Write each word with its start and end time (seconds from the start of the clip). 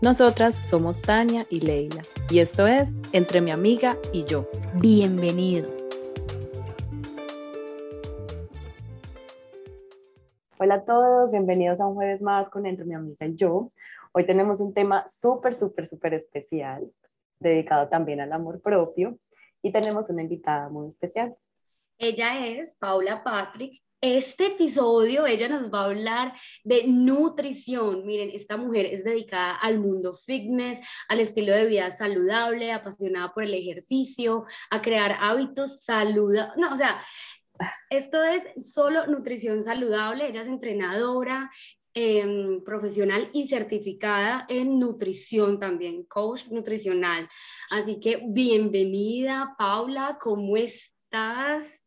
Nosotras 0.00 0.54
somos 0.54 1.02
Tania 1.02 1.44
y 1.50 1.58
Leila 1.58 2.02
y 2.30 2.38
esto 2.38 2.68
es 2.68 2.94
Entre 3.12 3.40
mi 3.40 3.50
amiga 3.50 3.96
y 4.12 4.24
yo. 4.24 4.48
Bienvenidos. 4.74 5.72
Hola 10.56 10.74
a 10.74 10.84
todos, 10.84 11.32
bienvenidos 11.32 11.80
a 11.80 11.88
un 11.88 11.96
jueves 11.96 12.22
más 12.22 12.48
con 12.48 12.64
Entre 12.64 12.84
mi 12.84 12.94
amiga 12.94 13.26
y 13.26 13.34
yo. 13.34 13.72
Hoy 14.12 14.24
tenemos 14.24 14.60
un 14.60 14.72
tema 14.72 15.04
súper, 15.08 15.52
súper, 15.52 15.84
súper 15.84 16.14
especial, 16.14 16.88
dedicado 17.40 17.88
también 17.88 18.20
al 18.20 18.32
amor 18.32 18.60
propio 18.60 19.18
y 19.62 19.72
tenemos 19.72 20.10
una 20.10 20.22
invitada 20.22 20.68
muy 20.68 20.86
especial. 20.86 21.36
Ella 21.98 22.46
es 22.46 22.76
Paula 22.78 23.24
Patrick. 23.24 23.82
Este 24.00 24.46
episodio 24.48 25.26
ella 25.26 25.48
nos 25.48 25.72
va 25.72 25.80
a 25.80 25.84
hablar 25.86 26.32
de 26.64 26.84
nutrición. 26.86 28.06
Miren, 28.06 28.30
esta 28.30 28.56
mujer 28.56 28.86
es 28.86 29.02
dedicada 29.02 29.56
al 29.56 29.80
mundo 29.80 30.14
fitness, 30.14 30.78
al 31.08 31.20
estilo 31.20 31.52
de 31.52 31.66
vida 31.66 31.90
saludable, 31.90 32.72
apasionada 32.72 33.32
por 33.34 33.42
el 33.42 33.54
ejercicio, 33.54 34.44
a 34.70 34.80
crear 34.80 35.16
hábitos 35.20 35.82
saludables. 35.82 36.56
No, 36.56 36.72
o 36.72 36.76
sea, 36.76 37.00
esto 37.90 38.18
es 38.22 38.44
solo 38.64 39.06
nutrición 39.08 39.64
saludable. 39.64 40.28
Ella 40.28 40.42
es 40.42 40.48
entrenadora, 40.48 41.50
Em, 42.00 42.62
profesional 42.62 43.28
y 43.32 43.48
certificada 43.48 44.46
en 44.48 44.78
nutrición 44.78 45.58
también, 45.58 46.04
coach 46.04 46.46
nutricional. 46.48 47.28
Así 47.72 47.98
que 47.98 48.22
bienvenida, 48.28 49.56
Paula, 49.58 50.16
¿cómo 50.20 50.56
estás? 50.56 51.80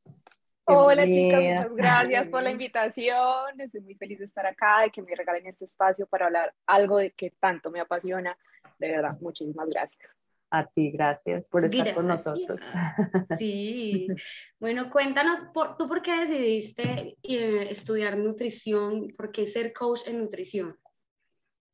Hola 0.73 1.05
chicas, 1.05 1.41
muchas 1.41 1.75
gracias 1.75 2.29
por 2.29 2.43
la 2.43 2.51
invitación. 2.51 3.59
Estoy 3.59 3.81
muy 3.81 3.95
feliz 3.95 4.19
de 4.19 4.25
estar 4.25 4.45
acá, 4.45 4.81
de 4.83 4.89
que 4.89 5.01
me 5.01 5.13
regalen 5.15 5.45
este 5.45 5.65
espacio 5.65 6.07
para 6.07 6.27
hablar 6.27 6.53
algo 6.65 6.97
de 6.97 7.11
que 7.11 7.31
tanto 7.31 7.69
me 7.71 7.79
apasiona. 7.79 8.37
De 8.79 8.89
verdad, 8.89 9.17
muchísimas 9.19 9.67
gracias. 9.67 10.15
A 10.49 10.65
ti, 10.65 10.91
gracias 10.91 11.47
por 11.47 11.65
estar 11.65 11.93
con 11.93 12.07
nosotros. 12.07 12.59
Sí, 13.37 14.07
bueno, 14.59 14.89
cuéntanos, 14.89 15.51
¿tú 15.77 15.87
por 15.87 16.01
qué 16.01 16.21
decidiste 16.21 17.17
eh, 17.23 17.67
estudiar 17.69 18.17
nutrición? 18.17 19.13
¿Por 19.17 19.31
qué 19.31 19.45
ser 19.45 19.73
coach 19.73 20.01
en 20.07 20.19
nutrición? 20.19 20.77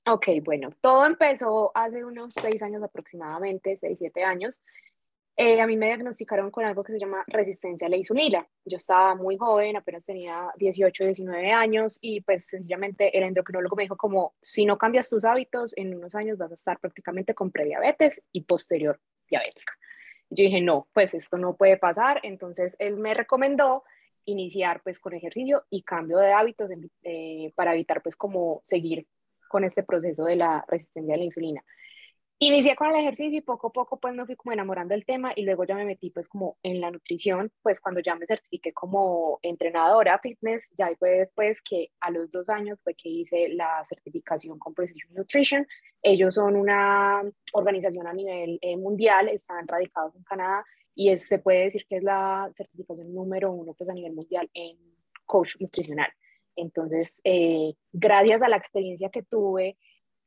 Ok, 0.10 0.28
bueno, 0.44 0.70
todo 0.80 1.06
empezó 1.06 1.72
hace 1.76 2.06
unos 2.06 2.34
seis 2.34 2.62
años 2.62 2.82
aproximadamente, 2.82 3.76
seis, 3.78 4.00
siete 4.00 4.24
años. 4.24 4.62
Eh, 5.40 5.62
a 5.62 5.68
mí 5.68 5.78
me 5.78 5.86
diagnosticaron 5.86 6.50
con 6.50 6.66
algo 6.66 6.84
que 6.84 6.94
se 6.94 6.98
llama 6.98 7.24
resistencia 7.28 7.86
a 7.86 7.92
la 7.92 7.98
insulina. 7.98 8.48
Yo 8.66 8.78
estaba 8.78 9.14
muy 9.14 9.38
joven, 9.38 9.78
apenas 9.78 10.04
tenía 10.04 10.52
18, 10.58 11.04
19 11.04 11.52
años 11.52 12.00
y 12.02 12.22
pues 12.22 12.48
sencillamente 12.48 13.16
el 13.16 13.24
endocrinólogo 13.24 13.76
me 13.76 13.84
dijo 13.84 13.96
como, 13.96 14.34
si 14.42 14.66
no 14.66 14.80
cambias 14.80 15.08
tus 15.08 15.26
hábitos, 15.26 15.78
en 15.78 15.96
unos 15.96 16.16
años 16.16 16.40
vas 16.40 16.50
a 16.52 16.56
estar 16.56 16.80
prácticamente 16.80 17.36
con 17.36 17.52
prediabetes 17.52 18.24
y 18.32 18.42
posterior 18.42 19.00
diabética. 19.30 19.74
Yo 20.32 20.44
dije, 20.44 20.60
no, 20.60 20.88
pues 20.92 21.14
esto 21.14 21.38
no 21.38 21.56
puede 21.56 21.78
pasar. 21.78 22.20
Entonces 22.24 22.76
él 22.80 22.98
me 22.98 23.14
recomendó 23.14 23.84
iniciar 24.26 24.82
pues 24.82 25.00
con 25.00 25.14
ejercicio 25.14 25.66
y 25.70 25.84
cambio 25.84 26.18
de 26.18 26.34
hábitos 26.34 26.72
eh, 27.04 27.54
para 27.56 27.76
evitar 27.76 28.02
pues 28.02 28.16
como 28.16 28.64
seguir 28.66 29.06
con 29.48 29.64
este 29.64 29.84
proceso 29.84 30.26
de 30.26 30.36
la 30.36 30.66
resistencia 30.68 31.14
a 31.14 31.18
la 31.18 31.24
insulina. 31.26 31.64
Inicié 32.40 32.76
con 32.76 32.90
el 32.90 32.96
ejercicio 32.98 33.40
y 33.40 33.42
poco 33.42 33.68
a 33.68 33.72
poco 33.72 34.00
pues 34.00 34.14
me 34.14 34.24
fui 34.28 34.36
como 34.36 34.54
enamorando 34.54 34.94
del 34.94 35.06
tema 35.06 35.34
y 35.36 35.42
luego 35.42 35.64
ya 35.64 35.74
me 35.74 35.86
metí 35.86 36.12
pues 36.12 36.28
como 36.28 36.58
en 36.62 36.80
la 36.80 36.92
nutrición, 36.92 37.52
pues 37.64 37.82
cuando 37.82 38.00
ya 38.00 38.16
me 38.16 38.28
certifiqué 38.28 38.74
como 38.74 39.40
entrenadora 39.42 40.20
fitness, 40.20 40.72
ya 40.78 40.92
fue 41.00 41.18
después 41.18 41.64
que 41.64 41.90
a 42.00 42.12
los 42.12 42.30
dos 42.30 42.48
años 42.50 42.80
fue 42.84 42.94
que 42.94 43.10
hice 43.10 43.50
la 43.50 43.84
certificación 43.86 44.60
con 44.60 44.76
Precision 44.76 45.16
Nutrition. 45.16 45.66
Ellos 46.04 46.36
son 46.36 46.56
una 46.56 47.24
organización 47.54 48.06
a 48.06 48.14
nivel 48.14 48.60
eh, 48.62 48.78
mundial, 48.78 49.30
están 49.30 49.68
radicados 49.68 50.16
en 50.16 50.24
Canadá 50.24 50.64
y 50.94 51.18
se 51.18 51.40
puede 51.40 51.64
decir 51.64 51.88
que 51.90 51.98
es 51.98 52.04
la 52.04 52.50
certificación 52.54 53.16
número 53.16 53.52
uno 53.52 53.74
pues 53.74 53.90
a 53.90 53.94
nivel 53.94 54.14
mundial 54.14 54.48
en 54.54 54.78
coach 55.26 55.56
nutricional. 55.60 56.12
Entonces, 56.56 57.20
eh, 57.24 57.74
gracias 57.92 58.44
a 58.44 58.48
la 58.48 58.58
experiencia 58.58 59.10
que 59.10 59.24
tuve, 59.24 59.76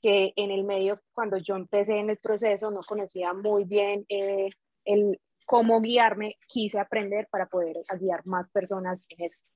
que 0.01 0.33
en 0.37 0.51
el 0.51 0.65
medio, 0.65 1.01
cuando 1.13 1.37
yo 1.39 1.57
empecé 1.57 1.99
en 1.99 2.11
el 2.11 2.19
proceso, 2.19 2.71
no 2.71 2.81
conocía 2.87 3.33
muy 3.33 3.65
bien 3.65 4.05
eh, 4.09 4.51
el 4.85 5.21
cómo 5.51 5.81
guiarme, 5.81 6.39
quise 6.47 6.79
aprender 6.79 7.27
para 7.29 7.47
poder 7.47 7.79
guiar 7.99 8.25
más 8.25 8.49
personas 8.51 9.05
en 9.09 9.25
esto. 9.25 9.51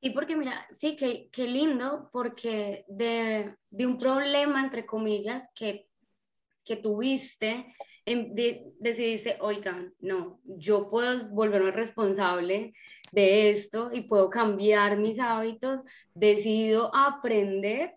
Sí, 0.00 0.10
porque 0.10 0.36
mira, 0.36 0.66
sí, 0.70 0.96
qué, 0.96 1.28
qué 1.30 1.46
lindo, 1.46 2.08
porque 2.12 2.84
de, 2.88 3.54
de, 3.70 3.86
un 3.86 3.98
problema, 3.98 4.62
entre 4.62 4.86
comillas, 4.86 5.48
que, 5.54 5.86
que 6.64 6.76
tuviste, 6.76 7.66
de, 8.06 8.72
decidiste, 8.78 9.36
oigan, 9.40 9.92
no, 10.00 10.40
yo 10.44 10.88
puedo 10.88 11.28
volverme 11.30 11.72
responsable 11.72 12.72
de 13.12 13.50
esto 13.50 13.90
y 13.92 14.02
puedo 14.02 14.30
cambiar 14.30 14.96
mis 14.96 15.18
hábitos, 15.18 15.80
decido 16.14 16.94
aprender 16.94 17.95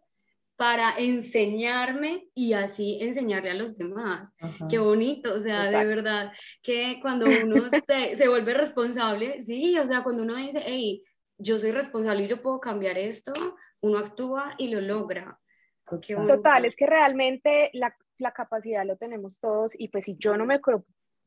para 0.59 0.93
enseñarme 0.97 2.27
y 2.35 2.51
así 2.51 2.97
enseñarle 2.99 3.49
a 3.49 3.53
los 3.53 3.77
demás. 3.77 4.29
Qué 4.69 4.77
bonito, 4.77 5.33
o 5.33 5.39
sea, 5.39 5.71
de 5.71 5.85
verdad, 5.85 6.33
que 6.61 6.99
cuando 7.01 7.27
uno 7.27 7.69
se, 7.87 8.17
se, 8.17 8.27
vuelve 8.27 8.53
responsable, 8.53 9.41
sí, 9.41 9.79
o 9.79 9.87
sea, 9.87 10.03
cuando 10.03 10.23
uno 10.23 10.35
dice, 10.35 10.61
hey, 10.65 11.01
yo 11.37 11.57
soy 11.57 11.71
responsable 11.71 12.25
y 12.25 12.27
yo 12.27 12.41
puedo 12.41 12.59
cambiar 12.59 12.97
esto, 12.97 13.31
uno 13.79 13.99
actúa 13.99 14.55
y 14.57 14.67
lo 14.67 14.81
logra. 14.81 15.39
Total, 16.27 16.65
es 16.65 16.75
que 16.75 16.85
realmente 16.85 17.69
la, 17.71 17.95
la, 18.17 18.33
capacidad 18.33 18.85
lo 18.85 18.97
tenemos 18.97 19.39
todos 19.39 19.79
y 19.79 19.87
pues 19.87 20.03
si 20.03 20.17
yo 20.19 20.35
no 20.35 20.45
me 20.45 20.55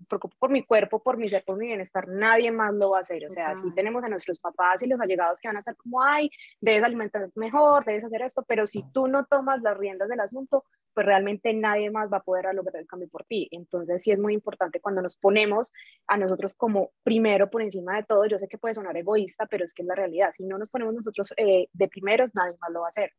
preocupo 0.09 0.37
por 0.39 0.51
mi 0.51 0.63
cuerpo, 0.65 1.03
por 1.03 1.17
mi 1.17 1.29
ser, 1.29 1.45
por 1.45 1.57
mi 1.57 1.67
bienestar, 1.67 2.09
nadie 2.09 2.51
más 2.51 2.73
lo 2.75 2.91
va 2.91 2.99
a 2.99 3.01
hacer. 3.01 3.27
O 3.27 3.31
sea, 3.31 3.57
si 3.57 3.71
tenemos 3.75 4.03
a 4.05 4.09
nuestros 4.09 4.39
papás 4.39 4.83
y 4.83 4.87
los 4.87 5.01
allegados 5.01 5.41
que 5.41 5.49
van 5.49 5.57
a 5.57 5.61
estar 5.61 5.77
como, 5.77 6.03
ay, 6.03 6.31
debes 6.61 6.83
alimentarte 6.83 7.33
mejor, 7.39 7.85
debes 7.85 8.05
hacer 8.05 8.23
esto, 8.23 8.45
pero 8.47 8.67
si 8.67 8.85
tú 8.93 9.07
no 9.09 9.25
tomas 9.27 9.61
las 9.63 9.77
riendas 9.77 10.09
del 10.09 10.21
asunto, 10.21 10.65
pues 10.95 11.07
realmente 11.07 11.53
nadie 11.55 11.91
más 11.91 12.13
va 12.13 12.19
a 12.19 12.23
poder 12.23 12.55
lograr 12.55 12.77
el 12.77 12.87
cambio 12.87 13.09
por 13.09 13.25
ti. 13.25 13.49
Entonces 13.51 14.03
sí 14.03 14.13
es 14.13 14.19
muy 14.19 14.35
importante 14.35 14.81
cuando 14.81 15.03
nos 15.03 15.17
ponemos 15.17 15.73
a 16.07 16.17
nosotros 16.17 16.55
como 16.55 16.91
primero 17.03 17.51
por 17.51 17.63
encima 17.63 17.97
de 17.97 18.05
todo. 18.05 18.27
Yo 18.27 18.39
sé 18.39 18.49
que 18.49 18.59
puede 18.59 18.75
sonar 18.75 18.97
egoísta, 18.97 19.47
pero 19.47 19.65
es 19.65 19.75
que 19.75 19.83
es 19.83 19.89
la 19.89 19.95
realidad. 19.95 20.31
Si 20.33 20.45
no 20.45 20.59
nos 20.59 20.71
ponemos 20.71 20.95
nosotros 20.95 21.33
eh, 21.37 21.69
de 21.73 21.89
primeros, 21.89 22.35
nadie 22.35 22.57
más 22.61 22.71
lo 22.71 22.81
va 22.81 22.87
a 22.87 22.91
hacer. 22.91 23.13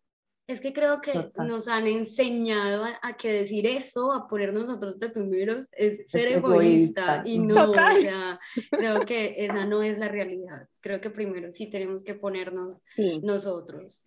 Es 0.46 0.60
que 0.60 0.74
creo 0.74 1.00
que 1.00 1.32
nos 1.38 1.70
han 1.70 1.88
enseñado 1.88 2.86
a, 3.02 3.14
que 3.14 3.32
decir 3.32 3.66
eso, 3.66 4.12
a 4.12 4.28
ponernos 4.28 4.68
nosotros 4.68 5.00
de 5.00 5.10
primeros, 5.10 5.66
es 5.72 6.10
ser 6.12 6.28
egoísta. 6.34 7.24
Y 7.26 7.40
no, 7.40 7.70
o 7.70 7.74
sea, 7.74 8.40
creo 8.70 9.06
que 9.06 9.34
esa 9.38 9.66
no 9.66 9.82
es 9.82 10.00
la 10.00 10.10
realidad. 10.10 10.68
Creo 10.82 11.00
que 11.00 11.10
primero 11.10 11.50
sí 11.50 11.70
tenemos 11.70 12.04
que 12.04 12.16
ponernos 12.16 12.82
nosotros. 13.22 14.04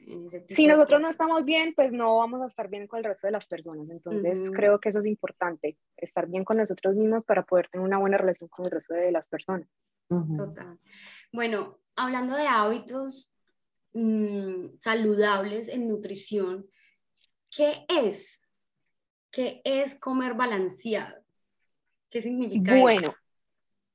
si 0.51 0.67
nosotros 0.67 1.01
no 1.01 1.09
estamos 1.09 1.45
bien, 1.47 1.73
pues 1.75 1.95
no 1.95 2.19
vamos 2.19 2.43
a 2.43 2.47
estar 2.47 2.69
bien 2.69 2.87
con 2.87 2.99
el 2.99 3.05
resto 3.05 3.29
de 3.29 3.33
las 3.33 3.47
personas. 3.47 3.89
Entonces 3.89 4.51
creo 4.51 4.79
que 4.79 4.91
eso 4.91 4.99
es 4.99 5.07
importante, 5.07 5.79
estar 5.97 6.27
bien 6.29 6.45
con 6.45 6.59
nosotros 6.59 6.97
mismos 6.97 7.25
para 7.25 7.47
poder 7.47 7.69
tener 7.69 7.87
una 7.87 7.99
buena 7.99 8.19
relación 8.19 8.51
con 8.51 8.67
el 8.67 8.73
resto 8.73 8.93
de 8.93 9.11
las 9.11 9.27
personas. 9.29 9.69
Total. 10.09 10.79
Bueno, 11.33 11.79
hablando 11.97 12.37
de 12.37 12.47
hábitos, 12.47 13.33
Mm, 13.99 14.77
saludables 14.79 15.69
en 15.69 15.89
nutrición, 15.89 16.67
¿qué 17.51 17.87
es? 17.89 18.43
¿Qué 19.31 19.63
es 19.65 19.95
comer 19.95 20.35
balanceado? 20.35 21.17
¿Qué 22.11 22.21
significa 22.21 22.79
bueno, 22.79 23.15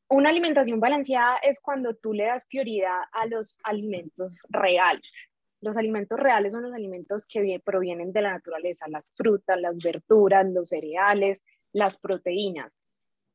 una 0.09 0.31
alimentación 0.31 0.79
balanceada 0.79 1.37
es 1.37 1.59
cuando 1.59 1.95
tú 1.95 2.13
le 2.13 2.23
das 2.23 2.45
prioridad 2.45 2.97
a 3.11 3.27
los 3.27 3.59
alimentos 3.63 4.39
reales. 4.49 5.29
Los 5.59 5.77
alimentos 5.77 6.19
reales 6.19 6.53
son 6.53 6.63
los 6.63 6.73
alimentos 6.73 7.27
que 7.27 7.61
provienen 7.63 8.11
de 8.11 8.23
la 8.23 8.31
naturaleza, 8.31 8.87
las 8.87 9.13
frutas, 9.15 9.61
las 9.61 9.77
verduras, 9.77 10.47
los 10.49 10.69
cereales, 10.69 11.43
las 11.73 11.99
proteínas. 11.99 12.75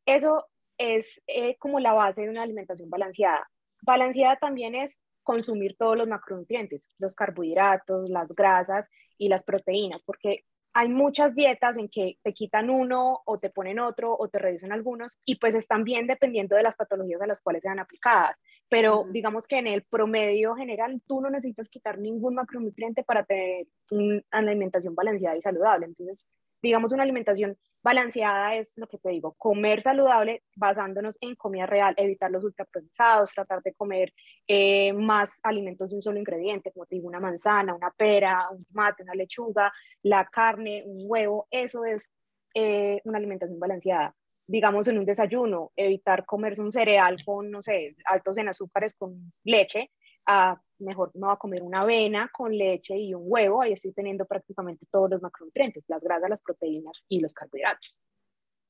Eso 0.04 0.46
es 0.78 1.22
eh, 1.28 1.54
como 1.58 1.78
la 1.78 1.92
base 1.92 2.22
de 2.22 2.30
una 2.30 2.42
alimentación 2.42 2.90
balanceada. 2.90 3.48
Balanceada 3.82 4.34
también 4.34 4.74
es 4.74 4.98
consumir 5.26 5.76
todos 5.76 5.98
los 5.98 6.06
macronutrientes, 6.06 6.92
los 6.98 7.16
carbohidratos, 7.16 8.08
las 8.08 8.32
grasas 8.32 8.88
y 9.18 9.28
las 9.28 9.42
proteínas, 9.42 10.04
porque 10.04 10.44
hay 10.72 10.88
muchas 10.88 11.34
dietas 11.34 11.78
en 11.78 11.88
que 11.88 12.18
te 12.22 12.32
quitan 12.32 12.70
uno 12.70 13.22
o 13.24 13.38
te 13.38 13.50
ponen 13.50 13.80
otro 13.80 14.14
o 14.16 14.28
te 14.28 14.38
reducen 14.38 14.72
algunos 14.72 15.18
y 15.24 15.36
pues 15.36 15.54
están 15.54 15.84
bien 15.84 16.06
dependiendo 16.06 16.54
de 16.54 16.62
las 16.62 16.76
patologías 16.76 17.20
a 17.22 17.26
las 17.26 17.40
cuales 17.40 17.62
sean 17.62 17.78
aplicadas. 17.78 18.36
Pero 18.68 19.06
digamos 19.10 19.46
que 19.48 19.58
en 19.58 19.66
el 19.66 19.82
promedio 19.84 20.54
general 20.54 21.00
tú 21.06 21.20
no 21.22 21.30
necesitas 21.30 21.70
quitar 21.70 21.98
ningún 21.98 22.34
macronutriente 22.34 23.02
para 23.02 23.24
tener 23.24 23.66
una 23.90 24.22
alimentación 24.30 24.94
balanceada 24.94 25.36
y 25.36 25.42
saludable. 25.42 25.86
Entonces, 25.86 26.26
digamos 26.66 26.92
una 26.92 27.02
alimentación 27.02 27.56
Balanceada 27.86 28.56
es 28.56 28.76
lo 28.78 28.88
que 28.88 28.98
te 28.98 29.10
digo, 29.10 29.34
comer 29.38 29.80
saludable 29.80 30.42
basándonos 30.56 31.18
en 31.20 31.36
comida 31.36 31.66
real, 31.66 31.94
evitar 31.96 32.32
los 32.32 32.42
ultraprocesados, 32.42 33.32
tratar 33.32 33.62
de 33.62 33.74
comer 33.74 34.12
eh, 34.48 34.92
más 34.92 35.38
alimentos 35.44 35.90
de 35.90 35.94
un 35.94 36.02
solo 36.02 36.18
ingrediente, 36.18 36.72
como 36.72 36.84
te 36.86 36.96
digo, 36.96 37.06
una 37.06 37.20
manzana, 37.20 37.76
una 37.76 37.92
pera, 37.92 38.48
un 38.50 38.64
tomate, 38.64 39.04
una 39.04 39.14
lechuga, 39.14 39.72
la 40.02 40.24
carne, 40.24 40.82
un 40.84 41.04
huevo, 41.06 41.46
eso 41.48 41.84
es 41.84 42.10
eh, 42.54 43.00
una 43.04 43.18
alimentación 43.18 43.60
balanceada. 43.60 44.16
Digamos 44.48 44.88
en 44.88 44.98
un 44.98 45.04
desayuno, 45.04 45.70
evitar 45.76 46.24
comerse 46.24 46.62
un 46.62 46.72
cereal 46.72 47.24
con, 47.24 47.52
no 47.52 47.62
sé, 47.62 47.94
altos 48.06 48.36
en 48.38 48.48
azúcares 48.48 48.96
con 48.96 49.32
leche, 49.44 49.92
a 50.26 50.60
mejor 50.78 51.10
me 51.14 51.26
voy 51.26 51.34
a 51.34 51.38
comer 51.38 51.62
una 51.62 51.80
avena 51.80 52.30
con 52.32 52.56
leche 52.56 52.96
y 52.96 53.14
un 53.14 53.22
huevo, 53.24 53.62
ahí 53.62 53.72
estoy 53.72 53.92
teniendo 53.92 54.26
prácticamente 54.26 54.86
todos 54.90 55.10
los 55.10 55.22
macronutrientes, 55.22 55.84
las 55.88 56.02
grasas, 56.02 56.28
las 56.28 56.42
proteínas 56.42 57.02
y 57.08 57.20
los 57.20 57.32
carbohidratos. 57.32 57.96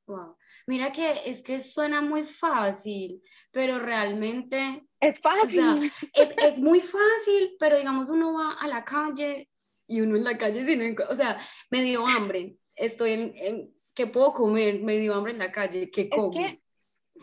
Wow. 0.06 0.36
Mira 0.68 0.92
que 0.92 1.28
es 1.28 1.42
que 1.42 1.58
suena 1.58 2.00
muy 2.00 2.24
fácil, 2.24 3.20
pero 3.50 3.80
realmente... 3.80 4.86
Es 5.00 5.20
fácil. 5.20 5.90
es, 6.14 6.34
es, 6.36 6.60
muy 6.60 6.80
fácil, 6.80 7.56
pero 7.58 7.76
digamos 7.76 8.08
uno 8.08 8.34
va 8.34 8.54
a 8.60 8.68
la 8.68 8.84
calle 8.84 9.48
y 9.88 10.00
uno 10.00 10.16
en 10.16 10.24
la 10.24 10.38
calle 10.38 10.64
tiene, 10.64 10.94
o 11.08 11.16
sea, 11.16 11.40
me 11.70 11.82
dio 11.82 12.06
hambre, 12.06 12.56
estoy 12.76 13.12
en, 13.12 13.32
en 13.34 13.74
¿qué 13.94 14.06
puedo 14.06 14.32
comer? 14.32 14.80
Me 14.80 14.98
dio 14.98 15.14
hambre 15.14 15.32
en 15.32 15.38
la 15.38 15.50
calle, 15.50 15.90
¿qué 15.90 16.08
como? 16.08 16.30
Es 16.38 16.58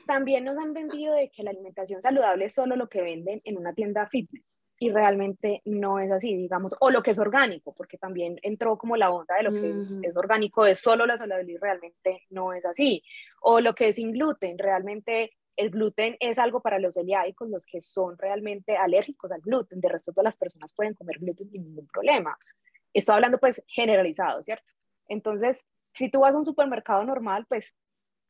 también 0.05 0.43
nos 0.45 0.57
han 0.57 0.73
vendido 0.73 1.13
de 1.13 1.29
que 1.29 1.43
la 1.43 1.51
alimentación 1.51 2.01
saludable 2.01 2.45
es 2.45 2.53
solo 2.53 2.75
lo 2.75 2.89
que 2.89 3.01
venden 3.01 3.41
en 3.43 3.57
una 3.57 3.73
tienda 3.73 4.07
fitness 4.07 4.59
y 4.79 4.91
realmente 4.91 5.61
no 5.65 5.99
es 5.99 6.11
así, 6.11 6.35
digamos, 6.35 6.75
o 6.79 6.89
lo 6.89 7.03
que 7.03 7.11
es 7.11 7.17
orgánico, 7.17 7.73
porque 7.73 7.97
también 7.97 8.37
entró 8.41 8.77
como 8.77 8.97
la 8.97 9.11
onda 9.11 9.35
de 9.35 9.43
lo 9.43 9.51
que 9.51 10.07
es 10.07 10.17
orgánico, 10.17 10.65
es 10.65 10.79
solo 10.79 11.05
la 11.05 11.15
saludabilidad 11.15 11.57
y 11.57 11.61
realmente 11.61 12.23
no 12.29 12.53
es 12.53 12.65
así, 12.65 13.03
o 13.39 13.61
lo 13.61 13.75
que 13.75 13.89
es 13.89 13.95
sin 13.95 14.11
gluten, 14.11 14.57
realmente 14.57 15.31
el 15.55 15.69
gluten 15.69 16.17
es 16.19 16.39
algo 16.39 16.61
para 16.61 16.79
los 16.79 16.95
celíacos, 16.95 17.49
los 17.49 17.65
que 17.65 17.81
son 17.81 18.17
realmente 18.17 18.75
alérgicos 18.75 19.31
al 19.31 19.41
gluten, 19.41 19.79
de 19.79 19.89
resto 19.89 20.11
todas 20.11 20.25
las 20.25 20.37
personas 20.37 20.73
pueden 20.73 20.95
comer 20.95 21.19
gluten 21.19 21.49
sin 21.49 21.63
ningún 21.63 21.87
problema. 21.87 22.37
Estoy 22.91 23.15
hablando 23.15 23.39
pues 23.39 23.63
generalizado, 23.67 24.43
¿cierto? 24.43 24.65
Entonces, 25.07 25.65
si 25.93 26.09
tú 26.09 26.21
vas 26.21 26.35
a 26.35 26.39
un 26.39 26.45
supermercado 26.45 27.03
normal, 27.03 27.45
pues 27.47 27.73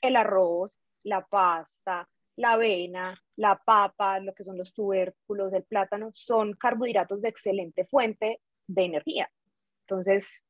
el 0.01 0.17
arroz, 0.17 0.79
la 1.03 1.25
pasta, 1.25 2.07
la 2.37 2.53
avena, 2.53 3.19
la 3.37 3.61
papa, 3.63 4.19
lo 4.19 4.33
que 4.33 4.43
son 4.43 4.57
los 4.57 4.73
tubérculos, 4.73 5.53
el 5.53 5.63
plátano, 5.63 6.09
son 6.13 6.53
carbohidratos 6.53 7.21
de 7.21 7.29
excelente 7.29 7.85
fuente 7.85 8.41
de 8.67 8.83
energía. 8.83 9.29
Entonces, 9.81 10.45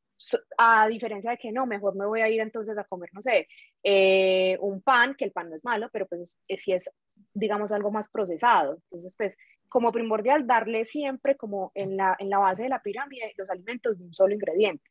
a 0.58 0.88
diferencia 0.88 1.32
de 1.32 1.38
que 1.38 1.52
no, 1.52 1.66
mejor 1.66 1.96
me 1.96 2.06
voy 2.06 2.22
a 2.22 2.30
ir 2.30 2.40
entonces 2.40 2.78
a 2.78 2.84
comer, 2.84 3.10
no 3.14 3.22
sé, 3.22 3.48
eh, 3.84 4.58
un 4.62 4.82
pan, 4.82 5.16
que 5.16 5.26
el 5.26 5.32
pan 5.32 5.50
no 5.50 5.56
es 5.56 5.66
malo, 5.66 5.90
pero 5.92 6.08
pues 6.08 6.40
si 6.48 6.72
es, 6.72 6.90
digamos, 7.34 7.72
algo 7.72 7.92
más 7.92 8.10
procesado. 8.10 8.76
Entonces, 8.76 9.16
pues 9.18 9.36
como 9.68 9.92
primordial, 9.92 10.46
darle 10.46 10.86
siempre 10.86 11.36
como 11.36 11.72
en 11.74 11.98
la, 11.98 12.16
en 12.20 12.30
la 12.30 12.38
base 12.40 12.64
de 12.64 12.70
la 12.70 12.82
pirámide 12.82 13.34
los 13.38 13.50
alimentos 13.50 13.98
de 13.98 14.06
un 14.06 14.14
solo 14.14 14.34
ingrediente, 14.34 14.84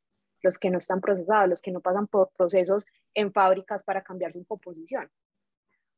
los 0.42 0.58
que 0.58 0.70
no 0.70 0.78
están 0.78 1.00
procesados, 1.00 1.48
los 1.48 1.62
que 1.62 1.70
no 1.70 1.80
pasan 1.80 2.08
por 2.08 2.30
procesos 2.36 2.84
en 3.14 3.32
fábricas 3.32 3.84
para 3.84 4.02
cambiar 4.02 4.32
su 4.32 4.44
composición. 4.44 5.08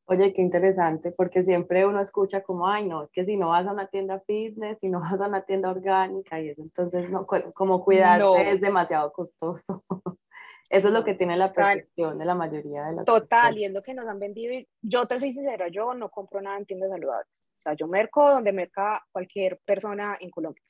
Oye, 0.07 0.33
qué 0.33 0.41
interesante, 0.41 1.11
porque 1.11 1.43
siempre 1.43 1.85
uno 1.85 1.99
escucha 1.99 2.43
como, 2.43 2.67
ay, 2.67 2.85
no, 2.85 3.03
es 3.03 3.11
que 3.11 3.25
si 3.25 3.37
no 3.37 3.49
vas 3.49 3.65
a 3.65 3.71
una 3.71 3.87
tienda 3.87 4.19
fitness, 4.19 4.79
si 4.79 4.87
no 4.89 4.99
vas 5.17 5.19
a 5.19 5.27
una 5.27 5.41
tienda 5.41 5.71
orgánica 5.71 6.39
y 6.39 6.49
eso, 6.49 6.61
entonces 6.61 7.09
no, 7.09 7.25
como 7.25 7.83
cuidarse 7.83 8.51
es 8.51 8.61
demasiado 8.61 9.11
costoso. 9.11 9.83
Eso 10.67 10.87
es 10.87 10.93
lo 10.95 11.03
que 11.03 11.13
tiene 11.13 11.37
la 11.37 11.53
percepción 11.53 12.17
de 12.17 12.25
la 12.25 12.33
mayoría 12.33 12.85
de 12.85 12.93
las 12.95 13.05
Total, 13.05 13.55
y 13.55 13.65
es 13.65 13.71
lo 13.71 13.83
que 13.83 13.93
nos 13.93 14.07
han 14.07 14.17
vendido. 14.17 14.51
Y 14.51 14.67
yo 14.81 15.05
te 15.05 15.19
soy 15.19 15.31
sincera, 15.31 15.67
yo 15.67 15.93
no 15.93 16.09
compro 16.09 16.41
nada 16.41 16.57
en 16.57 16.65
tiendas 16.65 16.89
saludables. 16.89 17.31
O 17.59 17.61
sea, 17.61 17.73
yo 17.73 17.87
merco 17.87 18.31
donde 18.31 18.51
merca 18.51 19.05
cualquier 19.11 19.59
persona 19.59 20.17
en 20.19 20.31
Colombia, 20.31 20.63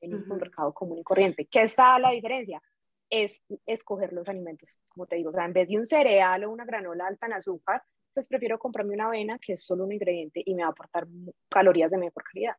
en 0.00 0.14
un 0.14 0.38
mercado 0.38 0.72
común 0.72 0.98
y 0.98 1.02
corriente. 1.02 1.46
¿Qué 1.46 1.60
está 1.60 1.98
la 1.98 2.10
diferencia? 2.10 2.62
Es 3.10 3.42
escoger 3.66 4.14
los 4.14 4.26
alimentos, 4.28 4.78
como 4.88 5.06
te 5.06 5.16
digo. 5.16 5.28
O 5.30 5.32
sea, 5.32 5.44
en 5.44 5.52
vez 5.52 5.68
de 5.68 5.78
un 5.78 5.86
cereal 5.86 6.44
o 6.44 6.50
una 6.50 6.64
granola 6.64 7.06
alta 7.06 7.26
en 7.26 7.34
azúcar, 7.34 7.82
pues 8.12 8.28
prefiero 8.28 8.58
comprarme 8.58 8.94
una 8.94 9.06
avena 9.06 9.38
que 9.38 9.54
es 9.54 9.64
solo 9.64 9.84
un 9.84 9.92
ingrediente 9.92 10.42
y 10.44 10.54
me 10.54 10.62
va 10.62 10.68
a 10.68 10.72
aportar 10.72 11.06
calorías 11.48 11.90
de 11.90 11.98
mejor 11.98 12.24
calidad. 12.24 12.56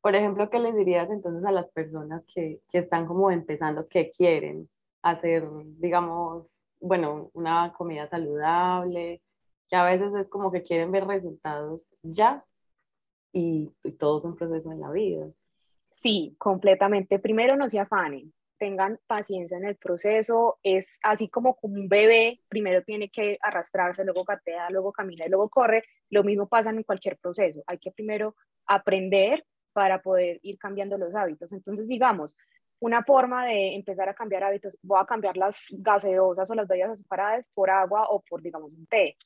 Por 0.00 0.14
ejemplo, 0.14 0.48
¿qué 0.48 0.58
les 0.58 0.74
dirías 0.74 1.10
entonces 1.10 1.44
a 1.44 1.52
las 1.52 1.70
personas 1.70 2.24
que, 2.26 2.60
que 2.70 2.78
están 2.78 3.06
como 3.06 3.30
empezando, 3.30 3.86
que 3.88 4.10
quieren 4.10 4.68
hacer, 5.02 5.48
digamos, 5.78 6.64
bueno, 6.80 7.30
una 7.34 7.72
comida 7.76 8.08
saludable, 8.08 9.22
que 9.68 9.76
a 9.76 9.84
veces 9.84 10.12
es 10.14 10.28
como 10.28 10.50
que 10.50 10.62
quieren 10.62 10.90
ver 10.90 11.06
resultados 11.06 11.94
ya 12.02 12.44
y, 13.32 13.70
y 13.84 13.92
todo 13.92 14.18
es 14.18 14.24
un 14.24 14.36
proceso 14.36 14.72
en 14.72 14.80
la 14.80 14.90
vida? 14.90 15.26
Sí, 15.90 16.34
completamente. 16.38 17.18
Primero 17.18 17.56
no 17.56 17.68
se 17.68 17.78
afanen, 17.78 18.32
tengan 18.60 19.00
paciencia 19.06 19.56
en 19.56 19.64
el 19.64 19.76
proceso. 19.76 20.58
Es 20.62 21.00
así 21.02 21.28
como 21.28 21.58
un 21.62 21.88
bebé, 21.88 22.42
primero 22.48 22.84
tiene 22.84 23.08
que 23.08 23.38
arrastrarse, 23.40 24.04
luego 24.04 24.24
gatea, 24.24 24.68
luego 24.70 24.92
camina 24.92 25.24
y 25.26 25.30
luego 25.30 25.48
corre. 25.48 25.84
Lo 26.10 26.22
mismo 26.22 26.46
pasa 26.46 26.70
en 26.70 26.82
cualquier 26.82 27.16
proceso. 27.16 27.62
Hay 27.66 27.78
que 27.78 27.90
primero 27.90 28.36
aprender 28.66 29.46
para 29.72 30.02
poder 30.02 30.40
ir 30.42 30.58
cambiando 30.58 30.98
los 30.98 31.14
hábitos. 31.14 31.52
Entonces, 31.52 31.88
digamos, 31.88 32.36
una 32.80 33.02
forma 33.02 33.46
de 33.46 33.74
empezar 33.74 34.08
a 34.10 34.14
cambiar 34.14 34.44
hábitos, 34.44 34.76
voy 34.82 35.00
a 35.00 35.06
cambiar 35.06 35.36
las 35.38 35.66
gaseosas 35.70 36.50
o 36.50 36.54
las 36.54 36.68
bebidas 36.68 36.90
azucaradas 36.90 37.48
por 37.54 37.70
agua 37.70 38.08
o 38.10 38.20
por, 38.20 38.42
digamos, 38.42 38.72
un 38.72 38.86
té, 38.86 39.16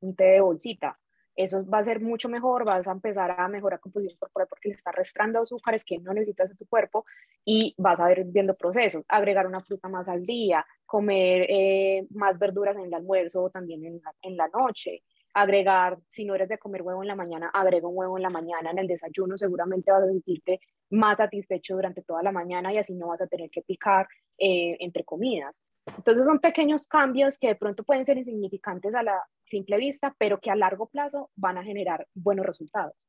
un 0.00 0.14
té 0.14 0.24
de 0.24 0.40
bolsita 0.40 0.98
eso 1.36 1.64
va 1.66 1.78
a 1.78 1.84
ser 1.84 2.00
mucho 2.00 2.28
mejor, 2.28 2.64
vas 2.64 2.86
a 2.86 2.92
empezar 2.92 3.34
a 3.38 3.48
mejorar 3.48 3.80
composición 3.80 4.18
corporal 4.18 4.48
porque 4.48 4.68
le 4.68 4.74
está 4.74 4.92
restando 4.92 5.40
azúcares 5.40 5.84
que 5.84 5.98
no 5.98 6.12
necesitas 6.12 6.50
en 6.50 6.56
tu 6.56 6.66
cuerpo 6.66 7.04
y 7.44 7.74
vas 7.78 8.00
a 8.00 8.06
ver 8.06 8.24
viendo 8.24 8.54
procesos, 8.54 9.04
agregar 9.08 9.46
una 9.46 9.62
fruta 9.62 9.88
más 9.88 10.08
al 10.08 10.24
día, 10.24 10.64
comer 10.84 11.46
eh, 11.48 12.06
más 12.10 12.38
verduras 12.38 12.76
en 12.76 12.84
el 12.84 12.94
almuerzo 12.94 13.44
o 13.44 13.50
también 13.50 14.00
en 14.22 14.36
la 14.36 14.48
noche, 14.48 15.02
agregar, 15.34 15.98
si 16.10 16.24
no 16.24 16.34
eres 16.34 16.48
de 16.48 16.58
comer 16.58 16.82
huevo 16.82 17.02
en 17.02 17.08
la 17.08 17.16
mañana, 17.16 17.50
agrega 17.52 17.88
un 17.88 17.96
huevo 17.96 18.16
en 18.16 18.22
la 18.22 18.30
mañana, 18.30 18.70
en 18.70 18.78
el 18.78 18.86
desayuno 18.86 19.36
seguramente 19.38 19.90
vas 19.90 20.04
a 20.04 20.06
sentirte 20.06 20.60
más 20.90 21.18
satisfecho 21.18 21.74
durante 21.74 22.02
toda 22.02 22.22
la 22.22 22.32
mañana 22.32 22.72
y 22.72 22.78
así 22.78 22.94
no 22.94 23.08
vas 23.08 23.22
a 23.22 23.26
tener 23.26 23.50
que 23.50 23.62
picar 23.62 24.06
eh, 24.38 24.76
entre 24.80 25.04
comidas. 25.04 25.62
Entonces 25.96 26.24
son 26.24 26.38
pequeños 26.38 26.86
cambios 26.86 27.38
que 27.38 27.48
de 27.48 27.56
pronto 27.56 27.82
pueden 27.84 28.04
ser 28.04 28.18
insignificantes 28.18 28.94
a 28.94 29.02
la 29.02 29.22
simple 29.44 29.78
vista, 29.78 30.14
pero 30.18 30.38
que 30.38 30.50
a 30.50 30.56
largo 30.56 30.86
plazo 30.86 31.30
van 31.34 31.58
a 31.58 31.64
generar 31.64 32.06
buenos 32.14 32.46
resultados. 32.46 33.08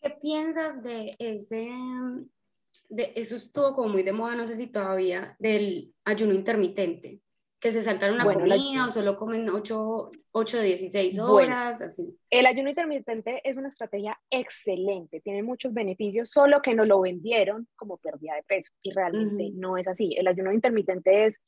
¿Qué 0.00 0.10
piensas 0.10 0.82
de 0.82 1.14
ese, 1.18 1.70
de 2.88 3.12
eso 3.14 3.36
estuvo 3.36 3.74
como 3.74 3.90
muy 3.90 4.02
de 4.02 4.12
moda, 4.12 4.34
no 4.34 4.46
sé 4.46 4.56
si 4.56 4.66
todavía, 4.66 5.36
del 5.38 5.94
ayuno 6.04 6.34
intermitente? 6.34 7.20
Que 7.60 7.72
se 7.72 7.82
saltaron 7.82 8.14
una 8.16 8.24
comida 8.24 8.86
o 8.86 8.90
solo 8.90 9.18
comen 9.18 9.50
8, 9.50 10.10
8 10.32 10.56
de 10.58 10.64
16 10.64 11.18
horas, 11.18 11.82
así. 11.82 12.18
El 12.30 12.46
ayuno 12.46 12.70
intermitente 12.70 13.46
es 13.48 13.58
una 13.58 13.68
estrategia 13.68 14.18
excelente, 14.30 15.20
tiene 15.20 15.42
muchos 15.42 15.74
beneficios, 15.74 16.30
solo 16.30 16.62
que 16.62 16.74
no 16.74 16.86
lo 16.86 17.02
vendieron 17.02 17.68
como 17.76 17.98
pérdida 17.98 18.34
de 18.34 18.42
peso 18.44 18.72
y 18.80 18.92
realmente 18.92 19.50
no 19.54 19.76
es 19.76 19.86
así. 19.86 20.14
El 20.16 20.26
ayuno 20.26 20.52
intermitente 20.52 21.26
es, 21.26 21.42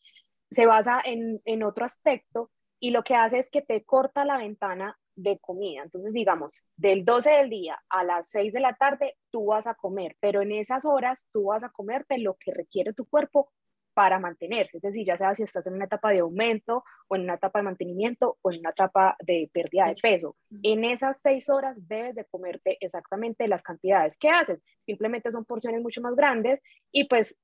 se 0.51 0.67
basa 0.67 1.01
en, 1.03 1.41
en 1.47 1.63
otro 1.63 1.87
aspecto 1.87 2.51
y 2.79 2.91
lo 2.91 3.03
que 3.05 3.15
hace 3.15 3.39
es 3.39 3.49
que 3.49 3.63
te 3.63 3.83
corta 3.83 4.27
la 4.27 4.37
ventana 4.37 4.99
de 5.15 5.39
comida. 5.39 5.83
Entonces, 5.83 6.13
digamos, 6.13 6.61
del 6.77 7.07
12 7.07 7.31
del 7.31 7.49
día 7.49 7.83
a 7.89 8.05
las 8.05 8.29
6 8.29 8.53
de 8.53 8.61
la 8.61 8.75
tarde, 8.75 9.17
tú 9.31 9.47
vas 9.47 9.67
a 9.67 9.75
comer, 9.75 10.17
pero 10.21 10.43
en 10.43 10.53
esas 10.53 10.85
horas 10.85 11.27
tú 11.33 11.45
vas 11.45 11.65
a 11.65 11.71
comerte 11.71 12.19
lo 12.19 12.37
que 12.39 12.53
requiere 12.53 12.93
tu 12.93 13.07
cuerpo 13.07 13.51
para 13.95 14.19
mantenerse, 14.19 14.79
es 14.79 14.83
decir, 14.83 15.07
ya 15.07 15.17
sea 15.17 15.35
si 15.35 15.43
estás 15.43 15.67
en 15.67 15.75
una 15.75 15.85
etapa 15.85 16.11
de 16.11 16.21
aumento 16.21 16.85
o 17.09 17.17
en 17.17 17.23
una 17.23 17.35
etapa 17.35 17.59
de 17.59 17.65
mantenimiento 17.65 18.39
o 18.43 18.51
en 18.53 18.61
una 18.61 18.71
etapa 18.71 19.17
de 19.25 19.51
pérdida 19.53 19.89
de 19.89 19.97
peso. 20.01 20.35
En 20.63 20.85
esas 20.85 21.21
seis 21.21 21.49
horas 21.49 21.77
debes 21.87 22.15
de 22.15 22.25
comerte 22.25 22.79
exactamente 22.81 23.49
las 23.49 23.63
cantidades. 23.63 24.17
¿Qué 24.19 24.31
haces? 24.31 24.65
Simplemente 24.87 25.31
son 25.31 25.45
porciones 25.45 25.83
mucho 25.83 26.01
más 26.01 26.15
grandes 26.15 26.61
y 26.91 27.05
pues 27.05 27.41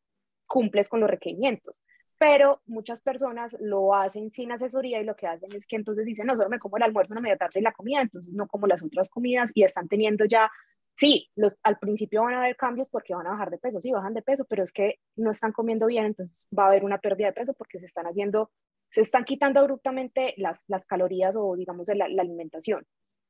cumples 0.48 0.88
con 0.88 1.00
los 1.00 1.10
requerimientos. 1.10 1.82
Pero 2.18 2.62
muchas 2.66 3.00
personas 3.00 3.56
lo 3.60 3.94
hacen 3.94 4.30
sin 4.30 4.50
asesoría 4.50 5.00
y 5.00 5.04
lo 5.04 5.14
que 5.14 5.28
hacen 5.28 5.50
es 5.54 5.66
que 5.66 5.76
entonces 5.76 6.04
dicen, 6.04 6.26
no, 6.26 6.34
solo 6.34 6.48
me 6.48 6.58
como 6.58 6.76
el 6.76 6.82
almuerzo, 6.82 7.12
una 7.12 7.20
media 7.20 7.36
tarde 7.36 7.60
y 7.60 7.62
la 7.62 7.72
comida, 7.72 8.00
entonces 8.00 8.32
no 8.32 8.48
como 8.48 8.66
las 8.66 8.82
otras 8.82 9.08
comidas 9.08 9.52
y 9.54 9.62
están 9.62 9.86
teniendo 9.86 10.24
ya 10.24 10.50
sí, 10.98 11.30
los, 11.36 11.56
al 11.62 11.78
principio 11.78 12.22
van 12.22 12.34
a 12.34 12.42
haber 12.42 12.56
cambios 12.56 12.88
porque 12.90 13.14
van 13.14 13.26
a 13.28 13.30
bajar 13.30 13.50
de 13.50 13.58
peso, 13.58 13.80
sí, 13.80 13.92
bajan 13.92 14.14
de 14.14 14.22
peso, 14.22 14.44
pero 14.46 14.64
es 14.64 14.72
que 14.72 14.96
no 15.16 15.30
están 15.30 15.52
comiendo 15.52 15.86
bien, 15.86 16.06
entonces 16.06 16.48
va 16.56 16.64
a 16.64 16.66
haber 16.68 16.84
una 16.84 16.98
pérdida 16.98 17.28
de 17.28 17.34
peso 17.34 17.54
porque 17.54 17.78
se 17.78 17.86
están 17.86 18.06
haciendo, 18.06 18.50
se 18.90 19.02
están 19.02 19.24
quitando 19.24 19.60
abruptamente 19.60 20.34
las, 20.38 20.64
calorías 20.86 21.36
o 21.36 21.54
digamos 21.56 21.86
la, 21.94 22.06
alimentación. 22.06 22.84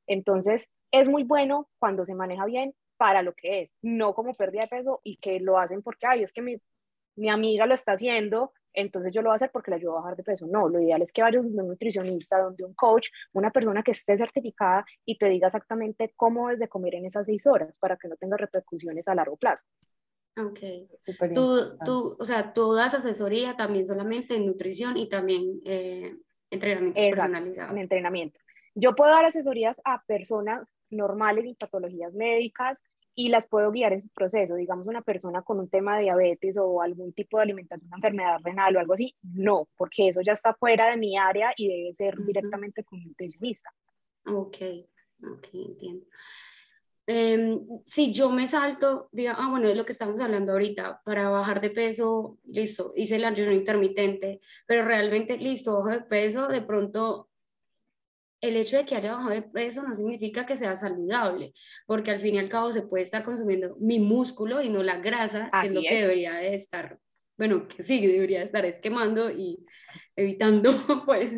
Entonces, 0.07 0.67
es 0.91 1.09
muy 1.09 1.23
bueno 1.23 1.69
cuando 1.77 2.05
se 2.07 2.15
maneja 2.15 2.45
bien 2.45 2.73
para 2.97 3.21
lo 3.21 3.33
que 3.33 3.61
es, 3.61 3.75
no 3.83 4.15
como 4.15 4.33
pérdida 4.33 4.61
de 4.61 4.67
peso 4.67 4.99
y 5.03 5.17
que 5.17 5.39
lo 5.39 5.59
hacen 5.59 5.83
porque, 5.83 6.07
ay, 6.07 6.23
es 6.23 6.33
que 6.33 6.41
mi 6.41 7.29
amiga 7.29 7.67
lo 7.67 7.75
está 7.75 7.93
haciendo, 7.93 8.51
entonces 8.73 9.13
yo 9.13 9.21
lo 9.21 9.29
voy 9.29 9.33
a 9.33 9.37
hacer 9.37 9.51
porque 9.51 9.71
le 9.71 9.77
ayudo 9.77 9.97
a 9.97 10.01
bajar 10.01 10.15
de 10.15 10.23
peso. 10.23 10.47
No, 10.47 10.69
lo 10.69 10.79
ideal 10.79 11.01
es 11.01 11.11
que 11.11 11.21
vayas 11.21 11.43
donde 11.43 11.61
un 11.61 11.69
nutricionista, 11.69 12.39
donde 12.39 12.63
un 12.63 12.73
coach, 12.73 13.09
una 13.33 13.51
persona 13.51 13.83
que 13.83 13.91
esté 13.91 14.17
certificada 14.17 14.85
y 15.05 15.17
te 15.17 15.27
diga 15.27 15.47
exactamente 15.47 16.13
cómo 16.15 16.49
es 16.49 16.59
de 16.59 16.67
comer 16.67 16.95
en 16.95 17.05
esas 17.05 17.25
seis 17.25 17.45
horas 17.47 17.77
para 17.79 17.97
que 17.97 18.07
no 18.07 18.15
tenga 18.15 18.37
repercusiones 18.37 19.07
a 19.07 19.15
largo 19.15 19.37
plazo. 19.37 19.65
Ok. 20.37 20.59
Tú, 21.33 21.77
tú, 21.83 22.15
o 22.17 22.25
sea, 22.25 22.53
tú 22.53 22.73
das 22.73 22.93
asesoría 22.93 23.57
también 23.57 23.85
solamente 23.85 24.35
en 24.35 24.45
nutrición 24.45 24.97
y 24.97 25.09
también 25.09 25.59
eh, 25.65 26.15
entrenamiento 26.49 26.99
personalizado. 26.99 27.71
En 27.71 27.77
entrenamiento. 27.77 28.39
Yo 28.75 28.95
puedo 28.95 29.11
dar 29.11 29.25
asesorías 29.25 29.81
a 29.83 30.03
personas 30.05 30.73
normales 30.89 31.45
y 31.45 31.55
patologías 31.55 32.13
médicas, 32.13 32.83
y 33.15 33.29
las 33.29 33.47
puedo 33.47 33.71
guiar 33.71 33.93
en 33.93 34.01
su 34.01 34.09
proceso. 34.09 34.55
Digamos, 34.55 34.87
una 34.87 35.01
persona 35.01 35.41
con 35.41 35.59
un 35.59 35.69
tema 35.69 35.97
de 35.97 36.03
diabetes 36.03 36.57
o 36.57 36.81
algún 36.81 37.13
tipo 37.13 37.37
de 37.37 37.43
alimentación, 37.43 37.87
una 37.87 37.97
enfermedad 37.97 38.39
renal 38.43 38.75
o 38.75 38.79
algo 38.79 38.93
así, 38.93 39.15
no, 39.21 39.67
porque 39.77 40.09
eso 40.09 40.21
ya 40.21 40.33
está 40.33 40.53
fuera 40.53 40.89
de 40.89 40.97
mi 40.97 41.17
área 41.17 41.51
y 41.57 41.67
debe 41.67 41.93
ser 41.93 42.15
directamente 42.17 42.83
con 42.83 42.99
un 42.99 43.07
nutricionista. 43.07 43.69
Ok, 44.25 44.57
ok, 45.23 45.47
entiendo. 45.53 46.05
Eh, 47.11 47.59
si 47.87 48.13
yo 48.13 48.29
me 48.29 48.47
salto, 48.47 49.09
diga, 49.11 49.33
ah, 49.35 49.49
bueno, 49.49 49.67
es 49.67 49.75
lo 49.75 49.83
que 49.83 49.93
estamos 49.93 50.21
hablando 50.21 50.51
ahorita, 50.51 51.01
para 51.03 51.27
bajar 51.29 51.59
de 51.59 51.71
peso, 51.71 52.37
listo, 52.45 52.93
hice 52.95 53.15
el 53.15 53.25
ayuno 53.25 53.51
intermitente, 53.51 54.41
pero 54.67 54.85
realmente, 54.85 55.35
listo, 55.37 55.73
bajo 55.73 55.89
de 55.89 56.01
peso, 56.01 56.47
de 56.47 56.61
pronto 56.61 57.28
el 58.41 58.55
hecho 58.55 58.77
de 58.77 58.85
que 58.85 58.95
haya 58.95 59.13
bajado 59.13 59.31
de 59.31 59.41
peso 59.41 59.83
no 59.83 59.93
significa 59.93 60.45
que 60.45 60.55
sea 60.55 60.75
saludable, 60.75 61.53
porque 61.85 62.11
al 62.11 62.19
fin 62.19 62.35
y 62.35 62.39
al 62.39 62.49
cabo 62.49 62.71
se 62.71 62.83
puede 62.83 63.03
estar 63.03 63.23
consumiendo 63.23 63.75
mi 63.79 63.99
músculo 63.99 64.61
y 64.61 64.69
no 64.69 64.83
la 64.83 64.97
grasa, 64.97 65.49
que 65.59 65.67
es 65.67 65.73
lo 65.73 65.81
que 65.81 66.01
debería 66.01 66.35
de 66.35 66.55
estar, 66.55 66.97
bueno, 67.37 67.67
que 67.67 67.83
sí, 67.83 68.05
debería 68.05 68.43
estar 68.43 68.65
esquemando 68.65 69.29
y 69.29 69.65
evitando, 70.15 70.71
pues. 71.05 71.33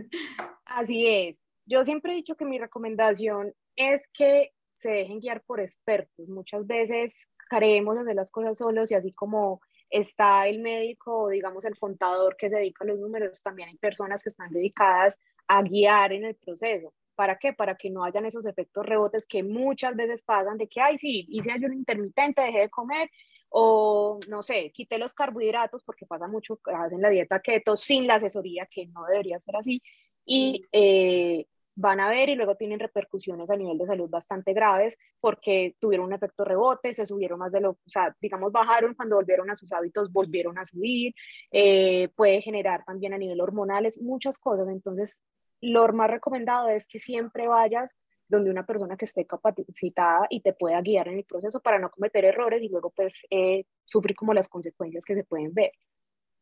Así 0.66 1.08
es. 1.08 1.42
Yo 1.66 1.84
siempre 1.86 2.14
he 2.14 2.16
dicho 2.16 2.36
que 2.36 2.46
mi 2.46 2.60
recomendación 2.60 3.54
es 3.76 4.08
que 4.08 4.52
se 4.74 4.90
dejen 4.90 5.20
guiar 5.20 5.44
por 5.44 5.60
expertos. 5.60 6.28
Muchas 6.28 6.66
veces 6.66 7.32
creemos 7.50 7.98
hacer 7.98 8.16
las 8.16 8.32
cosas 8.32 8.58
solos 8.58 8.92
y 8.92 8.96
así 8.96 9.12
como 9.14 9.62
está 9.90 10.48
el 10.48 10.60
médico, 10.60 11.30
digamos 11.30 11.66
el 11.66 11.78
contador 11.78 12.38
que 12.38 12.50
se 12.50 12.58
dedica 12.58 12.84
a 12.84 12.88
los 12.88 13.00
números, 13.00 13.42
también 13.44 13.70
hay 13.70 13.78
personas 13.78 14.24
que 14.24 14.30
están 14.30 14.52
dedicadas 14.52 15.20
a 15.48 15.62
guiar 15.64 16.14
en 16.14 16.26
el 16.26 16.36
proceso. 16.36 16.94
¿Para 17.16 17.38
qué? 17.38 17.54
Para 17.54 17.76
que 17.76 17.90
no 17.90 18.04
hayan 18.04 18.26
esos 18.26 18.46
efectos 18.46 18.86
rebotes 18.86 19.28
que 19.28 19.44
muchas 19.44 19.96
veces 19.96 20.24
pasan 20.24 20.58
de 20.58 20.68
que, 20.68 20.82
ay, 20.82 20.98
sí, 20.98 21.28
hice 21.30 21.52
ayuno 21.52 21.74
intermitente, 21.74 22.42
dejé 22.42 22.60
de 22.62 22.70
comer, 22.70 23.10
o 23.50 24.18
no 24.30 24.42
sé, 24.42 24.72
quité 24.72 24.98
los 24.98 25.14
carbohidratos 25.14 25.84
porque 25.84 26.06
pasa 26.06 26.28
mucho, 26.28 26.60
hacen 26.74 27.02
la 27.02 27.10
dieta 27.10 27.42
keto 27.42 27.76
sin 27.76 28.08
la 28.08 28.16
asesoría, 28.16 28.66
que 28.66 28.88
no 28.88 29.06
debería 29.06 29.40
ser 29.40 29.56
así, 29.58 29.82
y 30.26 30.64
eh, 30.72 31.46
van 31.76 32.00
a 32.00 32.10
ver 32.10 32.30
y 32.30 32.36
luego 32.36 32.56
tienen 32.56 32.80
repercusiones 32.80 33.50
a 33.50 33.56
nivel 33.56 33.78
de 33.78 33.86
salud 33.86 34.10
bastante 34.10 34.54
graves 34.54 34.98
porque 35.20 35.76
tuvieron 35.80 36.08
un 36.08 36.14
efecto 36.14 36.44
rebote, 36.44 36.94
se 36.94 37.06
subieron 37.06 37.40
más 37.40 37.52
de 37.52 37.62
lo, 37.62 37.72
o 37.72 37.78
sea, 37.86 38.16
digamos, 38.22 38.52
bajaron 38.52 38.94
cuando 38.94 39.16
volvieron 39.16 39.50
a 39.50 39.56
sus 39.56 39.72
hábitos, 39.72 40.12
volvieron 40.12 40.58
a 40.58 40.66
subir, 40.66 41.14
eh, 41.52 42.10
puede 42.16 42.42
generar 42.42 42.84
también 42.86 43.14
a 43.14 43.18
nivel 43.18 43.42
hormonales 43.42 44.02
muchas 44.02 44.38
cosas. 44.38 44.68
Entonces, 44.70 45.24
lo 45.62 45.88
más 45.94 46.10
recomendado 46.10 46.68
es 46.70 46.88
que 46.88 47.00
siempre 47.00 47.48
vayas 47.48 47.96
donde 48.28 48.50
una 48.50 48.66
persona 48.66 48.96
que 48.96 49.06
esté 49.06 49.26
capacitada 49.26 50.26
y 50.30 50.42
te 50.42 50.54
pueda 50.54 50.82
guiar 50.82 51.10
en 51.10 51.18
el 51.18 51.26
proceso 51.26 51.60
para 51.60 51.80
no 51.80 51.92
cometer 51.92 52.24
errores 52.26 52.62
y 52.64 52.70
luego 52.70 52.90
pues 52.90 53.26
eh, 53.30 53.66
sufrir 53.86 54.16
como 54.16 54.34
las 54.34 54.48
consecuencias 54.48 55.04
que 55.06 55.16
se 55.16 55.24
pueden 55.24 55.54
ver. 55.54 55.72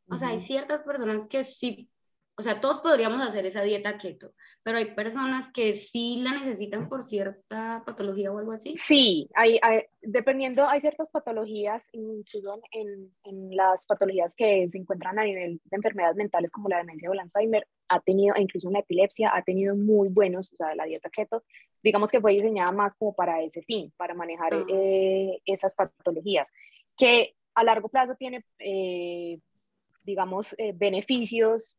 O 0.07 0.17
sea, 0.17 0.29
hay 0.29 0.39
ciertas 0.39 0.83
personas 0.83 1.27
que 1.27 1.43
sí 1.43 1.89
o 2.39 2.41
sea, 2.41 2.61
todos 2.61 2.77
podríamos 2.77 3.19
hacer 3.19 3.45
esa 3.45 3.63
dieta 3.63 3.97
keto, 3.97 4.31
pero 4.63 4.77
hay 4.77 4.95
personas 4.95 5.51
que 5.51 5.73
sí 5.73 6.21
la 6.21 6.31
necesitan 6.31 6.87
por 6.87 7.03
cierta 7.03 7.83
patología 7.85 8.31
o 8.31 8.39
algo 8.39 8.53
así. 8.53 8.77
Sí, 8.77 9.29
hay, 9.35 9.59
dependiendo, 10.01 10.65
hay 10.65 10.79
ciertas 10.79 11.09
patologías, 11.09 11.89
incluso 11.91 12.61
en, 12.71 13.13
en, 13.25 13.53
las 13.57 13.85
patologías 13.85 14.35
que 14.37 14.65
se 14.69 14.77
encuentran 14.77 15.19
a 15.19 15.25
nivel 15.25 15.59
de 15.65 15.75
enfermedades 15.75 16.15
mentales 16.15 16.49
como 16.49 16.69
la 16.69 16.77
demencia 16.77 17.09
o 17.09 17.13
el 17.13 17.19
Alzheimer, 17.19 17.67
ha 17.89 17.99
tenido, 17.99 18.33
e 18.35 18.41
incluso 18.41 18.71
la 18.71 18.79
epilepsia, 18.79 19.35
ha 19.35 19.43
tenido 19.43 19.75
muy 19.75 20.07
buenos, 20.07 20.49
o 20.53 20.55
sea, 20.55 20.73
la 20.75 20.85
dieta 20.85 21.09
keto, 21.09 21.43
digamos 21.83 22.09
que 22.09 22.21
fue 22.21 22.31
diseñada 22.31 22.71
más 22.71 22.95
como 22.95 23.13
para 23.13 23.41
ese 23.41 23.63
fin, 23.63 23.91
para 23.97 24.13
manejar 24.13 24.53
ah. 24.53 24.65
eh, 24.69 25.41
esas 25.45 25.75
patologías, 25.75 26.49
que 26.95 27.35
a 27.53 27.65
largo 27.65 27.89
plazo 27.89 28.15
tiene, 28.15 28.45
eh, 28.59 29.39
digamos, 30.05 30.55
eh, 30.57 30.71
beneficios 30.73 31.75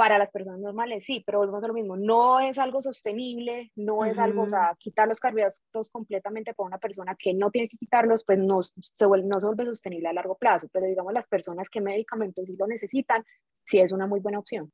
para 0.00 0.16
las 0.16 0.30
personas 0.30 0.60
normales 0.60 1.04
sí, 1.04 1.22
pero 1.26 1.40
volvemos 1.40 1.62
a 1.62 1.68
lo 1.68 1.74
mismo, 1.74 1.94
no 1.94 2.40
es 2.40 2.56
algo 2.56 2.80
sostenible, 2.80 3.70
no 3.76 4.06
es 4.06 4.18
algo, 4.18 4.44
o 4.44 4.48
sea, 4.48 4.74
quitar 4.78 5.06
los 5.06 5.20
carbohidratos 5.20 5.90
completamente 5.90 6.54
para 6.54 6.68
una 6.68 6.78
persona 6.78 7.14
que 7.18 7.34
no 7.34 7.50
tiene 7.50 7.68
que 7.68 7.76
quitarlos, 7.76 8.24
pues 8.24 8.38
no 8.38 8.62
se, 8.62 9.04
vuelve, 9.04 9.28
no 9.28 9.38
se 9.40 9.46
vuelve 9.48 9.66
sostenible 9.66 10.08
a 10.08 10.14
largo 10.14 10.38
plazo, 10.38 10.68
pero 10.72 10.86
digamos 10.86 11.12
las 11.12 11.26
personas 11.26 11.68
que 11.68 11.82
médicamente 11.82 12.46
sí 12.46 12.56
lo 12.56 12.66
necesitan, 12.66 13.22
sí 13.62 13.78
es 13.78 13.92
una 13.92 14.06
muy 14.06 14.20
buena 14.20 14.38
opción. 14.38 14.72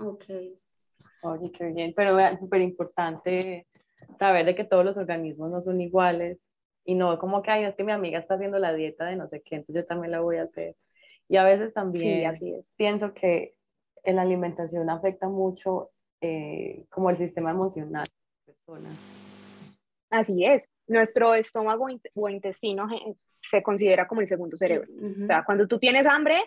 Ok. 0.00 0.24
Oye, 1.22 1.52
qué 1.52 1.66
bien, 1.66 1.92
pero 1.94 2.18
es 2.18 2.40
súper 2.40 2.60
importante 2.60 3.68
saber 4.18 4.46
de 4.46 4.56
que 4.56 4.64
todos 4.64 4.84
los 4.84 4.96
organismos 4.96 5.48
no 5.48 5.60
son 5.60 5.80
iguales 5.80 6.40
y 6.84 6.96
no 6.96 7.20
como 7.20 7.40
que, 7.40 7.52
ay, 7.52 7.66
es 7.66 7.76
que 7.76 7.84
mi 7.84 7.92
amiga 7.92 8.18
está 8.18 8.34
haciendo 8.34 8.58
la 8.58 8.74
dieta 8.74 9.04
de 9.04 9.14
no 9.14 9.28
sé 9.28 9.42
qué, 9.42 9.54
entonces 9.54 9.76
yo 9.76 9.86
también 9.86 10.10
la 10.10 10.22
voy 10.22 10.38
a 10.38 10.42
hacer. 10.42 10.74
Y 11.28 11.36
a 11.36 11.44
veces 11.44 11.72
también 11.72 12.18
sí, 12.18 12.24
así 12.24 12.52
es. 12.52 12.64
pienso 12.76 13.14
que 13.14 13.55
en 14.06 14.16
la 14.16 14.22
alimentación 14.22 14.88
afecta 14.88 15.28
mucho 15.28 15.90
eh, 16.20 16.86
como 16.88 17.10
el 17.10 17.16
sistema 17.16 17.50
emocional 17.50 18.04
de 18.46 18.52
personas. 18.52 18.96
Así 20.10 20.44
es. 20.44 20.66
Nuestro 20.86 21.34
estómago 21.34 21.86
o 22.14 22.28
intestino 22.28 22.86
se 23.40 23.62
considera 23.62 24.06
como 24.06 24.20
el 24.20 24.28
segundo 24.28 24.56
cerebro. 24.56 24.88
O 25.20 25.26
sea, 25.26 25.44
cuando 25.44 25.66
tú 25.66 25.78
tienes 25.78 26.06
hambre, 26.06 26.38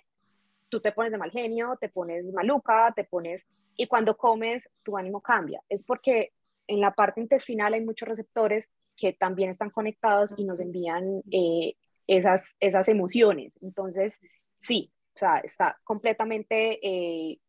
tú 0.69 0.79
te 0.79 0.93
pones 0.93 1.11
de 1.11 1.17
mal 1.17 1.31
genio, 1.31 1.77
te 1.79 1.89
pones 1.89 2.25
maluca, 2.33 2.93
te 2.95 3.03
pones... 3.03 3.45
Y 3.75 3.87
cuando 3.87 4.17
comes, 4.17 4.69
tu 4.83 4.97
ánimo 4.97 5.21
cambia. 5.21 5.61
Es 5.69 5.83
porque 5.83 6.31
en 6.67 6.81
la 6.81 6.91
parte 6.91 7.21
intestinal 7.21 7.73
hay 7.73 7.83
muchos 7.83 8.07
receptores 8.07 8.69
que 8.95 9.13
también 9.13 9.49
están 9.49 9.69
conectados 9.69 10.33
y 10.37 10.45
nos 10.45 10.59
envían 10.59 11.21
eh, 11.31 11.75
esas, 12.07 12.55
esas 12.59 12.87
emociones. 12.89 13.57
Entonces, 13.61 14.19
sí, 14.57 14.91
o 15.15 15.19
sea, 15.19 15.39
está 15.39 15.77
completamente 15.83 16.79
eh, 16.81 17.39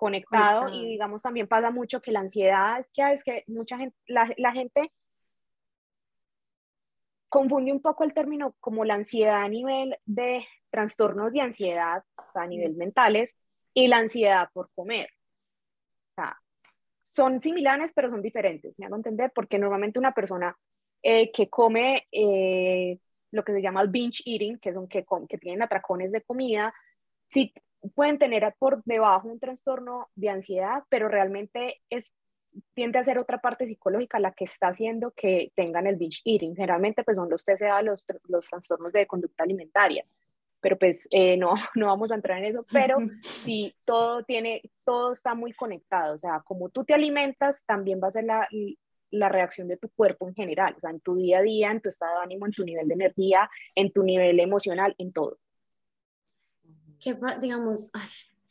conectado 0.00 0.70
y 0.72 0.86
digamos 0.86 1.22
también 1.22 1.46
pasa 1.46 1.70
mucho 1.70 2.00
que 2.00 2.10
la 2.10 2.20
ansiedad 2.20 2.78
es 2.78 2.90
que 2.90 3.12
es 3.12 3.22
que 3.22 3.44
mucha 3.48 3.76
gente 3.76 3.94
la, 4.06 4.32
la, 4.38 4.50
gente 4.50 4.94
confunde 7.28 7.70
un 7.70 7.82
poco 7.82 8.04
el 8.04 8.14
término 8.14 8.56
como 8.60 8.86
la 8.86 8.94
ansiedad 8.94 9.42
a 9.42 9.48
nivel 9.48 9.98
de 10.06 10.46
trastornos 10.70 11.32
de 11.34 11.42
ansiedad 11.42 12.02
o 12.16 12.32
sea, 12.32 12.42
a 12.42 12.46
nivel 12.46 12.76
mentales 12.76 13.36
y 13.74 13.88
la 13.88 13.98
ansiedad 13.98 14.48
por 14.54 14.70
comer. 14.74 15.10
O 16.12 16.14
sea, 16.14 16.40
son 17.02 17.38
similares 17.38 17.92
pero 17.94 18.08
son 18.08 18.22
diferentes 18.22 18.78
me 18.78 18.86
hago 18.86 18.96
entender 18.96 19.30
porque 19.34 19.58
normalmente 19.58 19.98
una 19.98 20.14
persona 20.14 20.56
eh, 21.02 21.30
que 21.30 21.50
come 21.50 22.08
eh, 22.10 22.98
lo 23.32 23.44
que 23.44 23.52
se 23.52 23.60
llama 23.60 23.82
el 23.82 23.88
binge 23.88 24.22
eating 24.24 24.58
que 24.58 24.72
son 24.72 24.88
que, 24.88 25.04
que 25.28 25.36
tienen 25.36 25.62
atracones 25.62 26.10
de 26.10 26.22
comida 26.22 26.72
si 27.28 27.52
pueden 27.94 28.18
tener 28.18 28.54
por 28.58 28.82
debajo 28.84 29.28
un 29.28 29.40
trastorno 29.40 30.08
de 30.14 30.30
ansiedad, 30.30 30.84
pero 30.88 31.08
realmente 31.08 31.80
es 31.90 32.14
tiende 32.74 32.98
a 32.98 33.04
ser 33.04 33.18
otra 33.18 33.40
parte 33.40 33.66
psicológica 33.66 34.18
la 34.18 34.32
que 34.32 34.44
está 34.44 34.68
haciendo 34.68 35.12
que 35.12 35.52
tengan 35.54 35.86
el 35.86 35.96
binge 35.96 36.20
eating. 36.24 36.54
Generalmente 36.56 37.04
pues 37.04 37.16
son 37.16 37.30
los 37.30 37.44
TCA, 37.44 37.82
los, 37.82 38.06
los 38.28 38.48
trastornos 38.48 38.92
de 38.92 39.06
conducta 39.06 39.44
alimentaria. 39.44 40.04
pero 40.60 40.76
pues 40.78 41.08
eh, 41.10 41.36
no, 41.36 41.54
no 41.74 41.86
vamos 41.86 42.12
a 42.12 42.16
entrar 42.16 42.38
en 42.38 42.46
eso, 42.46 42.64
pero 42.72 42.98
sí, 43.22 43.74
todo 43.84 44.24
tiene, 44.24 44.62
todo 44.84 45.12
está 45.12 45.34
muy 45.34 45.52
conectado, 45.52 46.14
o 46.14 46.18
sea, 46.18 46.42
como 46.44 46.68
tú 46.68 46.84
te 46.84 46.94
alimentas, 46.94 47.64
también 47.64 48.00
va 48.02 48.08
a 48.08 48.12
ser 48.12 48.24
la, 48.24 48.48
la 49.10 49.28
reacción 49.28 49.68
de 49.68 49.76
tu 49.76 49.88
cuerpo 49.88 50.28
en 50.28 50.34
general, 50.34 50.74
o 50.76 50.80
sea, 50.80 50.90
en 50.90 51.00
tu 51.00 51.16
día 51.16 51.38
a 51.38 51.42
día, 51.42 51.70
en 51.70 51.80
tu 51.80 51.88
estado 51.88 52.18
de 52.18 52.24
ánimo, 52.24 52.46
en 52.46 52.52
tu 52.52 52.64
nivel 52.64 52.88
de 52.88 52.94
energía, 52.94 53.50
en 53.74 53.92
tu 53.92 54.02
nivel 54.02 54.38
emocional, 54.40 54.94
en 54.98 55.12
todo. 55.12 55.38
Que, 57.00 57.16
digamos, 57.40 57.90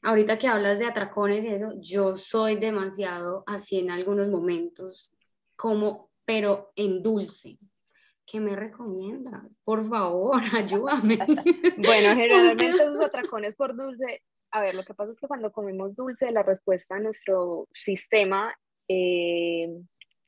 ahorita 0.02 0.38
que 0.38 0.48
hablas 0.48 0.80
de 0.80 0.86
atracones 0.86 1.44
y 1.46 1.50
eso, 1.50 1.74
yo 1.80 2.16
soy 2.16 2.58
demasiado 2.58 3.44
así 3.48 3.80
en 3.80 3.92
algunos 3.92 4.28
momentos, 4.30 5.14
como, 5.56 6.10
pero 6.26 6.72
en 6.76 7.04
dulce. 7.04 7.58
¿Qué 8.26 8.40
me 8.40 8.56
recomiendas? 8.56 9.44
Por 9.64 9.88
favor, 9.90 10.42
ayúdame. 10.56 11.18
bueno, 11.78 12.16
generalmente 12.16 12.84
esos 12.84 13.02
atracones 13.02 13.56
por 13.56 13.76
dulce, 13.76 14.24
a 14.52 14.62
ver, 14.62 14.76
lo 14.76 14.84
que 14.84 14.94
pasa 14.94 15.12
es 15.12 15.20
que 15.20 15.28
cuando 15.28 15.52
comemos 15.52 15.96
dulce, 15.96 16.32
la 16.32 16.44
respuesta 16.44 16.96
a 16.96 17.00
nuestro 17.00 17.68
sistema 17.74 18.54
eh, 18.88 19.68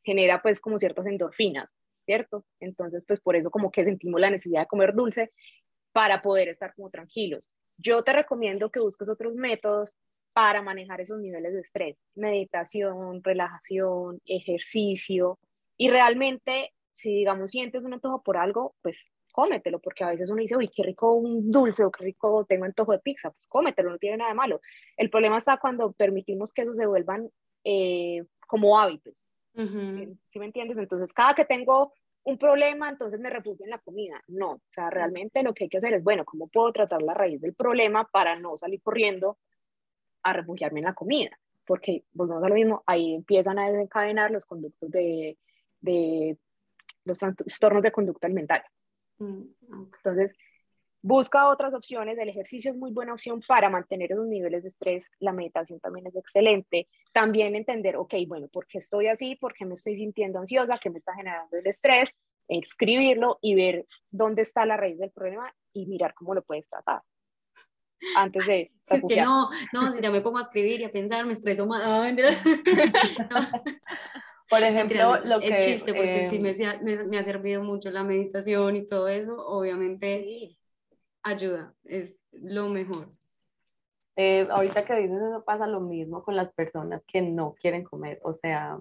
genera 0.04 0.42
pues 0.42 0.60
como 0.60 0.78
ciertas 0.78 1.08
endorfinas, 1.08 1.74
¿cierto? 2.06 2.46
Entonces, 2.60 3.06
pues 3.08 3.20
por 3.20 3.36
eso 3.36 3.50
como 3.52 3.72
que 3.72 3.86
sentimos 3.86 4.20
la 4.20 4.30
necesidad 4.30 4.62
de 4.62 4.68
comer 4.68 4.94
dulce 4.94 5.32
para 5.92 6.22
poder 6.22 6.48
estar 6.48 6.74
como 6.76 6.90
tranquilos. 6.90 7.50
Yo 7.78 8.04
te 8.04 8.14
recomiendo 8.14 8.70
que 8.70 8.80
busques 8.80 9.10
otros 9.10 9.36
métodos 9.36 9.96
para 10.34 10.62
manejar 10.62 11.02
esos 11.02 11.20
niveles 11.20 11.54
de 11.54 11.62
estrés, 11.62 11.98
meditación, 12.16 13.22
relajación, 13.24 14.22
ejercicio 14.26 15.40
y 15.78 15.90
realmente 15.90 16.74
si 16.92 17.14
digamos 17.16 17.52
sientes 17.52 17.84
un 17.84 17.94
antojo 17.94 18.22
por 18.22 18.38
algo, 18.38 18.76
pues 18.82 19.06
cómetelo, 19.32 19.80
porque 19.80 20.04
a 20.04 20.10
veces 20.10 20.30
uno 20.30 20.42
dice, 20.42 20.58
uy, 20.58 20.70
qué 20.70 20.84
rico 20.84 21.14
un 21.14 21.52
dulce 21.52 21.84
o 21.84 21.92
qué 21.92 22.04
rico 22.04 22.46
tengo 22.46 22.66
antojo 22.66 22.92
de 22.92 23.00
pizza, 23.00 23.32
pues 23.32 23.48
cómetelo, 23.48 23.90
no 23.90 23.98
tiene 23.98 24.18
nada 24.18 24.32
de 24.32 24.36
malo. 24.36 24.62
El 24.98 25.10
problema 25.10 25.38
está 25.38 25.58
cuando 25.58 25.94
permitimos 25.94 26.52
que 26.52 26.64
eso 26.64 26.74
se 26.74 26.86
vuelvan 26.86 27.30
eh, 27.64 28.24
como 28.48 28.80
hábitos. 28.80 29.26
¿Sí 29.54 30.40
me 30.40 30.46
entiendes? 30.46 30.78
Entonces, 30.78 31.14
cada 31.14 31.34
que 31.34 31.46
tengo 31.46 31.94
un 32.24 32.38
problema, 32.38 32.90
entonces 32.90 33.20
me 33.20 33.30
refugio 33.30 33.66
en 33.66 33.72
la 33.72 33.80
comida. 33.80 34.22
No, 34.28 34.52
o 34.54 34.62
sea, 34.70 34.90
realmente 34.90 35.44
lo 35.44 35.54
que 35.54 35.66
hay 35.66 35.70
que 35.70 35.78
hacer 35.78 35.94
es, 35.94 36.04
bueno, 36.04 36.26
¿cómo 36.26 36.48
puedo 36.48 36.72
tratar 36.72 37.02
la 37.02 37.14
raíz 37.14 37.42
del 37.42 37.54
problema 37.54 38.08
para 38.12 38.38
no 38.38 38.58
salir 38.58 38.82
corriendo 38.82 39.38
a 40.24 40.34
refugiarme 40.34 40.80
en 40.80 40.86
la 40.86 40.94
comida? 40.94 41.40
Porque, 41.66 42.04
volvemos 42.14 42.44
a 42.44 42.50
lo 42.50 42.56
mismo, 42.56 42.84
ahí 42.86 43.16
empiezan 43.16 43.58
a 43.60 43.70
desencadenar 43.70 44.32
los 44.32 44.46
conductos 44.46 44.90
de, 44.92 45.38
de 45.80 46.38
los 47.06 47.20
trastornos 47.20 47.82
de 47.82 47.92
conducta 47.92 48.28
alimentaria. 48.28 48.70
Mm, 49.18 49.44
entonces, 49.96 50.36
Busca 51.04 51.48
otras 51.48 51.74
opciones, 51.74 52.16
el 52.20 52.30
ejercicio 52.30 52.70
es 52.70 52.78
muy 52.78 52.92
buena 52.92 53.14
opción 53.14 53.42
para 53.48 53.72
mantener 53.72 54.12
esos 54.12 54.28
niveles 54.28 54.62
de 54.62 54.70
estrés, 54.70 55.10
la 55.20 55.34
meditación 55.34 55.80
también 55.80 56.06
es 56.06 56.16
excelente. 56.16 56.88
También 57.12 57.56
entender, 57.56 57.98
ok, 57.98 58.14
bueno, 58.28 58.48
¿por 58.50 58.68
qué 58.68 58.78
estoy 58.78 59.08
así? 59.08 59.36
¿Por 59.36 59.56
qué 59.56 59.66
me 59.66 59.74
estoy 59.74 59.98
sintiendo 59.98 60.38
ansiosa? 60.38 60.78
¿Qué 60.78 60.92
me 60.92 61.00
está 61.00 61.16
generando 61.16 61.58
el 61.58 61.66
estrés? 61.66 62.14
Escribirlo 62.48 63.40
y 63.42 63.56
ver 63.56 63.88
dónde 64.12 64.44
está 64.44 64.64
la 64.68 64.78
raíz 64.78 65.00
del 65.00 65.10
problema 65.10 65.52
y 65.74 65.88
mirar 65.88 66.14
cómo 66.14 66.36
lo 66.36 66.44
puedes 66.44 66.70
tratar. 66.70 67.02
Antes 68.16 68.46
de... 68.46 68.72
Es 68.92 69.02
que 69.08 69.22
no, 69.22 69.50
no, 69.72 69.94
si 69.94 70.02
ya 70.02 70.12
me 70.12 70.20
pongo 70.20 70.38
a 70.38 70.42
escribir 70.42 70.82
y 70.82 70.84
a 70.84 70.92
pensar, 70.92 71.26
me 71.26 71.32
estreso 71.32 71.66
más. 71.66 71.82
Por 74.50 74.62
ejemplo, 74.62 75.18
lo 75.24 75.40
que... 75.40 75.48
El 75.48 75.58
chiste, 75.66 75.94
porque 75.94 76.28
sí 76.30 76.36
eh, 76.44 76.80
me, 76.84 77.06
me, 77.06 77.18
ha 77.18 77.24
servido 77.24 77.64
mucho 77.64 77.90
la 77.90 78.04
meditación 78.04 78.76
y 78.76 78.86
todo 78.86 79.08
eso, 79.08 79.38
obviamente 79.48 80.58
ayuda, 81.24 81.74
es 81.84 82.20
lo 82.32 82.70
mejor. 82.70 83.08
Eh, 84.16 84.48
ahorita 84.50 84.86
que 84.86 84.96
dices 84.96 85.22
eso 85.22 85.44
pasa 85.46 85.68
lo 85.68 85.80
mismo 85.80 86.24
con 86.24 86.36
las 86.36 86.52
personas 86.52 87.06
que 87.06 87.22
no 87.22 87.54
quieren 87.54 87.84
comer, 87.84 88.20
o 88.24 88.34
sea, 88.34 88.78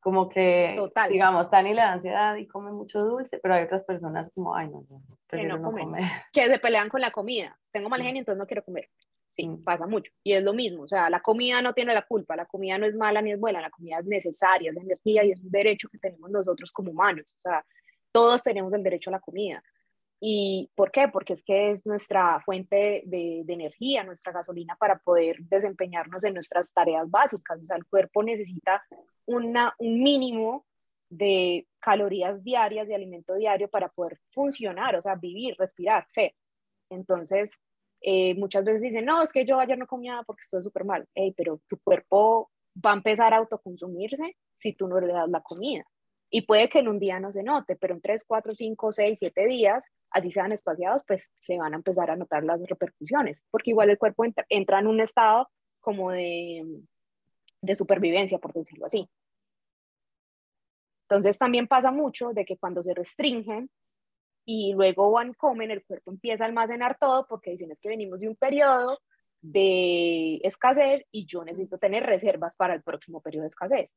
como 0.00 0.30
que, 0.30 0.80
digamos, 1.10 1.50
Tani 1.50 1.74
le 1.74 1.82
da 1.82 1.92
ansiedad 1.92 2.34
y 2.36 2.46
come 2.46 2.72
mucho 2.72 3.00
dulce, 3.00 3.38
pero 3.42 3.54
hay 3.54 3.64
otras 3.64 3.84
personas 3.84 4.30
como, 4.34 4.56
ay, 4.56 4.68
no, 4.68 4.84
no, 4.88 5.02
que 5.28 5.44
no, 5.44 5.60
comen, 5.60 5.92
que 6.32 6.46
se 6.46 6.58
pelean 6.58 6.88
con 6.88 7.02
la 7.02 7.10
comida, 7.10 7.58
tengo 7.70 7.90
mal 7.90 8.00
genio, 8.00 8.20
entonces 8.20 8.38
no 8.38 8.46
quiero 8.46 8.64
comer. 8.64 8.88
Sí, 9.30 9.46
mm. 9.46 9.62
pasa 9.62 9.86
mucho. 9.86 10.10
Y 10.24 10.32
es 10.32 10.42
lo 10.42 10.54
mismo, 10.54 10.84
o 10.84 10.88
sea, 10.88 11.10
la 11.10 11.20
comida 11.20 11.60
no 11.60 11.74
tiene 11.74 11.92
la 11.92 12.06
culpa, 12.06 12.34
la 12.34 12.46
comida 12.46 12.78
no 12.78 12.86
es 12.86 12.94
mala 12.94 13.20
ni 13.20 13.32
es 13.32 13.38
buena, 13.38 13.60
la 13.60 13.70
comida 13.70 13.98
es 13.98 14.06
necesaria, 14.06 14.70
es 14.70 14.74
de 14.74 14.82
energía 14.82 15.22
y 15.22 15.32
es 15.32 15.40
un 15.40 15.50
derecho 15.50 15.88
que 15.90 15.98
tenemos 15.98 16.30
nosotros 16.30 16.72
como 16.72 16.92
humanos, 16.92 17.36
o 17.38 17.40
sea, 17.40 17.64
todos 18.10 18.42
tenemos 18.42 18.72
el 18.72 18.82
derecho 18.82 19.10
a 19.10 19.12
la 19.12 19.20
comida. 19.20 19.62
¿Y 20.22 20.70
por 20.74 20.90
qué? 20.90 21.08
Porque 21.08 21.32
es 21.32 21.42
que 21.42 21.70
es 21.70 21.86
nuestra 21.86 22.40
fuente 22.44 23.02
de, 23.06 23.42
energía, 23.48 24.04
nuestra 24.04 24.32
gasolina 24.32 24.76
para 24.78 24.98
poder 24.98 25.38
desempeñarnos 25.40 26.24
en 26.24 26.34
nuestras 26.34 26.72
tareas 26.74 27.10
básicas. 27.10 27.62
O 27.62 27.66
sea, 27.66 27.76
el 27.76 27.86
cuerpo 27.86 28.22
necesita 28.22 28.84
una, 29.24 29.74
un 29.78 30.02
mínimo 30.02 30.66
de 31.08 31.66
calorías 31.80 32.44
diarias, 32.44 32.86
de 32.86 32.94
alimento 32.94 33.34
diario 33.34 33.68
para 33.68 33.88
poder 33.88 34.20
funcionar, 34.28 34.94
o 34.94 35.02
sea, 35.02 35.14
vivir, 35.14 35.56
respirar, 35.58 36.04
ser. 36.08 36.34
Entonces, 36.90 37.58
eh, 38.02 38.34
muchas 38.34 38.64
veces 38.64 38.82
dicen, 38.82 39.06
no, 39.06 39.22
es 39.22 39.32
que 39.32 39.46
yo 39.46 39.58
ayer 39.58 39.78
no 39.78 39.86
comía 39.86 40.22
porque 40.26 40.42
estoy 40.42 40.62
súper 40.62 40.84
mal. 40.84 41.08
pero 41.36 41.60
tu 41.66 41.78
cuerpo 41.78 42.50
va 42.84 42.92
a 42.92 42.96
empezar 42.96 43.32
a 43.32 43.38
autoconsumirse 43.38 44.36
si 44.56 44.74
tú 44.74 44.86
no 44.86 45.00
le 45.00 45.12
das 45.12 45.28
la 45.30 45.40
comida. 45.40 45.84
Y 46.32 46.42
puede 46.42 46.68
que 46.68 46.78
en 46.78 46.88
un 46.88 47.00
día 47.00 47.18
no 47.18 47.32
se 47.32 47.42
note, 47.42 47.76
pero 47.76 47.94
en 47.94 48.00
3, 48.00 48.24
4, 48.24 48.54
5, 48.54 48.92
6, 48.92 49.18
7 49.18 49.46
días, 49.46 49.90
así 50.10 50.30
sean 50.30 50.52
espaciados, 50.52 51.02
pues 51.06 51.30
se 51.34 51.58
van 51.58 51.72
a 51.72 51.76
empezar 51.76 52.10
a 52.10 52.16
notar 52.16 52.44
las 52.44 52.60
repercusiones, 52.62 53.44
porque 53.50 53.70
igual 53.70 53.90
el 53.90 53.98
cuerpo 53.98 54.24
entra, 54.48 54.78
en 54.78 54.86
un 54.86 55.00
estado 55.00 55.48
como 55.80 56.12
de, 56.12 56.64
de 57.60 57.74
supervivencia, 57.74 58.38
por 58.38 58.52
decirlo 58.52 58.86
así. 58.86 59.08
Entonces 61.08 61.36
también 61.36 61.66
pasa 61.66 61.90
mucho 61.90 62.32
de 62.32 62.44
que 62.44 62.56
cuando 62.56 62.84
se 62.84 62.94
restringen 62.94 63.68
y 64.44 64.72
luego 64.74 65.10
van, 65.10 65.34
comen, 65.34 65.72
el 65.72 65.84
cuerpo 65.84 66.12
empieza 66.12 66.44
a 66.44 66.46
almacenar 66.46 66.96
todo 66.98 67.26
porque 67.28 67.50
dicen 67.50 67.72
es 67.72 67.80
que 67.80 67.88
venimos 67.88 68.20
de 68.20 68.28
un 68.28 68.36
periodo 68.36 69.00
de 69.40 70.36
escasez 70.44 71.04
y 71.10 71.26
yo 71.26 71.44
necesito 71.44 71.78
tener 71.78 72.04
reservas 72.04 72.54
para 72.54 72.74
el 72.74 72.82
próximo 72.82 73.20
periodo 73.20 73.42
de 73.42 73.48
escasez. 73.48 73.92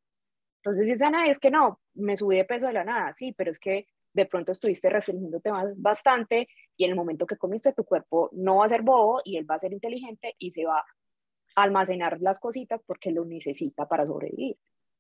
Entonces 0.64 0.88
dicen, 0.88 1.14
es 1.16 1.40
que 1.40 1.52
no, 1.52 1.82
me 1.94 2.16
subí 2.16 2.38
de 2.38 2.46
peso 2.46 2.68
de 2.68 2.74
la 2.74 2.86
nada, 2.86 3.12
sí, 3.12 3.34
pero 3.34 3.52
es 3.52 3.60
que 3.60 3.86
de 4.14 4.26
pronto 4.26 4.54
estuviste 4.54 4.90
restringiéndote 4.90 5.50
bastante 5.76 6.48
y 6.78 6.86
en 6.86 6.92
el 6.92 6.96
momento 6.96 7.26
que 7.26 7.36
comiste 7.36 7.74
tu 7.74 7.84
cuerpo 7.84 8.30
no 8.32 8.58
va 8.58 8.66
a 8.66 8.70
ser 8.70 8.82
bobo 8.82 9.20
y 9.26 9.36
él 9.36 9.50
va 9.50 9.56
a 9.56 9.60
ser 9.60 9.74
inteligente 9.74 10.36
y 10.38 10.52
se 10.52 10.64
va 10.64 10.78
a 10.78 11.64
almacenar 11.64 12.22
las 12.22 12.40
cositas 12.40 12.80
porque 12.86 13.12
lo 13.12 13.26
necesita 13.26 13.90
para 13.90 14.06
sobrevivir. 14.06 14.56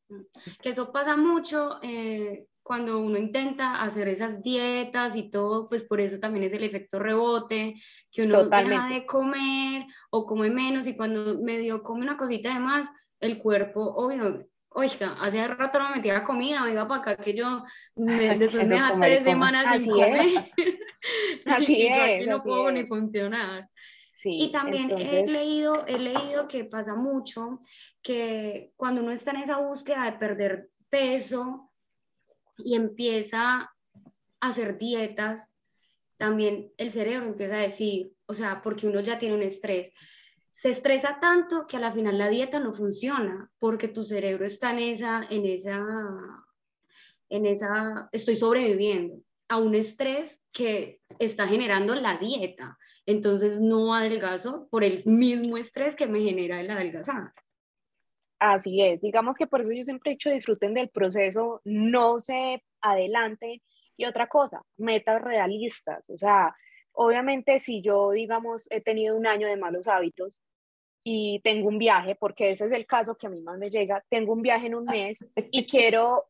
Mm. 0.10 0.24
Que 0.62 0.70
eso 0.70 0.92
pasa 0.92 1.16
mucho 1.16 1.80
eh, 1.82 2.48
cuando 2.62 3.00
uno 3.00 3.18
intenta 3.18 3.82
hacer 3.82 4.10
esas 4.10 4.42
dietas 4.42 5.16
y 5.16 5.30
todo, 5.30 5.70
pues 5.70 5.86
por 5.86 6.02
eso 6.02 6.20
también 6.20 6.44
es 6.44 6.54
el 6.54 6.64
efecto 6.66 7.00
rebote, 7.00 7.76
que 8.12 8.24
uno 8.24 8.50
deja 8.50 8.90
de 8.90 9.06
comer 9.06 9.86
o 10.10 10.26
come 10.26 10.50
menos 10.50 10.88
y 10.88 10.98
cuando 10.98 11.40
medio 11.40 11.82
come 11.84 12.04
una 12.04 12.18
cosita 12.18 12.54
de 12.54 12.60
más, 12.60 12.90
el 13.22 13.38
cuerpo, 13.42 13.82
obvio, 13.96 14.46
oiga, 14.76 15.16
hace 15.22 15.48
rato 15.48 15.80
no 15.80 15.90
me 15.90 15.96
metía 15.98 16.24
comida, 16.24 16.70
iba 16.70 16.88
para 16.88 17.02
acá 17.02 17.18
que 17.18 17.34
yo 17.34 17.64
me, 17.96 18.38
después 18.38 18.68
me 18.68 18.76
deja 18.76 19.00
tres 19.00 19.24
semanas 19.24 19.84
sin 19.84 19.92
comer. 19.92 20.44
Así 21.46 21.88
es. 21.88 22.28
no 22.28 22.42
puedo 22.42 22.72
ni 22.72 22.86
funcionar. 22.86 23.70
Sí, 24.12 24.38
y 24.40 24.52
también 24.52 24.92
he, 24.98 25.26
leído, 25.28 25.86
he 25.88 25.98
leído 25.98 26.48
que 26.48 26.66
pasa 26.66 26.96
mucho 26.96 27.62
que 28.02 28.72
cuando 28.78 29.02
uno 29.02 29.12
está 29.12 29.32
en 29.32 29.38
esa 29.38 29.58
búsqueda 29.58 30.06
de 30.06 30.14
perder 30.14 30.70
peso 30.90 31.72
y 32.58 32.76
empieza 32.76 33.60
a 33.60 33.72
hacer 34.40 34.78
dietas, 34.78 35.56
también 36.18 36.72
el 36.78 36.92
cerebro 36.92 37.26
empieza 37.26 37.56
a 37.56 37.62
decir, 37.62 38.14
o 38.28 38.34
sea, 38.34 38.62
porque 38.62 38.88
uno 38.88 39.02
ya 39.02 39.20
tiene 39.20 39.36
un 39.36 39.42
estrés, 39.42 39.92
se 40.54 40.70
estresa 40.70 41.20
tanto 41.20 41.66
que 41.68 41.78
a 41.78 41.80
la 41.80 41.92
final 41.92 42.18
la 42.18 42.30
dieta 42.30 42.60
no 42.60 42.74
funciona 42.74 43.52
porque 43.60 43.88
tu 43.88 44.04
cerebro 44.04 44.46
está 44.46 44.72
en 44.72 44.80
esa, 44.80 45.24
en 45.30 45.46
esa, 45.46 45.84
en 47.30 47.46
esa, 47.48 48.08
estoy 48.12 48.36
sobreviviendo 48.36 49.16
a 49.50 49.58
un 49.58 49.76
estrés 49.76 50.42
que 50.52 51.02
está 51.20 51.48
generando 51.48 51.96
la 51.96 52.18
dieta. 52.18 52.78
Entonces 53.06 53.60
no 53.60 53.94
adelgazo 53.94 54.68
por 54.70 54.84
el 54.84 55.04
mismo 55.06 55.58
estrés 55.58 55.96
que 55.96 56.08
me 56.08 56.22
genera 56.22 56.62
el 56.62 56.70
adelgazar. 56.70 57.34
Así 58.40 58.82
es, 58.82 59.02
digamos 59.02 59.38
que 59.38 59.48
por 59.48 59.62
eso 59.62 59.72
yo 59.74 59.84
siempre 59.84 60.12
he 60.12 60.14
dicho 60.16 60.30
disfruten 60.30 60.74
del 60.74 60.90
proceso, 60.90 61.62
no 61.66 62.20
se 62.20 62.64
adelanten. 62.82 63.62
Y 63.98 64.06
otra 64.06 64.28
cosa, 64.28 64.64
metas 64.78 65.22
realistas, 65.22 66.10
o 66.10 66.18
sea, 66.18 66.56
Obviamente, 66.94 67.60
si 67.60 67.82
yo, 67.82 68.12
digamos, 68.12 68.68
he 68.72 68.82
tenido 68.82 69.18
un 69.18 69.28
año 69.28 69.48
de 69.48 69.58
malos 69.58 69.88
hábitos 69.88 70.40
y 71.04 71.42
tengo 71.44 71.68
un 71.68 71.80
viaje, 71.80 72.16
porque 72.16 72.52
ese 72.52 72.66
es 72.66 72.72
el 72.72 72.86
caso 72.86 73.16
que 73.16 73.28
a 73.28 73.30
mí 73.30 73.42
más 73.42 73.58
me 73.58 73.70
llega, 73.70 74.04
tengo 74.10 74.34
un 74.34 74.42
viaje 74.42 74.68
en 74.68 74.76
un 74.76 74.86
mes 74.86 75.26
y 75.52 75.66
quiero 75.66 76.26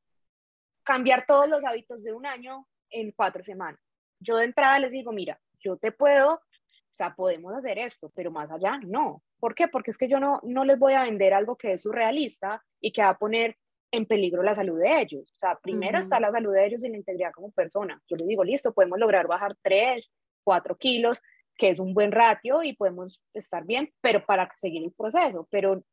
cambiar 0.84 1.26
todos 1.26 1.48
los 1.50 1.64
hábitos 1.64 2.04
de 2.04 2.14
un 2.14 2.26
año 2.26 2.68
en 2.90 3.12
cuatro 3.12 3.44
semanas. 3.44 3.80
Yo 4.20 4.38
de 4.38 4.46
entrada 4.46 4.80
les 4.80 4.92
digo, 4.92 5.12
mira, 5.12 5.40
yo 5.60 5.78
te 5.78 5.92
puedo 5.92 6.34
O 6.34 6.96
sea, 6.96 7.16
podemos 7.16 7.54
hacer 7.54 7.80
esto, 7.80 8.12
pero 8.16 8.32
más 8.32 8.52
allá 8.52 8.80
no. 8.86 9.24
¿Por 9.40 9.56
qué? 9.56 9.68
Porque 9.68 9.92
es 9.92 9.98
que 9.98 10.08
yo 10.08 10.20
no, 10.20 10.40
no 10.44 10.64
les 10.64 10.80
voy 10.80 10.94
a 10.94 11.04
vender 11.04 11.34
algo 11.34 11.56
que 11.56 11.74
es 11.74 11.82
surrealista 11.82 12.64
y 12.80 12.92
que 12.92 13.02
va 13.02 13.10
a 13.10 13.18
poner 13.18 13.58
en 13.92 14.06
peligro 14.06 14.42
la 14.42 14.56
salud 14.56 14.80
de 14.80 15.02
ellos. 15.02 15.32
O 15.36 15.40
sea, 15.40 15.56
primero 15.62 16.00
está 16.00 16.20
la 16.20 16.32
salud 16.32 16.54
de 16.54 16.66
ellos 16.66 16.84
y 16.84 16.90
la 16.90 16.98
integridad 16.98 17.32
como 17.32 17.52
persona. 17.52 18.02
Yo 18.08 18.16
les 18.16 18.28
digo, 18.28 18.44
listo, 18.44 18.74
podemos 18.74 18.98
lograr 18.98 19.28
bajar 19.28 19.56
3, 19.62 20.12
4 20.44 20.78
kilos, 20.78 21.22
que 21.58 21.70
es 21.70 21.80
un 21.80 21.94
buen 21.94 22.12
ratio 22.12 22.64
y 22.64 22.76
podemos 22.76 23.22
estar 23.34 23.66
bien, 23.66 23.92
pero 24.02 24.26
para 24.26 24.50
seguir 24.56 24.84
el 24.84 24.92
proceso. 24.92 25.48
Pero 25.52 25.84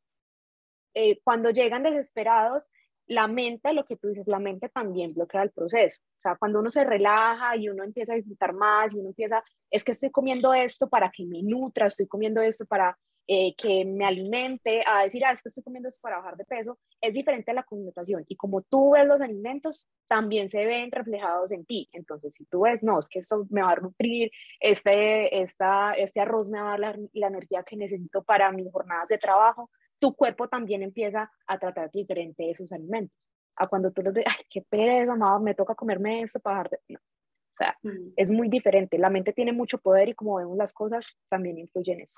eh, 0.93 1.19
cuando 1.23 1.51
llegan 1.51 1.83
desesperados, 1.83 2.69
la 3.07 3.27
mente, 3.27 3.73
lo 3.73 3.85
que 3.85 3.97
tú 3.97 4.07
dices, 4.07 4.27
la 4.27 4.39
mente 4.39 4.69
también 4.69 5.13
bloquea 5.13 5.43
el 5.43 5.51
proceso. 5.51 5.99
O 6.17 6.21
sea, 6.21 6.35
cuando 6.37 6.59
uno 6.59 6.69
se 6.69 6.83
relaja 6.83 7.55
y 7.57 7.67
uno 7.67 7.83
empieza 7.83 8.13
a 8.13 8.15
disfrutar 8.15 8.53
más 8.53 8.93
y 8.93 8.97
uno 8.97 9.09
empieza, 9.09 9.43
es 9.69 9.83
que 9.83 9.91
estoy 9.91 10.11
comiendo 10.11 10.53
esto 10.53 10.87
para 10.89 11.11
que 11.11 11.25
me 11.25 11.43
nutra, 11.43 11.87
estoy 11.87 12.07
comiendo 12.07 12.41
esto 12.41 12.65
para 12.65 12.97
eh, 13.33 13.55
que 13.55 13.85
me 13.85 14.03
alimente, 14.03 14.83
a 14.85 15.03
decir, 15.03 15.23
ah, 15.23 15.31
es 15.31 15.41
que 15.41 15.47
estoy 15.47 15.63
comiendo 15.63 15.87
esto 15.87 16.01
para 16.01 16.17
bajar 16.17 16.35
de 16.35 16.43
peso, 16.43 16.77
es 16.99 17.13
diferente 17.13 17.51
a 17.51 17.53
la 17.53 17.63
connotación. 17.63 18.25
Y 18.27 18.35
como 18.35 18.59
tú 18.59 18.91
ves 18.91 19.05
los 19.05 19.21
alimentos, 19.21 19.87
también 20.09 20.49
se 20.49 20.65
ven 20.65 20.91
reflejados 20.91 21.53
en 21.53 21.65
ti. 21.65 21.87
Entonces, 21.93 22.33
si 22.33 22.43
tú 22.43 22.63
ves, 22.63 22.83
no, 22.83 22.99
es 22.99 23.07
que 23.07 23.19
esto 23.19 23.47
me 23.49 23.61
va 23.61 23.71
a 23.71 23.75
nutrir, 23.77 24.31
este, 24.59 25.41
esta, 25.41 25.93
este 25.93 26.19
arroz 26.19 26.49
me 26.49 26.59
va 26.59 26.73
a 26.73 26.77
dar 26.77 26.79
la, 26.79 26.99
la 27.13 27.27
energía 27.27 27.63
que 27.63 27.77
necesito 27.77 28.21
para 28.21 28.51
mis 28.51 28.69
jornadas 28.69 29.07
de 29.07 29.17
trabajo, 29.17 29.69
tu 29.97 30.13
cuerpo 30.13 30.49
también 30.49 30.83
empieza 30.83 31.31
a 31.47 31.57
tratar 31.57 31.89
diferente 31.89 32.51
esos 32.51 32.73
alimentos. 32.73 33.17
A 33.55 33.67
cuando 33.67 33.93
tú 33.93 34.01
los 34.01 34.13
ves, 34.13 34.25
ay, 34.27 34.43
qué 34.49 34.61
pereza, 34.61 35.15
mamá, 35.15 35.39
me 35.39 35.55
toca 35.55 35.73
comerme 35.73 36.23
esto 36.23 36.41
para 36.41 36.63
dejar 36.63 36.69
de... 36.89 36.95
O 36.97 37.53
sea, 37.53 37.77
mm. 37.81 38.11
es 38.17 38.29
muy 38.29 38.49
diferente. 38.49 38.97
La 38.97 39.09
mente 39.09 39.31
tiene 39.31 39.53
mucho 39.53 39.77
poder 39.77 40.09
y 40.09 40.15
como 40.15 40.35
vemos 40.35 40.57
las 40.57 40.73
cosas, 40.73 41.17
también 41.29 41.57
influye 41.57 41.93
en 41.93 42.01
eso. 42.01 42.17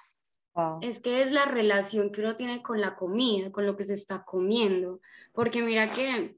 Es 0.82 1.00
que 1.00 1.24
es 1.24 1.32
la 1.32 1.46
relación 1.46 2.12
que 2.12 2.22
uno 2.22 2.36
tiene 2.36 2.62
con 2.62 2.80
la 2.80 2.96
comida, 2.96 3.52
con 3.52 3.66
lo 3.66 3.76
que 3.76 3.86
se 3.86 3.96
está 3.96 4.24
comiendo. 4.24 5.02
Porque 5.34 5.63
mira 5.63 5.89
que 5.92 6.38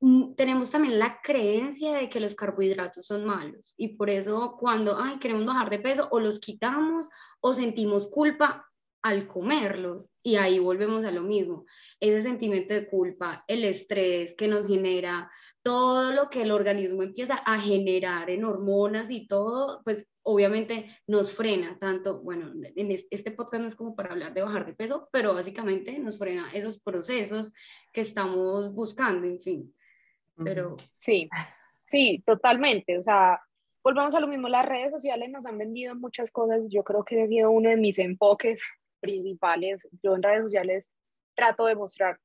mm, 0.00 0.34
tenemos 0.34 0.70
también 0.70 0.98
la 0.98 1.20
creencia 1.22 1.94
de 1.94 2.08
que 2.08 2.20
los 2.20 2.34
carbohidratos 2.34 3.06
son 3.06 3.24
malos 3.24 3.74
y 3.76 3.96
por 3.96 4.10
eso 4.10 4.56
cuando 4.58 4.98
ay, 4.98 5.18
queremos 5.18 5.46
bajar 5.46 5.70
de 5.70 5.78
peso 5.78 6.08
o 6.10 6.18
los 6.18 6.40
quitamos 6.40 7.08
o 7.40 7.54
sentimos 7.54 8.08
culpa, 8.08 8.68
al 9.02 9.26
comerlos. 9.26 10.10
Y 10.22 10.36
ahí 10.36 10.58
volvemos 10.58 11.04
a 11.04 11.10
lo 11.10 11.22
mismo, 11.22 11.64
ese 12.00 12.22
sentimiento 12.22 12.74
de 12.74 12.86
culpa, 12.86 13.44
el 13.48 13.64
estrés 13.64 14.34
que 14.34 14.46
nos 14.46 14.66
genera, 14.66 15.30
todo 15.62 16.12
lo 16.12 16.28
que 16.28 16.42
el 16.42 16.50
organismo 16.50 17.02
empieza 17.02 17.34
a 17.34 17.58
generar 17.58 18.28
en 18.28 18.44
hormonas 18.44 19.10
y 19.10 19.26
todo, 19.26 19.80
pues 19.84 20.06
obviamente 20.22 20.86
nos 21.06 21.32
frena 21.32 21.78
tanto, 21.78 22.20
bueno, 22.20 22.52
en 22.76 22.90
este 22.90 23.30
podcast 23.30 23.62
no 23.62 23.66
es 23.68 23.74
como 23.74 23.96
para 23.96 24.10
hablar 24.10 24.34
de 24.34 24.42
bajar 24.42 24.66
de 24.66 24.74
peso, 24.74 25.08
pero 25.10 25.32
básicamente 25.32 25.98
nos 25.98 26.18
frena 26.18 26.50
esos 26.52 26.78
procesos 26.78 27.50
que 27.94 28.02
estamos 28.02 28.74
buscando, 28.74 29.26
en 29.26 29.40
fin. 29.40 29.74
Pero 30.44 30.76
sí, 30.98 31.30
sí, 31.84 32.22
totalmente, 32.26 32.98
o 32.98 33.02
sea, 33.02 33.40
volvamos 33.82 34.14
a 34.14 34.20
lo 34.20 34.26
mismo, 34.26 34.48
las 34.48 34.66
redes 34.66 34.90
sociales 34.90 35.30
nos 35.30 35.46
han 35.46 35.56
vendido 35.56 35.94
muchas 35.94 36.30
cosas, 36.30 36.60
yo 36.68 36.84
creo 36.84 37.02
que 37.04 37.24
he 37.24 37.28
sido 37.28 37.50
uno 37.50 37.70
de 37.70 37.78
mis 37.78 37.98
enfoques 37.98 38.60
principales. 39.00 39.88
Yo 40.02 40.14
en 40.14 40.22
redes 40.22 40.42
sociales 40.42 40.90
trato 41.34 41.66
de 41.66 41.74
mostrar 41.74 42.18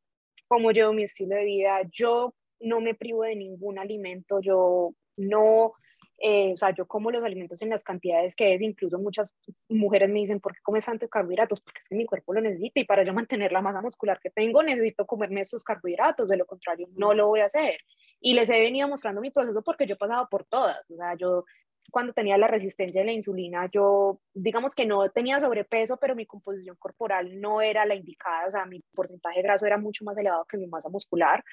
cómo 0.48 0.72
llevo 0.72 0.94
mi 0.94 1.04
estilo 1.04 1.36
de 1.36 1.46
vida. 1.46 1.82
Yo 1.92 2.34
no 2.60 2.82
me 2.82 2.96
privo 2.96 3.24
de 3.24 3.36
ningún 3.36 3.78
alimento, 3.78 4.40
yo 4.42 4.94
no, 5.18 5.74
eh, 6.20 6.54
o 6.54 6.58
sea, 6.58 6.74
yo 6.74 6.88
como 6.88 7.12
los 7.12 7.24
alimentos 7.24 7.62
en 7.62 7.70
las 7.70 7.84
cantidades 7.84 8.36
que 8.36 8.54
es, 8.54 8.62
incluso 8.62 8.98
muchas 8.98 9.36
mujeres 9.70 10.10
me 10.10 10.20
dicen, 10.20 10.40
¿por 10.40 10.54
qué 10.54 10.60
comes 10.64 10.86
tantos 10.86 11.10
carbohidratos? 11.10 11.62
Porque 11.62 11.80
es 11.80 11.90
que 11.90 11.96
mi 11.96 12.06
cuerpo 12.06 12.34
lo 12.34 12.42
necesita 12.42 12.80
y 12.80 12.86
para 12.86 13.04
yo 13.04 13.14
mantener 13.14 13.52
la 13.52 13.62
masa 13.62 13.82
muscular 13.82 14.20
que 14.22 14.30
tengo 14.30 14.64
necesito 14.64 15.06
comerme 15.06 15.42
estos 15.42 15.64
carbohidratos, 15.64 16.30
de 16.30 16.38
lo 16.38 16.46
contrario 16.46 16.88
no 16.96 17.14
lo 17.14 17.28
voy 17.28 17.42
a 17.42 17.46
hacer. 17.46 17.78
Y 18.20 18.34
les 18.34 18.50
he 18.50 18.60
venido 18.60 18.88
mostrando 18.88 19.22
mi 19.22 19.32
proceso 19.32 19.62
porque 19.64 19.86
yo 19.86 19.96
he 19.96 19.98
pasado 19.98 20.28
por 20.30 20.46
todas, 20.46 20.90
o 20.90 20.96
sea, 20.96 21.16
yo 21.18 21.44
cuando 21.92 22.14
tenía 22.14 22.38
la 22.38 22.48
resistencia 22.48 23.02
de 23.02 23.06
la 23.06 23.14
insulina, 23.14 23.70
yo 23.72 24.20
digamos 24.34 24.74
que 24.76 24.86
no 24.86 25.08
tenía 25.10 25.40
sobrepeso, 25.40 25.98
pero 25.98 26.16
mi 26.16 26.26
composición 26.26 26.76
corporal 26.78 27.40
no 27.40 27.62
era 27.62 27.86
la 27.86 27.96
indicada, 27.96 28.48
o 28.48 28.52
sea, 28.52 28.66
mi 28.66 28.82
porcentaje 28.94 29.38
de 29.38 29.44
graso 29.44 29.66
era 29.66 29.78
mucho 29.78 30.04
más 30.06 30.18
elevado 30.18 30.46
que 30.46 30.58
mi 30.58 30.68
masa 30.68 30.90
muscular. 30.90 31.44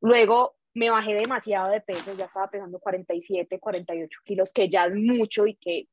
Luego 0.00 0.56
me 0.74 0.90
bajé 0.90 1.14
demasiado 1.14 1.70
de 1.70 1.80
peso, 1.80 2.14
ya 2.16 2.26
estaba 2.26 2.48
pesando 2.48 2.78
47, 2.78 3.58
48 3.58 4.20
kilos, 4.24 4.52
que 4.52 4.68
ya 4.68 4.86
es 4.86 4.94
mucho 4.94 5.46
y 5.46 5.56
que 5.56 5.88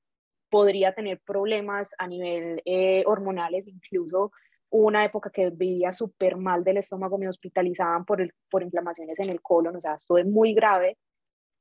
podría 0.50 0.94
tener 0.94 1.20
problemas 1.20 1.92
a 1.98 2.08
nivel 2.08 2.62
eh, 2.66 3.04
hormonales, 3.06 3.68
incluso 3.68 4.32
una 4.70 5.06
época 5.06 5.30
que 5.30 5.50
vivía 5.50 5.92
súper 5.92 6.38
mal 6.38 6.64
del 6.64 6.78
estómago, 6.78 7.18
me 7.18 7.30
hospitalizaban 7.30 8.06
por, 8.06 8.22
el, 8.22 8.34
por 8.50 8.64
inflamaciones 8.64 9.20
en 9.20 9.30
el 9.30 9.42
colon, 9.42 9.76
o 9.76 9.82
sea, 9.82 9.96
estuve 9.96 10.24
muy 10.24 10.54
grave 10.54 10.98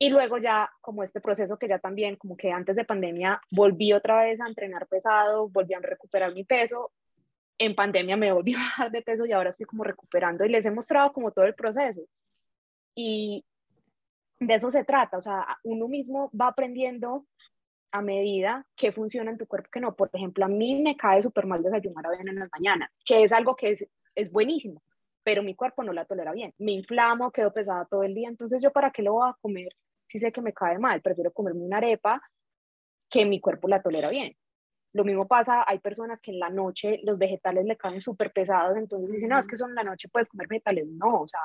y 0.05 0.11
luego 0.11 0.37
ya 0.37 0.71
como 0.83 1.03
este 1.03 1.19
proceso 1.19 1.59
que 1.59 1.67
ya 1.67 1.79
también 1.79 2.17
como 2.17 2.37
que 2.37 2.53
antes 2.53 2.77
de 2.77 2.85
pandemia 2.85 3.40
volví 3.51 3.95
otra 3.95 4.23
vez 4.23 4.38
a 4.38 4.47
entrenar 4.47 4.87
pesado, 4.87 5.49
volví 5.49 5.73
a 5.73 5.81
recuperar 5.81 6.35
mi 6.35 6.45
peso. 6.45 6.93
En 7.57 7.75
pandemia 7.75 8.14
me 8.14 8.31
volví 8.31 8.55
a 8.55 8.59
bajar 8.59 8.90
de 8.90 9.01
peso 9.01 9.25
y 9.25 9.33
ahora 9.33 9.49
estoy 9.49 9.64
como 9.64 9.83
recuperando 9.83 10.45
y 10.45 10.51
les 10.51 10.67
he 10.67 10.71
mostrado 10.71 11.11
como 11.14 11.31
todo 11.31 11.47
el 11.47 11.55
proceso. 11.55 12.03
Y 12.95 13.47
de 14.38 14.55
eso 14.55 14.71
se 14.71 14.85
trata, 14.85 15.17
o 15.17 15.23
sea, 15.23 15.47
uno 15.62 15.88
mismo 15.88 16.31
va 16.38 16.49
aprendiendo 16.49 17.25
a 17.90 18.03
medida 18.03 18.67
que 18.77 18.93
funciona 18.93 19.31
en 19.31 19.38
tu 19.38 19.47
cuerpo, 19.47 19.71
que 19.73 19.81
no. 19.81 19.97
Por 19.97 20.11
ejemplo, 20.12 20.45
a 20.45 20.49
mí 20.49 20.83
me 20.83 20.99
cae 20.99 21.23
súper 21.23 21.47
mal 21.47 21.62
desayunar 21.62 22.07
avena 22.07 22.31
en 22.31 22.40
las 22.40 22.51
mañanas, 22.53 22.90
que 23.07 23.23
es 23.23 23.33
algo 23.33 23.57
que 23.57 23.71
es, 23.71 23.87
es 24.14 24.31
buenísimo, 24.31 24.83
pero 25.23 25.43
mi 25.43 25.55
cuerpo 25.55 25.83
no 25.83 25.95
la 25.95 26.05
tolera 26.05 26.33
bien. 26.33 26.53
Me 26.59 26.73
inflamo, 26.73 27.31
quedo 27.31 27.55
pesada 27.55 27.87
todo 27.87 28.03
el 28.03 28.14
día, 28.14 28.29
entonces 28.29 28.62
yo 28.62 28.71
para 28.71 28.90
qué 28.90 29.03
lo 29.03 29.14
voy 29.14 29.31
a 29.31 29.37
comer 29.40 29.73
si 30.07 30.19
sé 30.19 30.33
que 30.33 30.43
me 30.43 30.53
cae 30.53 30.79
mal, 30.79 31.01
prefiero 31.03 31.33
comerme 31.33 31.62
una 31.62 31.79
arepa 31.79 32.23
que 33.09 33.25
mi 33.25 33.40
cuerpo 33.40 33.69
la 33.69 33.83
tolera 33.83 34.11
bien. 34.11 34.37
Lo 34.93 35.05
mismo 35.05 35.27
pasa, 35.27 35.64
hay 35.67 35.81
personas 35.81 36.21
que 36.23 36.31
en 36.31 36.38
la 36.38 36.51
noche 36.51 37.01
los 37.03 37.19
vegetales 37.19 37.64
le 37.64 37.77
caen 37.77 38.01
súper 38.01 38.33
pesados, 38.33 38.77
entonces 38.77 39.11
dicen, 39.11 39.29
no, 39.29 39.38
es 39.38 39.47
que 39.47 39.57
son 39.57 39.71
en 39.71 39.77
la 39.77 39.85
noche 39.85 40.09
puedes 40.09 40.29
comer 40.29 40.47
vegetales. 40.49 40.87
No, 40.87 41.23
o 41.23 41.29
sea, 41.29 41.40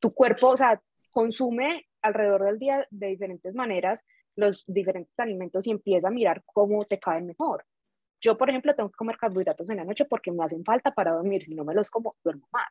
tu 0.00 0.12
cuerpo, 0.12 0.48
o 0.48 0.56
sea, 0.56 0.80
consume 1.10 1.86
alrededor 2.02 2.44
del 2.44 2.58
día 2.58 2.86
de 2.90 3.06
diferentes 3.06 3.54
maneras 3.54 4.04
los 4.36 4.64
diferentes 4.66 5.16
alimentos 5.18 5.66
y 5.66 5.70
empieza 5.70 6.08
a 6.08 6.10
mirar 6.10 6.42
cómo 6.44 6.84
te 6.84 6.98
caen 6.98 7.26
mejor. 7.26 7.64
Yo, 8.20 8.36
por 8.36 8.50
ejemplo, 8.50 8.74
tengo 8.74 8.90
que 8.90 8.96
comer 8.96 9.16
carbohidratos 9.16 9.68
en 9.70 9.76
la 9.76 9.84
noche 9.84 10.04
porque 10.06 10.32
me 10.32 10.44
hacen 10.44 10.64
falta 10.64 10.92
para 10.92 11.12
dormir. 11.12 11.44
Si 11.44 11.54
no 11.54 11.64
me 11.64 11.74
los 11.74 11.90
como, 11.90 12.16
duermo 12.24 12.48
más. 12.52 12.68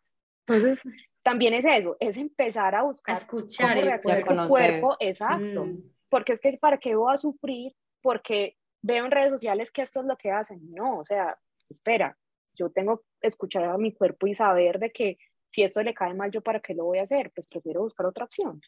Entonces, 0.47 0.83
también 1.23 1.53
es 1.53 1.65
eso, 1.65 1.95
es 1.99 2.17
empezar 2.17 2.75
a 2.75 2.83
buscar, 2.83 3.15
a 3.15 3.17
escuchar 3.17 3.77
el 3.77 4.01
cuerpo, 4.01 4.47
cuerpo, 4.47 4.97
exacto. 4.99 5.65
Mm. 5.65 5.83
Porque 6.09 6.33
es 6.33 6.41
que, 6.41 6.57
¿para 6.57 6.77
qué 6.77 6.95
voy 6.95 7.13
a 7.13 7.17
sufrir? 7.17 7.73
Porque 8.01 8.57
veo 8.81 9.05
en 9.05 9.11
redes 9.11 9.31
sociales 9.31 9.71
que 9.71 9.81
esto 9.81 10.01
es 10.01 10.05
lo 10.05 10.17
que 10.17 10.31
hacen. 10.31 10.59
No, 10.73 10.99
o 10.99 11.05
sea, 11.05 11.37
espera, 11.69 12.17
yo 12.53 12.69
tengo 12.69 13.03
que 13.19 13.27
escuchar 13.27 13.63
a 13.63 13.77
mi 13.77 13.93
cuerpo 13.93 14.27
y 14.27 14.35
saber 14.35 14.79
de 14.79 14.91
que 14.91 15.17
si 15.49 15.63
esto 15.63 15.81
le 15.81 15.93
cae 15.93 16.13
mal, 16.13 16.29
¿yo 16.29 16.41
para 16.41 16.59
qué 16.59 16.73
lo 16.73 16.85
voy 16.85 16.99
a 16.99 17.03
hacer? 17.03 17.31
Pues 17.33 17.47
prefiero 17.47 17.81
buscar 17.81 18.05
otra 18.05 18.25
opción. 18.25 18.61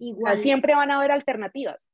Igual, 0.00 0.36
siempre 0.36 0.74
van 0.74 0.90
a 0.90 0.98
haber 0.98 1.10
alternativas 1.10 1.88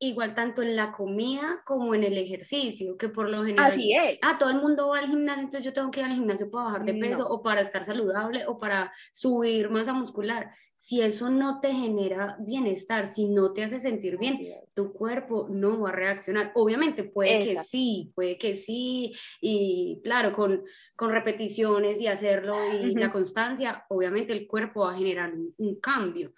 igual 0.00 0.34
tanto 0.34 0.62
en 0.62 0.76
la 0.76 0.92
comida 0.92 1.62
como 1.64 1.94
en 1.94 2.04
el 2.04 2.16
ejercicio, 2.16 2.96
que 2.96 3.08
por 3.08 3.28
lo 3.28 3.44
general... 3.44 3.66
Así 3.66 3.92
es. 3.94 4.18
Ah, 4.22 4.36
todo 4.38 4.50
el 4.50 4.60
mundo 4.60 4.88
va 4.88 5.00
al 5.00 5.08
gimnasio, 5.08 5.42
entonces 5.42 5.64
yo 5.64 5.72
tengo 5.72 5.90
que 5.90 6.00
ir 6.00 6.06
al 6.06 6.12
gimnasio 6.12 6.50
para 6.50 6.66
bajar 6.66 6.84
de 6.84 6.94
peso 6.94 7.28
o 7.28 7.42
para 7.42 7.62
estar 7.62 7.84
saludable 7.84 8.46
o 8.46 8.58
para 8.58 8.92
subir 9.12 9.70
masa 9.70 9.92
muscular. 9.92 10.52
Si 10.72 11.02
eso 11.02 11.30
no 11.30 11.60
te 11.60 11.72
genera 11.72 12.36
bienestar, 12.38 13.06
si 13.06 13.28
no 13.28 13.52
te 13.52 13.64
hace 13.64 13.80
sentir 13.80 14.18
bien, 14.18 14.38
tu 14.74 14.92
cuerpo 14.92 15.48
no 15.50 15.80
va 15.80 15.88
a 15.88 15.92
reaccionar. 15.92 16.52
Obviamente 16.54 17.02
puede 17.02 17.40
que 17.40 17.58
sí, 17.58 18.12
puede 18.14 18.38
que 18.38 18.54
sí, 18.54 19.12
y 19.40 20.00
claro, 20.04 20.32
con, 20.32 20.62
con 20.94 21.10
repeticiones 21.10 22.00
y 22.00 22.06
hacerlo 22.06 22.56
y 22.72 22.94
la 22.94 23.10
constancia, 23.10 23.84
obviamente 23.88 24.32
el 24.32 24.46
cuerpo 24.46 24.82
va 24.82 24.92
a 24.92 24.96
generar 24.96 25.32
un 25.56 25.80
cambio 25.80 26.32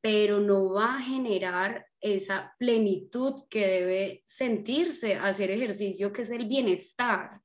pero 0.00 0.40
no 0.40 0.72
va 0.72 0.96
a 0.96 1.02
generar 1.02 1.86
esa 2.00 2.54
plenitud 2.58 3.44
que 3.50 3.66
debe 3.66 4.22
sentirse 4.24 5.14
hacer 5.14 5.50
ejercicio, 5.50 6.12
que 6.12 6.22
es 6.22 6.30
el 6.30 6.46
bienestar. 6.46 7.40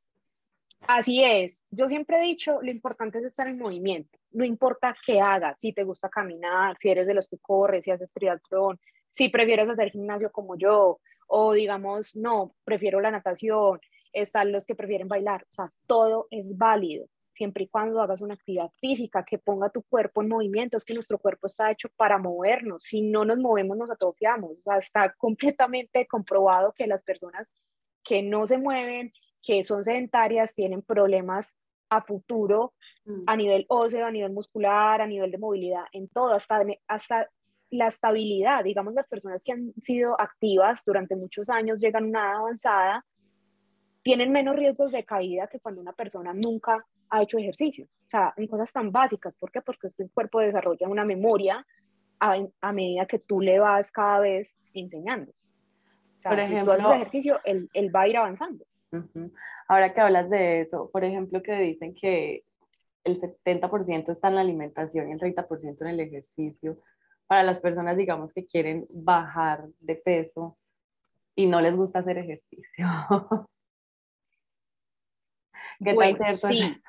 Así 0.87 1.23
es. 1.23 1.65
Yo 1.71 1.89
siempre 1.89 2.17
he 2.17 2.23
dicho, 2.23 2.61
lo 2.61 2.71
importante 2.71 3.17
es 3.17 3.25
estar 3.25 3.47
en 3.47 3.57
movimiento. 3.57 4.17
No 4.31 4.45
importa 4.45 4.95
qué 5.05 5.19
hagas, 5.19 5.59
si 5.59 5.73
te 5.73 5.83
gusta 5.83 6.09
caminar, 6.09 6.77
si 6.79 6.89
eres 6.89 7.07
de 7.07 7.13
los 7.13 7.27
que 7.27 7.37
corres, 7.39 7.83
si 7.83 7.91
haces 7.91 8.11
triatlón, 8.11 8.79
si 9.09 9.29
prefieres 9.29 9.67
hacer 9.67 9.91
gimnasio 9.91 10.31
como 10.31 10.57
yo, 10.57 10.99
o 11.27 11.53
digamos, 11.53 12.15
no, 12.15 12.55
prefiero 12.63 13.01
la 13.01 13.11
natación, 13.11 13.79
están 14.13 14.51
los 14.51 14.65
que 14.65 14.75
prefieren 14.75 15.07
bailar. 15.07 15.43
O 15.49 15.53
sea, 15.53 15.71
todo 15.87 16.27
es 16.29 16.57
válido 16.57 17.07
siempre 17.35 17.65
y 17.65 17.67
cuando 17.67 18.01
hagas 18.01 18.21
una 18.21 18.33
actividad 18.33 18.71
física 18.79 19.23
que 19.23 19.37
ponga 19.37 19.69
tu 19.69 19.83
cuerpo 19.83 20.21
en 20.21 20.29
movimiento, 20.29 20.77
es 20.77 20.85
que 20.85 20.93
nuestro 20.93 21.19
cuerpo 21.19 21.47
está 21.47 21.71
hecho 21.71 21.89
para 21.95 22.17
movernos, 22.17 22.83
si 22.83 23.01
no 23.01 23.25
nos 23.25 23.37
movemos 23.37 23.77
nos 23.77 23.91
atrofiamos, 23.91 24.51
o 24.51 24.61
sea, 24.63 24.77
está 24.77 25.13
completamente 25.17 26.07
comprobado 26.07 26.73
que 26.73 26.87
las 26.87 27.03
personas 27.03 27.51
que 28.03 28.21
no 28.23 28.47
se 28.47 28.57
mueven, 28.57 29.11
que 29.41 29.63
son 29.63 29.83
sedentarias, 29.83 30.53
tienen 30.53 30.81
problemas 30.81 31.55
a 31.89 32.01
futuro 32.01 32.73
Mm. 33.05 33.23
a 33.27 33.35
nivel 33.35 33.65
óseo, 33.69 34.05
a 34.05 34.11
nivel 34.11 34.31
muscular, 34.31 34.99
a 34.99 35.07
nivel 35.07 35.29
de 35.29 35.37
movilidad, 35.37 35.83
en 35.91 36.07
todo, 36.07 36.33
hasta, 36.33 36.63
hasta 36.87 37.29
la 37.69 37.87
estabilidad. 37.87 38.63
Digamos, 38.63 38.95
las 38.95 39.07
personas 39.07 39.43
que 39.43 39.51
han 39.51 39.73
sido 39.79 40.19
activas 40.19 40.83
durante 40.85 41.15
muchos 41.15 41.49
años, 41.49 41.79
llegan 41.79 42.05
a 42.05 42.07
una 42.07 42.19
edad 42.19 42.35
avanzada, 42.37 43.05
tienen 44.01 44.31
menos 44.31 44.55
riesgos 44.55 44.91
de 44.91 45.05
caída 45.05 45.47
que 45.47 45.59
cuando 45.59 45.81
una 45.81 45.93
persona 45.93 46.33
nunca 46.33 46.85
ha 47.09 47.21
hecho 47.23 47.37
ejercicio. 47.37 47.85
O 47.85 48.09
sea, 48.09 48.33
en 48.37 48.47
cosas 48.47 48.71
tan 48.71 48.91
básicas. 48.91 49.35
¿Por 49.35 49.51
qué? 49.51 49.61
Porque 49.61 49.87
este 49.87 50.07
cuerpo 50.09 50.39
desarrolla 50.39 50.87
una 50.87 51.05
memoria 51.05 51.65
a, 52.19 52.37
a 52.61 52.71
medida 52.71 53.05
que 53.05 53.19
tú 53.19 53.41
le 53.41 53.59
vas 53.59 53.91
cada 53.91 54.19
vez 54.19 54.59
enseñando. 54.73 55.31
O 55.31 56.21
sea, 56.21 56.31
Por 56.31 56.39
si 56.39 56.45
ejemplo- 56.53 56.75
tú 56.75 56.81
haces 56.81 56.95
ejercicio, 56.95 57.39
él, 57.43 57.69
él 57.73 57.95
va 57.95 58.01
a 58.01 58.07
ir 58.07 58.17
avanzando. 58.17 58.65
Ujú. 58.91 59.31
Ahora 59.67 59.93
que 59.93 60.01
hablas 60.01 60.29
de 60.29 60.61
eso, 60.61 60.89
por 60.91 61.03
ejemplo, 61.03 61.41
que 61.43 61.53
dicen 61.55 61.93
que 61.95 62.43
el 63.03 63.19
70% 63.19 64.11
está 64.11 64.29
en 64.29 64.35
la 64.35 64.41
alimentación 64.41 65.09
y 65.09 65.13
el 65.13 65.19
30% 65.19 65.81
en 65.81 65.87
el 65.87 65.99
ejercicio, 65.99 66.79
para 67.27 67.43
las 67.43 67.59
personas, 67.59 67.97
digamos, 67.97 68.33
que 68.33 68.45
quieren 68.45 68.85
bajar 68.89 69.65
de 69.79 69.95
peso 69.95 70.57
y 71.35 71.47
no 71.47 71.59
les 71.59 71.75
gusta 71.75 71.99
hacer 71.99 72.17
ejercicio. 72.19 72.85
¿Qué 75.83 75.93
Bueno, 75.93 76.17
es 76.27 76.39
sí. 76.41 76.61
eso? 76.61 76.81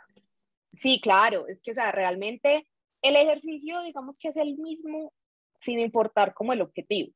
Sí, 0.77 1.01
claro, 1.01 1.47
es 1.49 1.61
que, 1.61 1.71
o 1.71 1.75
sea, 1.75 1.91
realmente 1.91 2.67
el 3.03 3.17
ejercicio, 3.17 3.81
digamos 3.83 4.19
que 4.19 4.29
es 4.29 4.37
el 4.37 4.57
mismo 4.59 5.13
sin 5.61 5.81
importar 5.81 6.35
como 6.35 6.53
el 6.53 6.61
objetivo. 6.61 7.13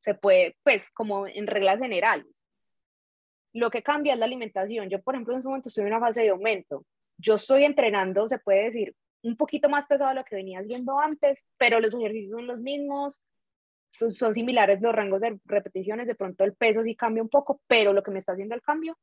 Se 0.00 0.14
puede, 0.14 0.56
pues, 0.64 0.90
como 0.90 1.26
en 1.26 1.46
reglas 1.46 1.78
generales. 1.80 2.44
Lo 3.52 3.70
que 3.70 3.82
cambia 3.82 4.14
es 4.14 4.18
la 4.18 4.26
alimentación. 4.26 4.88
Yo, 4.90 5.02
por 5.02 5.14
ejemplo, 5.14 5.34
en 5.34 5.38
este 5.38 5.48
momento 5.48 5.68
estoy 5.68 5.82
en 5.82 5.88
una 5.88 6.00
fase 6.00 6.22
de 6.22 6.30
aumento. 6.30 6.84
Yo 7.16 7.36
estoy 7.36 7.64
entrenando, 7.64 8.26
se 8.28 8.38
puede 8.38 8.64
decir, 8.64 8.94
un 9.22 9.36
poquito 9.36 9.68
más 9.68 9.86
pesado 9.86 10.10
de 10.10 10.16
lo 10.16 10.24
que 10.24 10.36
venía 10.36 10.60
haciendo 10.60 10.98
antes, 10.98 11.44
pero 11.58 11.80
los 11.80 11.94
ejercicios 11.94 12.32
son 12.32 12.46
los 12.46 12.58
mismos, 12.58 13.22
son, 13.90 14.12
son 14.14 14.34
similares 14.34 14.80
los 14.80 14.94
rangos 14.94 15.20
de 15.20 15.38
repeticiones, 15.44 16.06
de 16.06 16.14
pronto 16.14 16.44
el 16.44 16.54
peso 16.54 16.82
sí 16.82 16.96
cambia 16.96 17.22
un 17.22 17.28
poco, 17.28 17.60
pero 17.66 17.92
lo 17.92 18.02
que 18.02 18.10
me 18.10 18.18
está 18.18 18.32
haciendo 18.32 18.54
el 18.54 18.62
cambio 18.62 18.96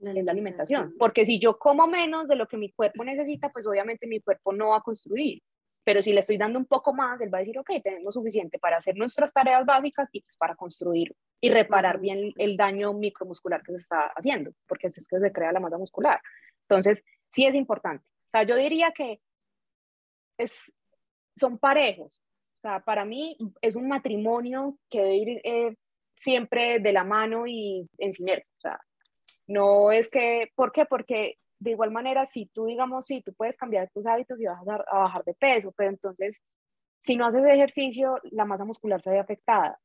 es 0.00 0.24
la 0.24 0.32
alimentación. 0.32 0.94
Porque 0.98 1.24
si 1.24 1.38
yo 1.38 1.58
como 1.58 1.86
menos 1.86 2.28
de 2.28 2.36
lo 2.36 2.46
que 2.46 2.56
mi 2.56 2.70
cuerpo 2.72 3.04
necesita, 3.04 3.50
pues 3.50 3.66
obviamente 3.66 4.06
mi 4.06 4.20
cuerpo 4.20 4.52
no 4.52 4.68
va 4.70 4.78
a 4.78 4.82
construir. 4.82 5.42
Pero 5.84 6.02
si 6.02 6.12
le 6.12 6.20
estoy 6.20 6.36
dando 6.36 6.58
un 6.58 6.66
poco 6.66 6.92
más, 6.92 7.20
él 7.20 7.32
va 7.32 7.38
a 7.38 7.40
decir, 7.40 7.58
ok, 7.58 7.70
tenemos 7.82 8.14
suficiente 8.14 8.58
para 8.58 8.76
hacer 8.76 8.96
nuestras 8.96 9.32
tareas 9.32 9.64
básicas 9.64 10.08
y 10.12 10.20
pues 10.20 10.36
para 10.36 10.54
construir 10.54 11.14
y 11.40 11.50
reparar 11.50 12.00
bien 12.00 12.32
el 12.36 12.56
daño 12.56 12.92
micromuscular 12.92 13.62
que 13.62 13.72
se 13.72 13.78
está 13.78 14.12
haciendo, 14.14 14.52
porque 14.66 14.88
así 14.88 15.00
es 15.00 15.08
que 15.08 15.18
se 15.18 15.32
crea 15.32 15.52
la 15.52 15.60
masa 15.60 15.78
muscular. 15.78 16.20
Entonces, 16.68 17.02
sí 17.28 17.46
es 17.46 17.54
importante. 17.54 18.04
O 18.04 18.30
sea, 18.30 18.42
yo 18.42 18.56
diría 18.56 18.92
que 18.92 19.20
es, 20.38 20.76
son 21.36 21.58
parejos. 21.58 22.22
O 22.58 22.68
sea, 22.68 22.80
para 22.80 23.04
mí 23.04 23.38
es 23.62 23.74
un 23.74 23.88
matrimonio 23.88 24.78
que 24.90 25.00
debe 25.00 25.16
ir 25.16 25.40
eh, 25.44 25.76
siempre 26.14 26.78
de 26.78 26.92
la 26.92 27.04
mano 27.04 27.46
y 27.46 27.88
en 27.96 28.12
sinergia. 28.12 28.46
O 28.58 28.60
sea, 28.60 28.80
no 29.50 29.90
es 29.92 30.08
que, 30.10 30.50
¿por 30.54 30.70
qué? 30.72 30.84
Porque 30.86 31.36
de 31.58 31.70
igual 31.72 31.90
manera, 31.90 32.24
si 32.24 32.46
tú, 32.46 32.66
digamos, 32.66 33.04
sí, 33.06 33.22
tú 33.22 33.34
puedes 33.34 33.56
cambiar 33.56 33.90
tus 33.90 34.06
hábitos 34.06 34.40
y 34.40 34.46
vas 34.46 34.66
a, 34.66 34.74
a 34.90 34.98
bajar 35.00 35.24
de 35.24 35.34
peso, 35.34 35.72
pero 35.76 35.90
entonces, 35.90 36.42
si 37.00 37.16
no 37.16 37.26
haces 37.26 37.44
ejercicio, 37.44 38.18
la 38.30 38.44
masa 38.44 38.64
muscular 38.64 39.02
se 39.02 39.10
ve 39.10 39.18
afectada. 39.18 39.78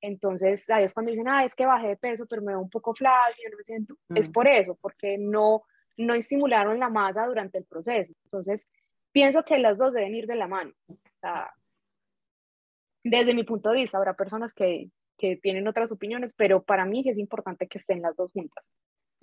Entonces, 0.00 0.68
ahí 0.70 0.84
es 0.84 0.92
cuando 0.94 1.10
dicen, 1.10 1.28
ah, 1.28 1.44
es 1.44 1.54
que 1.54 1.66
bajé 1.66 1.88
de 1.88 1.96
peso, 1.96 2.26
pero 2.26 2.42
me 2.42 2.52
veo 2.52 2.60
un 2.60 2.70
poco 2.70 2.94
flash, 2.94 3.34
yo 3.42 3.50
no 3.50 3.56
me 3.56 3.64
siento. 3.64 3.94
Es 4.14 4.28
Mm. 4.28 4.32
por 4.32 4.46
eso, 4.46 4.74
porque 4.80 5.18
no, 5.18 5.62
no 5.96 6.14
estimularon 6.14 6.78
la 6.78 6.88
masa 6.88 7.26
durante 7.26 7.58
el 7.58 7.64
proceso. 7.64 8.12
Entonces, 8.24 8.68
pienso 9.12 9.42
que 9.44 9.58
las 9.58 9.78
dos 9.78 9.92
deben 9.92 10.14
ir 10.14 10.26
de 10.26 10.36
la 10.36 10.46
mano. 10.46 10.72
O 10.88 10.96
sea, 11.20 11.50
desde 13.02 13.34
mi 13.34 13.44
punto 13.44 13.70
de 13.70 13.76
vista, 13.76 13.98
habrá 13.98 14.14
personas 14.14 14.52
que, 14.54 14.90
que 15.16 15.36
tienen 15.36 15.68
otras 15.68 15.92
opiniones, 15.92 16.34
pero 16.34 16.62
para 16.62 16.84
mí 16.84 17.02
sí 17.02 17.10
es 17.10 17.18
importante 17.18 17.66
que 17.66 17.78
estén 17.78 18.02
las 18.02 18.16
dos 18.16 18.30
juntas. 18.32 18.68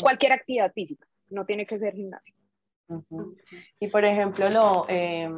Cualquier 0.01 0.33
actividad 0.33 0.71
física, 0.73 1.07
no 1.29 1.45
tiene 1.45 1.65
que 1.65 1.79
ser 1.79 1.93
gimnasio. 1.93 2.35
Ujú. 2.87 3.35
Y 3.79 3.87
por 3.87 4.03
ejemplo, 4.05 4.49
lo, 4.49 4.85
eh, 4.89 5.29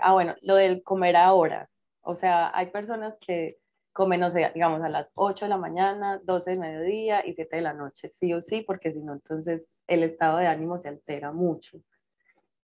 ah, 0.00 0.12
bueno, 0.12 0.34
lo 0.42 0.56
del 0.56 0.82
comer 0.82 1.16
a 1.16 1.32
horas. 1.32 1.68
O 2.00 2.16
sea, 2.16 2.50
hay 2.56 2.70
personas 2.70 3.16
que 3.20 3.58
comen, 3.92 4.20
no 4.20 4.30
sé, 4.30 4.50
digamos, 4.54 4.82
a 4.82 4.88
las 4.88 5.12
8 5.14 5.44
de 5.44 5.48
la 5.50 5.56
mañana, 5.56 6.20
12 6.24 6.50
de 6.50 6.58
mediodía 6.58 7.26
y 7.26 7.34
7 7.34 7.56
de 7.56 7.62
la 7.62 7.72
noche, 7.72 8.10
sí 8.18 8.32
o 8.34 8.40
sí, 8.40 8.62
porque 8.62 8.92
si 8.92 9.00
no, 9.00 9.14
entonces 9.14 9.62
el 9.86 10.02
estado 10.02 10.38
de 10.38 10.48
ánimo 10.48 10.78
se 10.78 10.88
altera 10.88 11.32
mucho. 11.32 11.78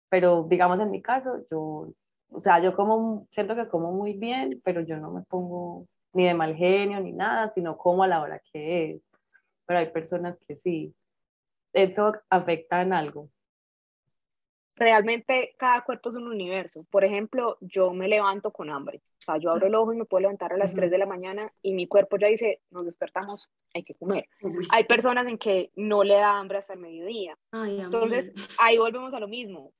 Pero 0.08 0.46
digamos, 0.48 0.80
en 0.80 0.90
mi 0.90 1.00
caso, 1.00 1.44
yo, 1.50 1.92
o 2.30 2.40
sea, 2.40 2.58
yo 2.60 2.74
como, 2.74 3.28
siento 3.30 3.54
que 3.54 3.68
como 3.68 3.92
muy 3.92 4.14
bien, 4.14 4.60
pero 4.64 4.80
yo 4.80 4.96
no 4.96 5.12
me 5.12 5.22
pongo 5.22 5.86
ni 6.12 6.26
de 6.26 6.34
mal 6.34 6.54
genio 6.54 7.00
ni 7.00 7.12
nada, 7.12 7.52
sino 7.54 7.76
como 7.76 8.02
a 8.02 8.08
la 8.08 8.20
hora 8.20 8.40
que 8.52 8.92
es. 8.92 9.02
Pero 9.66 9.78
hay 9.78 9.90
personas 9.90 10.36
que 10.46 10.56
sí. 10.56 10.94
¿Eso 11.72 12.12
afecta 12.28 12.82
en 12.82 12.92
algo? 12.92 13.28
Realmente 14.76 15.54
cada 15.58 15.82
cuerpo 15.82 16.08
es 16.08 16.16
un 16.16 16.26
universo. 16.26 16.84
Por 16.90 17.04
ejemplo, 17.04 17.58
yo 17.60 17.92
me 17.92 18.08
levanto 18.08 18.50
con 18.50 18.70
hambre. 18.70 19.02
O 19.18 19.22
sea, 19.22 19.36
yo 19.36 19.50
abro 19.50 19.66
el 19.66 19.74
ojo 19.74 19.92
y 19.92 19.96
me 19.96 20.06
puedo 20.06 20.22
levantar 20.22 20.54
a 20.54 20.56
las 20.56 20.72
Ujú. 20.72 20.80
3 20.80 20.90
de 20.90 20.98
la 20.98 21.04
mañana 21.04 21.52
y 21.60 21.74
mi 21.74 21.86
cuerpo 21.86 22.16
ya 22.16 22.28
dice, 22.28 22.62
nos 22.70 22.86
despertamos, 22.86 23.50
hay 23.74 23.82
que 23.82 23.94
comer. 23.94 24.26
Uy. 24.40 24.66
Hay 24.70 24.84
personas 24.84 25.26
en 25.26 25.36
que 25.36 25.70
no 25.76 26.02
le 26.02 26.14
da 26.14 26.38
hambre 26.38 26.56
hasta 26.58 26.72
el 26.72 26.80
mediodía. 26.80 27.36
Ay. 27.52 27.78
Entonces, 27.80 28.32
ahí 28.58 28.78
volvemos 28.78 29.12
a 29.12 29.20
lo 29.20 29.28
mismo. 29.28 29.72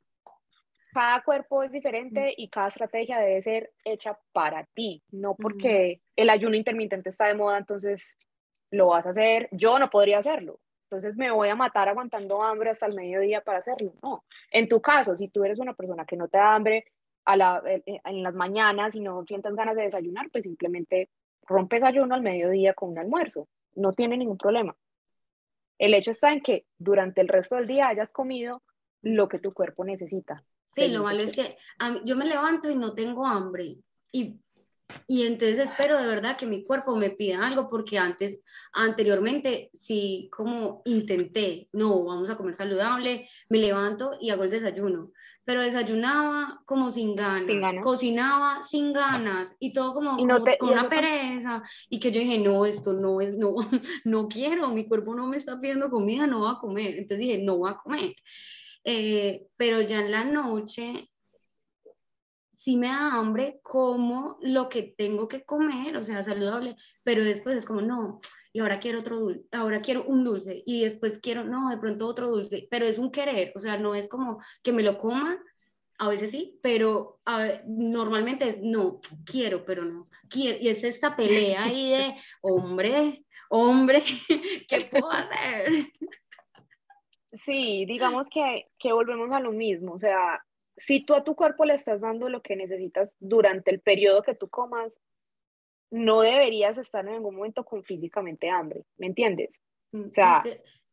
Cada 0.92 1.22
cuerpo 1.22 1.62
es 1.62 1.70
diferente 1.70 2.35
y 2.37 2.48
cada 2.48 2.68
estrategia 2.68 3.18
debe 3.18 3.40
ser 3.42 3.72
hecha 3.85 4.18
para 4.33 4.64
ti, 4.74 5.03
no 5.11 5.37
porque 5.37 6.00
el 6.16 6.31
ayuno 6.31 6.57
intermitente 6.57 7.11
está 7.11 7.26
de 7.26 7.35
moda, 7.35 7.59
entonces 7.59 8.16
lo 8.70 8.88
vas 8.88 9.07
a 9.07 9.11
hacer. 9.11 9.48
Yo 9.53 9.79
no 9.79 9.88
podría 9.90 10.18
hacerlo. 10.18 10.61
Entonces 10.85 11.16
me 11.16 11.31
voy 11.31 11.48
a 11.48 11.55
matar 11.55 11.88
aguantando 11.88 12.42
hambre 12.42 12.70
hasta 12.70 12.87
el 12.87 12.94
mediodía 12.94 13.40
para 13.42 13.59
hacerlo. 13.59 13.94
No. 14.03 14.24
En 14.50 14.68
tu 14.68 14.81
caso, 14.81 15.16
si 15.16 15.29
tú 15.29 15.44
eres 15.44 15.61
una 15.61 15.74
persona 15.74 16.05
que 16.05 16.16
no 16.16 16.26
te 16.26 16.38
da 16.38 16.55
hambre 16.55 16.85
a 17.24 17.37
la, 17.37 17.62
eh, 17.64 17.83
eh, 17.87 18.00
en 18.05 18.22
las 18.24 18.35
mañanas 18.35 18.96
y 18.96 19.00
no 19.00 19.24
sientas 19.24 19.55
ganas 19.55 19.76
de 19.76 19.83
desayunar, 19.83 20.29
pues 20.33 20.44
simplemente 20.44 21.09
rompes 21.42 21.85
ayuno 21.85 22.14
al 22.16 22.22
mediodía 22.22 22.74
con 22.74 22.90
un 22.90 22.98
almuerzo. 22.98 23.46
No 23.76 23.92
tiene 23.92 24.16
ningún 24.16 24.38
problema. 24.38 24.76
El 25.79 25.94
hecho 25.94 26.11
está 26.11 26.33
en 26.33 26.40
que 26.40 26.66
durante 26.79 27.20
el 27.20 27.29
resto 27.29 27.55
del 27.55 27.68
día 27.68 27.88
hayas 27.88 28.12
comido 28.12 28.62
lo 29.03 29.29
que 29.29 29.38
tu 29.38 29.53
cuerpo 29.53 29.85
necesita. 29.85 30.44
Sí, 30.70 30.88
lo 30.88 31.02
malo 31.02 31.20
es 31.20 31.33
que 31.33 31.56
mí- 31.90 32.00
yo 32.04 32.16
me 32.16 32.24
levanto 32.26 32.70
y 32.70 32.76
no 32.76 32.94
tengo 32.94 33.26
hambre. 33.26 33.76
Y, 34.12 34.37
y 35.06 35.22
entonces 35.26 35.59
espero 35.59 35.98
de 35.98 36.06
verdad 36.06 36.37
que 36.37 36.46
mi 36.46 36.64
cuerpo 36.64 36.96
me 36.96 37.11
pida 37.11 37.46
algo 37.46 37.68
porque 37.68 37.98
antes, 37.98 38.40
anteriormente, 38.72 39.70
sí, 39.72 40.28
como 40.33 40.83
intenté, 40.85 41.68
no, 41.72 42.04
vamos 42.04 42.30
a 42.30 42.37
comer 42.37 42.54
saludable, 42.54 43.28
me 43.48 43.59
levanto 43.59 44.12
y 44.20 44.30
hago 44.30 44.44
el 44.44 44.50
desayuno. 44.50 45.12
Pero 45.44 45.62
desayunaba 45.62 46.62
como 46.66 46.92
sin 46.92 47.16
ganas, 47.16 47.46
Sin 47.46 47.61
ganas. 47.61 47.83
cocinaba 47.83 48.62
sin 48.62 48.92
ganas 48.92 49.56
y 49.59 49.72
todo 49.72 49.94
como, 49.94 50.18
Y 50.18 50.24
no 50.24 50.35
como 50.35 50.44
te- 50.44 50.59
con 50.59 50.70
una 50.70 50.88
pereza. 50.88 51.62
Y 51.88 51.98
que 51.98 52.12
yo 52.12 52.20
dije, 52.20 52.38
no, 52.38 52.64
esto 52.66 52.92
no 52.92 53.20
es, 53.20 53.35
no, 53.37 53.54
no 54.04 54.28
quiero, 54.28 54.68
mi 54.68 54.87
cuerpo 54.87 55.14
no 55.14 55.26
me 55.26 55.37
está 55.38 55.59
pidiendo 55.61 55.90
comida, 55.90 56.26
no 56.28 56.42
va 56.42 56.52
a 56.52 56.59
comer. 56.61 56.90
Entonces 56.94 57.18
dije, 57.18 57.38
no 57.38 57.59
va 57.61 57.70
a 57.72 57.78
comer. 57.78 58.14
Eh, 58.85 59.47
pero 59.57 59.83
ya 59.83 60.01
en 60.01 60.11
la 60.11 60.25
noche 60.25 61.11
sí 62.53 62.77
me 62.77 62.88
da 62.88 63.14
hambre, 63.14 63.59
como 63.62 64.38
lo 64.43 64.69
que 64.69 64.95
tengo 64.97 65.29
que 65.29 65.45
comer, 65.45 65.97
o 65.97 66.03
sea, 66.03 66.23
saludable, 66.23 66.77
pero 67.03 67.25
después 67.25 67.57
es 67.57 67.64
como, 67.64 67.81
no, 67.81 68.21
y 68.53 68.61
ahora 68.61 68.79
quiero 68.79 69.01
otro 69.01 69.19
dulce, 69.19 69.47
ahora 69.53 69.81
quiero 69.81 70.05
un 70.05 70.25
dulce, 70.25 70.62
y 70.66 70.83
después 70.83 71.19
quiero, 71.19 71.45
no, 71.45 71.71
de 71.71 71.79
pronto 71.79 72.07
otro 72.07 72.29
dulce, 72.29 72.69
pero 72.71 72.85
es 72.85 72.99
un 72.99 73.11
querer, 73.11 73.53
o 73.55 73.61
sea, 73.61 73.79
no 73.79 73.95
es 73.95 74.09
como 74.09 74.43
que 74.62 74.73
me 74.73 74.83
lo 74.83 74.99
coma, 74.99 75.43
a 75.99 76.09
veces 76.09 76.31
sí, 76.31 76.59
pero 76.62 77.21
a 77.25 77.38
ve- 77.38 77.62
normalmente 77.66 78.47
es, 78.47 78.59
no, 78.62 79.01
quiero, 79.25 79.64
pero 79.64 79.85
no, 79.87 80.09
quiero, 80.29 80.59
y 80.61 80.69
es 80.69 80.85
esta 80.85 81.16
pelea 81.16 81.64
ahí 81.64 81.90
de, 81.90 82.14
hombre, 82.43 83.25
hombre, 83.49 84.03
¿qué 84.69 84.83
puedo 84.90 85.11
hacer? 85.11 85.87
Sí, 87.33 87.85
digamos 87.87 88.29
que, 88.29 88.66
que 88.79 88.93
volvemos 88.93 89.31
a 89.33 89.40
lo 89.40 89.53
mismo. 89.53 89.93
O 89.93 89.99
sea, 89.99 90.45
si 90.77 91.05
tú 91.05 91.14
a 91.14 91.25
tu 91.25 91.35
cuerpo 91.35 91.64
le 91.64 91.75
estás 91.75 92.01
dando 92.01 92.29
lo 92.29 92.43
que 92.43 92.57
necesitas 92.57 93.14
durante 93.21 93.71
el 93.71 93.81
periodo 93.81 94.23
que 94.23 94.35
tú 94.35 94.49
comas, 94.49 95.01
no 95.90 96.21
deberías 96.21 96.79
estar 96.79 97.07
en 97.07 97.14
ningún 97.14 97.37
momento 97.37 97.64
con 97.64 97.83
físicamente 97.85 98.49
hambre, 98.49 98.85
¿me 98.97 99.07
entiendes? 99.07 99.51
O 99.93 100.11
sea- 100.12 100.43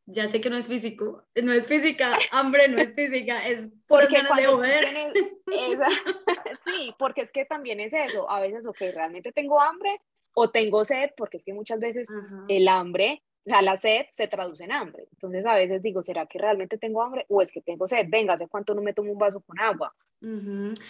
ya 0.09 0.25
sé 0.29 0.39
que 0.39 0.49
no 0.49 0.55
es 0.55 0.67
físico, 0.67 1.25
no 1.35 1.51
es 1.51 1.67
física, 1.67 2.17
hambre 2.31 2.69
no 2.69 2.77
es 2.77 2.93
física, 2.95 3.45
es 3.45 3.67
por 3.87 4.03
Porque 4.03 4.21
de 4.21 4.27
cuando 4.29 4.55
joder. 4.55 4.85
tienes 4.85 5.17
esa, 5.47 5.89
sí, 6.65 6.95
porque 6.97 7.21
es 7.21 7.31
que 7.33 7.43
también 7.43 7.81
es 7.81 7.91
eso. 7.93 8.29
A 8.31 8.39
veces, 8.39 8.65
ok, 8.65 8.77
realmente 8.93 9.33
tengo 9.33 9.61
hambre 9.61 9.99
o 10.33 10.49
tengo 10.49 10.85
sed, 10.85 11.09
porque 11.17 11.35
es 11.35 11.43
que 11.43 11.53
muchas 11.53 11.81
veces 11.81 12.07
Ajá. 12.09 12.45
el 12.47 12.69
hambre 12.69 13.21
O 13.47 13.49
sea, 13.49 13.61
la 13.61 13.77
sed 13.77 14.07
se 14.11 14.27
traduce 14.27 14.65
en 14.65 14.73
hambre. 14.73 15.07
Entonces 15.13 15.45
a 15.45 15.55
veces 15.55 15.81
digo, 15.81 16.01
¿será 16.01 16.25
que 16.25 16.37
realmente 16.37 16.77
tengo 16.77 17.01
hambre 17.01 17.25
o 17.29 17.41
es 17.41 17.49
que 17.49 17.61
tengo 17.61 17.87
sed? 17.87 18.05
Venga, 18.09 18.33
¿hace 18.33 18.47
cuánto 18.49 18.75
no 18.75 18.81
me 18.81 18.93
tomo 18.93 19.09
un 19.13 19.17
vaso 19.17 19.39
con 19.39 19.57
agua? 19.57 19.95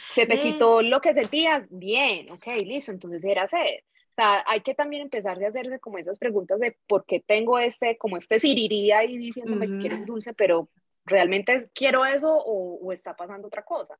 ¿Se 0.09 0.25
te 0.25 0.41
quitó 0.41 0.81
lo 0.81 0.99
que 0.99 1.13
sentías? 1.13 1.67
Bien, 1.69 2.25
ok, 2.31 2.47
listo, 2.65 2.91
entonces 2.91 3.23
era 3.23 3.45
sed. 3.45 3.81
O 4.09 4.13
sea, 4.15 4.43
hay 4.47 4.61
que 4.61 4.73
también 4.73 5.03
empezar 5.03 5.41
a 5.43 5.47
hacerse 5.47 5.79
como 5.79 5.99
esas 5.99 6.17
preguntas 6.17 6.59
de 6.59 6.75
por 6.87 7.05
qué 7.05 7.19
tengo 7.19 7.59
este, 7.59 7.95
como 7.95 8.17
este 8.17 8.39
siriría 8.39 8.99
ahí 8.99 9.17
diciéndome 9.19 9.67
que 9.67 9.77
quiero 9.77 9.97
dulce, 10.03 10.33
pero 10.33 10.67
realmente 11.05 11.69
quiero 11.75 12.05
eso 12.05 12.35
o, 12.35 12.79
o 12.81 12.91
está 12.91 13.15
pasando 13.15 13.49
otra 13.49 13.63
cosa. 13.63 13.99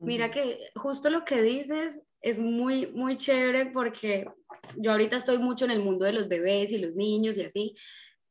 Mira 0.00 0.30
que 0.30 0.58
justo 0.74 1.10
lo 1.10 1.24
que 1.24 1.42
dices 1.42 2.00
es 2.22 2.40
muy, 2.40 2.86
muy 2.92 3.16
chévere 3.16 3.66
porque 3.66 4.26
yo 4.76 4.92
ahorita 4.92 5.16
estoy 5.16 5.38
mucho 5.38 5.66
en 5.66 5.70
el 5.70 5.82
mundo 5.82 6.04
de 6.06 6.12
los 6.12 6.28
bebés 6.28 6.72
y 6.72 6.78
los 6.78 6.96
niños 6.96 7.36
y 7.36 7.42
así, 7.42 7.74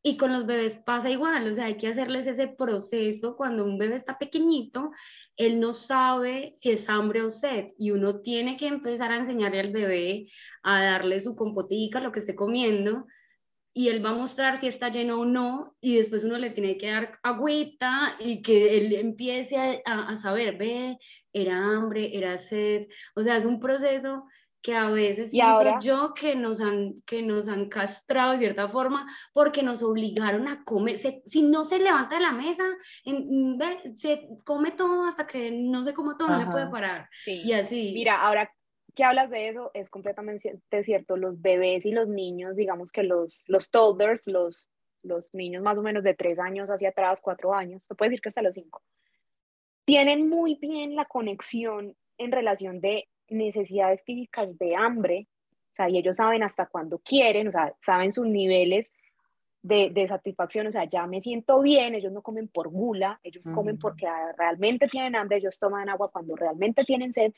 y 0.01 0.17
con 0.17 0.31
los 0.31 0.45
bebés 0.45 0.77
pasa 0.77 1.09
igual, 1.09 1.47
o 1.47 1.53
sea, 1.53 1.65
hay 1.65 1.75
que 1.75 1.87
hacerles 1.87 2.25
ese 2.25 2.47
proceso 2.47 3.35
cuando 3.35 3.65
un 3.65 3.77
bebé 3.77 3.95
está 3.95 4.17
pequeñito, 4.17 4.91
él 5.35 5.59
no 5.59 5.73
sabe 5.73 6.53
si 6.55 6.71
es 6.71 6.89
hambre 6.89 7.21
o 7.21 7.29
sed 7.29 7.67
y 7.77 7.91
uno 7.91 8.21
tiene 8.21 8.55
que 8.55 8.67
empezar 8.67 9.11
a 9.11 9.17
enseñarle 9.17 9.59
al 9.59 9.71
bebé 9.71 10.27
a 10.63 10.81
darle 10.81 11.19
su 11.19 11.35
compotica, 11.35 11.99
lo 11.99 12.11
que 12.11 12.19
esté 12.19 12.33
comiendo, 12.33 13.07
y 13.73 13.89
él 13.89 14.03
va 14.03 14.09
a 14.09 14.13
mostrar 14.13 14.57
si 14.57 14.67
está 14.67 14.89
lleno 14.89 15.19
o 15.19 15.25
no, 15.25 15.75
y 15.81 15.97
después 15.97 16.23
uno 16.23 16.37
le 16.37 16.49
tiene 16.49 16.77
que 16.77 16.91
dar 16.91 17.19
agüita 17.23 18.15
y 18.19 18.41
que 18.41 18.77
él 18.77 18.93
empiece 18.93 19.81
a, 19.85 20.09
a 20.09 20.15
saber, 20.15 20.57
ve, 20.57 20.97
era 21.33 21.57
hambre, 21.57 22.17
era 22.17 22.37
sed, 22.37 22.87
o 23.15 23.21
sea, 23.21 23.37
es 23.37 23.45
un 23.45 23.59
proceso 23.59 24.25
que 24.61 24.75
a 24.75 24.89
veces 24.89 25.31
siento 25.31 25.79
yo 25.81 26.13
que 26.13 26.35
nos, 26.35 26.59
han, 26.59 27.01
que 27.05 27.21
nos 27.21 27.47
han 27.47 27.69
castrado 27.69 28.33
de 28.33 28.39
cierta 28.39 28.67
forma 28.67 29.07
porque 29.33 29.63
nos 29.63 29.83
obligaron 29.83 30.47
a 30.47 30.63
comer. 30.63 30.97
si 30.97 31.41
no 31.43 31.63
se 31.63 31.79
levanta 31.79 32.15
de 32.15 32.21
la 32.21 32.31
mesa, 32.31 32.63
en, 33.05 33.57
se 33.97 34.27
come 34.43 34.71
todo 34.71 35.05
hasta 35.05 35.25
que 35.25 35.51
no 35.51 35.83
se 35.83 35.93
come 35.93 36.15
todo, 36.17 36.29
no 36.29 36.39
le 36.39 36.47
puede 36.47 36.67
parar. 36.67 37.09
Y 37.25 37.53
así. 37.53 37.91
Mira, 37.93 38.21
ahora 38.21 38.51
que 38.99 39.05
hablas 39.05 39.29
de 39.29 39.47
eso, 39.47 39.71
es 39.73 39.89
completamente 39.89 40.59
cierto. 40.83 41.15
Los 41.15 41.41
bebés 41.41 41.85
y 41.85 41.91
los 41.91 42.09
niños, 42.09 42.57
digamos 42.57 42.91
que 42.91 43.03
los, 43.03 43.41
los 43.47 43.71
toddlers, 43.71 44.27
los, 44.27 44.67
los 45.03 45.33
niños 45.33 45.63
más 45.63 45.77
o 45.77 45.81
menos 45.81 46.03
de 46.03 46.15
tres 46.15 46.37
años 46.37 46.69
hacia 46.69 46.89
atrás, 46.89 47.21
cuatro 47.21 47.53
años, 47.53 47.81
se 47.87 47.95
puede 47.95 48.09
decir 48.09 48.21
que 48.21 48.27
hasta 48.27 48.41
los 48.41 48.55
cinco, 48.55 48.81
tienen 49.85 50.27
muy 50.27 50.55
bien 50.55 50.97
la 50.97 51.05
conexión 51.05 51.95
en 52.17 52.33
relación 52.33 52.81
de 52.81 53.07
necesidades 53.29 54.03
físicas 54.03 54.57
de 54.57 54.75
hambre, 54.75 55.27
o 55.71 55.75
sea, 55.75 55.89
y 55.89 55.97
ellos 55.97 56.17
saben 56.17 56.43
hasta 56.43 56.65
cuándo 56.65 56.99
quieren, 56.99 57.47
o 57.47 57.51
sea, 57.53 57.73
saben 57.79 58.11
sus 58.11 58.27
niveles 58.27 58.91
de, 59.61 59.91
de, 59.91 60.09
satisfacción, 60.09 60.67
o 60.67 60.73
sea, 60.73 60.83
ya 60.83 61.07
me 61.07 61.21
siento 61.21 61.61
bien, 61.61 61.95
ellos 61.95 62.11
no 62.11 62.21
comen 62.21 62.49
por 62.49 62.67
gula, 62.67 63.17
ellos 63.23 63.45
comen 63.55 63.79
porque 63.79 64.07
realmente 64.37 64.89
tienen 64.89 65.15
hambre, 65.15 65.37
ellos 65.37 65.57
toman 65.57 65.87
agua 65.87 66.11
cuando 66.11 66.35
realmente 66.35 66.83
tienen 66.83 67.13
sed, 67.13 67.31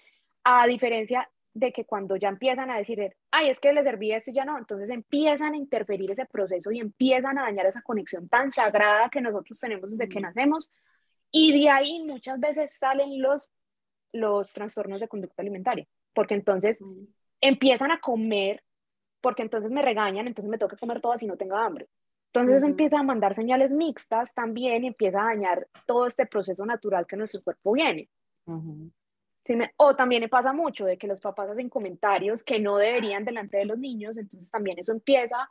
a 0.44 0.66
diferencia 0.66 1.30
de 1.54 1.74
que 1.74 1.86
cuando 1.86 2.16
ya 2.16 2.30
empiezan 2.30 2.70
a 2.70 2.78
decir, 2.78 3.16
ay, 3.32 3.50
es 3.50 3.60
que 3.60 3.74
les 3.74 3.84
serví 3.84 4.12
esto 4.12 4.32
y 4.32 4.34
ya 4.34 4.46
no, 4.46 4.58
entonces 4.58 4.90
empiezan 4.90 5.54
a 5.54 5.58
interferir 5.58 6.10
ese 6.12 6.26
proceso 6.26 6.72
y 6.72 6.80
empiezan 6.80 7.38
a 7.38 7.44
dañar 7.44 7.66
esa 7.66 7.82
conexión 7.82 8.30
tan 8.30 8.52
sagrada 8.52 9.10
que 9.10 9.22
nosotros 9.22 9.60
tenemos 9.60 9.92
desde 9.92 10.08
que 10.08 10.22
nacemos. 10.22 10.72
Y 11.30 11.60
de 11.60 11.70
ahí 11.70 12.04
muchas 12.04 12.40
veces 12.40 12.74
salen 12.78 13.22
los 13.22 13.52
los 14.14 14.52
trastornos 14.54 15.00
de 15.00 15.08
conducta 15.08 15.42
alimentaria, 15.42 15.88
porque 16.14 16.34
entonces 16.34 16.80
empiezan 17.40 17.92
a 17.92 18.00
comer, 18.00 18.64
porque 19.22 19.44
entonces 19.44 19.72
me 19.72 19.82
regañan, 19.82 20.28
entonces 20.28 20.50
me 20.50 20.58
toca 20.58 20.78
comer 20.78 21.02
todo 21.02 21.18
si 21.18 21.28
no 21.28 21.38
tengo 21.38 21.56
hambre. 21.56 21.88
Entonces 22.28 22.58
eso 22.58 22.66
empieza 22.66 23.00
a 23.00 23.04
mandar 23.04 23.36
señales 23.36 23.74
mixtas 23.74 24.34
también 24.34 24.84
y 24.84 24.88
empieza 24.88 25.22
a 25.22 25.26
dañar 25.26 25.68
todo 25.86 26.08
este 26.08 26.26
proceso 26.26 26.66
natural 26.66 27.06
que 27.06 27.18
nuestro 27.18 27.42
cuerpo 27.42 27.74
viene. 27.74 28.10
O 29.78 29.96
también 29.96 30.22
me 30.22 30.30
pasa 30.30 30.54
mucho 30.54 30.86
de 30.86 30.98
que 30.98 31.08
los 31.08 31.20
papás 31.20 31.50
hacen 31.50 31.70
comentarios 31.70 32.44
que 32.44 32.60
no 32.60 32.78
deberían 32.78 33.26
delante 33.26 33.58
de 33.58 33.66
los 33.66 33.78
niños, 33.78 34.18
entonces 34.18 34.50
también 34.52 34.80
eso 34.80 34.92
empieza 34.92 35.50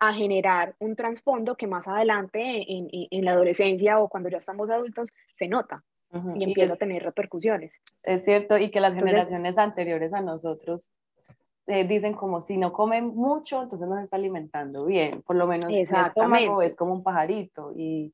a 0.00 0.14
generar 0.14 0.74
un 0.78 0.96
trasfondo 0.96 1.56
que 1.56 1.66
más 1.66 1.86
adelante 1.86 2.40
en, 2.40 2.88
en, 2.90 3.24
la 3.24 3.32
adolescencia 3.32 3.98
o 4.00 4.08
cuando 4.08 4.30
ya 4.30 4.38
estamos 4.38 4.70
adultos 4.70 5.10
se 5.34 5.46
nota 5.46 5.84
y 6.34 6.42
empieza 6.42 6.74
a 6.74 6.76
tener 6.76 7.04
repercusiones. 7.04 7.72
Es 8.02 8.24
cierto, 8.24 8.58
y 8.58 8.70
que 8.70 8.80
las 8.80 8.94
generaciones 8.94 9.56
anteriores 9.58 10.12
a 10.12 10.22
nosotros 10.22 10.90
eh, 11.66 11.86
dicen 11.86 12.14
como 12.14 12.40
si 12.40 12.56
no 12.56 12.72
comen 12.72 13.14
mucho, 13.14 13.62
entonces 13.62 13.86
no 13.86 13.96
se 13.96 14.04
está 14.04 14.16
alimentando 14.16 14.86
bien, 14.86 15.22
por 15.22 15.36
lo 15.36 15.46
menos 15.46 15.70
el 15.70 15.82
estómago 15.82 16.62
es 16.62 16.74
como 16.74 16.94
un 16.94 17.02
pajarito 17.04 17.72
y 17.76 18.12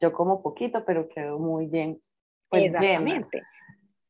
yo 0.00 0.12
como 0.12 0.42
poquito, 0.42 0.84
pero 0.84 1.08
quedo 1.08 1.38
muy 1.38 1.66
bien. 1.66 2.00
Pues, 2.48 2.64
Exactamente. 2.64 3.42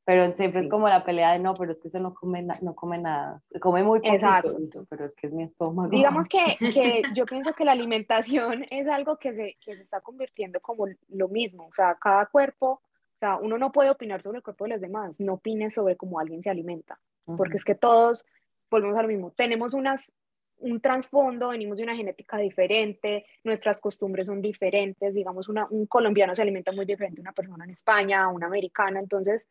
Pero 0.09 0.35
siempre 0.37 0.63
es 0.63 0.71
como 0.71 0.89
la 0.89 1.05
pelea 1.05 1.33
de 1.33 1.39
no, 1.39 1.53
pero 1.53 1.71
es 1.71 1.81
que 1.81 1.89
eso 1.89 2.01
no 2.01 2.15
come, 2.15 2.43
no 2.63 2.75
come 2.75 2.97
nada, 2.97 3.43
come 3.61 3.83
muy 3.83 3.99
poquito, 3.99 4.15
Exacto. 4.15 4.87
pero 4.89 5.05
es 5.05 5.15
que 5.15 5.27
es 5.27 5.35
mi 5.35 5.43
estómago. 5.43 5.91
Digamos 5.91 6.29
que, 6.31 6.39
que 6.59 7.03
yo 7.15 7.27
pienso 7.27 7.53
que 7.53 7.67
la 7.67 7.73
alimentación 7.73 8.65
es 8.71 8.89
algo 8.89 9.19
que 9.19 9.35
se, 9.35 9.59
que 9.61 9.77
se 9.77 9.83
está 9.83 10.01
convirtiendo 10.01 10.61
como 10.61 10.87
lo 11.11 11.29
mismo, 11.29 11.67
o 11.67 11.75
sea, 11.75 11.95
cada 12.01 12.25
cuerpo 12.25 12.81
o 13.17 13.19
sea, 13.19 13.37
uno 13.37 13.59
no 13.59 13.73
puede 13.73 13.91
opinar 13.91 14.23
sobre 14.23 14.39
el 14.39 14.45
cuerpo 14.45 14.65
de 14.65 14.71
los 14.71 14.81
demás, 14.81 15.21
no 15.21 15.35
opines 15.35 15.75
sobre 15.75 15.97
cómo 15.97 16.21
alguien 16.21 16.41
se 16.41 16.51
alimenta, 16.51 17.01
porque 17.37 17.57
es 17.57 17.65
que 17.65 17.75
todos, 17.75 18.25
volvemos 18.71 18.97
a 18.97 19.03
lo 19.03 19.09
mismo, 19.09 19.33
tenemos 19.33 19.75
unas, 19.75 20.15
un 20.59 20.81
trasfondo, 20.81 21.49
venimos 21.49 21.79
de 21.79 21.83
una 21.83 21.97
genética 21.97 22.39
diferente, 22.39 23.27
nuestras 23.43 23.81
costumbres 23.81 24.29
son 24.29 24.41
diferentes, 24.41 25.15
digamos, 25.15 25.49
una, 25.49 25.67
un 25.69 25.87
colombiano 25.87 26.35
se 26.35 26.43
alimenta 26.43 26.71
muy 26.71 26.87
diferente 26.87 27.21
a 27.21 27.23
una 27.23 27.33
persona 27.33 27.65
en 27.65 27.71
España, 27.71 28.29
una 28.29 28.47
americana, 28.47 29.01
entonces, 29.01 29.49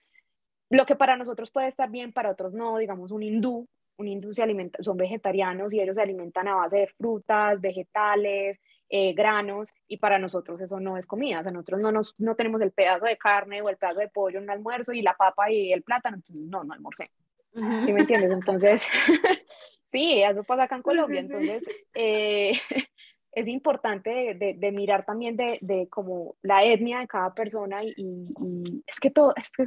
lo 0.69 0.85
que 0.85 0.95
para 0.95 1.17
nosotros 1.17 1.51
puede 1.51 1.67
estar 1.67 1.89
bien, 1.89 2.13
para 2.13 2.31
otros 2.31 2.53
no, 2.53 2.77
digamos, 2.77 3.11
un 3.11 3.23
hindú, 3.23 3.67
un 3.97 4.07
hindú 4.07 4.33
se 4.33 4.43
alimenta, 4.43 4.81
son 4.83 4.97
vegetarianos 4.97 5.73
y 5.73 5.81
ellos 5.81 5.95
se 5.95 6.03
alimentan 6.03 6.47
a 6.47 6.55
base 6.55 6.77
de 6.77 6.87
frutas, 6.87 7.61
vegetales, 7.61 8.59
eh, 8.89 9.13
granos 9.13 9.73
y 9.87 9.97
para 9.97 10.19
nosotros 10.19 10.61
eso 10.61 10.79
no 10.79 10.97
es 10.97 11.05
comida, 11.05 11.41
o 11.41 11.43
sea, 11.43 11.51
nosotros 11.51 11.81
no, 11.81 11.91
nos, 11.91 12.15
no 12.19 12.35
tenemos 12.35 12.61
el 12.61 12.71
pedazo 12.71 13.05
de 13.05 13.17
carne 13.17 13.61
o 13.61 13.69
el 13.69 13.77
pedazo 13.77 13.99
de 13.99 14.07
pollo 14.07 14.37
en 14.37 14.45
un 14.45 14.49
almuerzo 14.51 14.93
y 14.93 15.01
la 15.01 15.15
papa 15.15 15.51
y 15.51 15.73
el 15.73 15.83
plátano, 15.83 16.17
entonces 16.17 16.45
no, 16.47 16.63
no 16.63 16.73
almorcé. 16.73 17.11
¿Sí 17.53 17.91
me 17.91 18.01
entiendes? 18.01 18.31
Entonces, 18.31 18.87
sí, 19.83 20.21
eso 20.21 20.43
pasa 20.43 20.63
acá 20.63 20.75
en 20.75 20.83
Colombia, 20.83 21.21
entonces 21.21 21.63
eh, 21.95 22.51
es 23.31 23.47
importante 23.47 24.35
de, 24.35 24.55
de, 24.57 24.71
mirar 24.71 25.05
también 25.05 25.37
de, 25.37 25.59
de, 25.61 25.87
como 25.89 26.35
la 26.41 26.63
etnia 26.63 26.99
de 26.99 27.07
cada 27.07 27.33
persona 27.33 27.83
y, 27.83 27.93
y, 27.97 28.83
es 28.87 28.99
que 28.99 29.11
todo, 29.11 29.31
es 29.35 29.51
que 29.51 29.65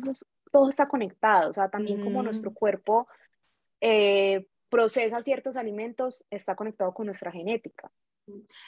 todo 0.50 0.68
está 0.68 0.88
conectado, 0.88 1.50
o 1.50 1.52
sea, 1.52 1.68
también 1.68 2.02
como 2.02 2.22
nuestro 2.22 2.52
cuerpo 2.52 3.06
eh, 3.80 4.46
procesa 4.68 5.22
ciertos 5.22 5.56
alimentos, 5.56 6.24
está 6.30 6.54
conectado 6.54 6.92
con 6.92 7.06
nuestra 7.06 7.32
genética. 7.32 7.90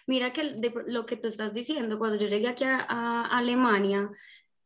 Mira 0.06 0.32
que 0.32 0.60
lo 0.86 1.06
que 1.06 1.16
tú 1.16 1.28
estás 1.28 1.52
diciendo, 1.52 1.98
cuando 1.98 2.18
yo 2.18 2.26
llegué 2.26 2.48
aquí 2.48 2.64
a, 2.64 3.26
Alemania, 3.26 4.10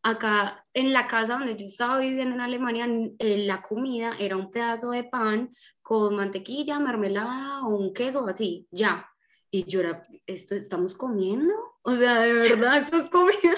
acá 0.02 0.64
en 0.72 0.92
la 0.92 1.06
casa 1.06 1.34
donde 1.34 1.56
yo 1.56 1.66
estaba 1.66 1.98
viviendo 1.98 2.34
en 2.34 2.40
Alemania, 2.40 2.86
eh, 3.18 3.44
la 3.46 3.60
comida 3.60 4.12
era 4.18 4.36
un 4.36 4.50
pedazo 4.50 4.90
de 4.90 5.04
pan 5.04 5.50
con 5.82 6.16
mantequilla, 6.16 6.78
mermelada 6.78 7.66
o 7.66 7.76
un 7.76 7.92
queso 7.92 8.26
así, 8.26 8.66
ya. 8.70 9.06
Y 9.50 9.64
yo 9.64 9.80
era, 9.80 10.06
¿esto 10.26 10.54
estamos 10.54 10.94
comiendo? 10.94 11.54
O 11.82 11.94
sea, 11.94 12.20
de 12.20 12.32
verdad, 12.32 12.78
esto 12.82 12.98
es 12.98 13.10
comida. 13.10 13.54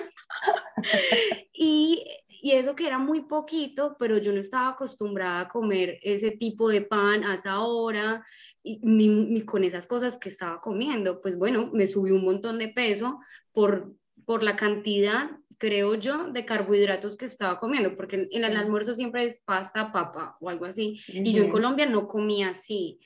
y 1.52 2.04
y 2.40 2.52
eso 2.52 2.76
que 2.76 2.86
era 2.86 2.98
muy 2.98 3.22
poquito, 3.22 3.96
pero 3.98 4.18
yo 4.18 4.32
no 4.32 4.40
estaba 4.40 4.70
acostumbrada 4.70 5.40
a 5.40 5.48
comer 5.48 5.98
ese 6.02 6.30
tipo 6.30 6.68
de 6.68 6.82
pan 6.82 7.24
a 7.24 7.34
esa 7.34 7.60
hora, 7.60 8.24
y, 8.62 8.80
ni, 8.82 9.42
con 9.42 9.64
esas 9.64 9.86
cosas 9.86 10.18
que 10.18 10.28
estaba 10.28 10.60
comiendo. 10.60 11.20
Pues 11.20 11.36
bueno, 11.36 11.70
me 11.72 11.86
subí 11.86 12.10
un 12.10 12.24
montón 12.24 12.58
de 12.58 12.68
peso 12.68 13.20
por, 13.52 13.94
por 14.24 14.42
la 14.42 14.56
cantidad, 14.56 15.30
creo 15.58 15.96
yo, 15.96 16.28
de 16.28 16.44
carbohidratos 16.44 17.16
que 17.16 17.24
estaba 17.24 17.58
comiendo, 17.58 17.94
porque 17.96 18.28
en 18.30 18.44
el 18.44 18.56
almuerzo 18.56 18.94
siempre 18.94 19.24
es 19.24 19.40
pasta, 19.44 19.90
papa 19.92 20.36
o 20.40 20.48
algo 20.48 20.64
así, 20.64 21.00
y 21.08 21.32
yo 21.32 21.42
en 21.42 21.50
Colombia 21.50 21.86
no 21.86 22.06
comía 22.06 22.50
así. 22.50 23.00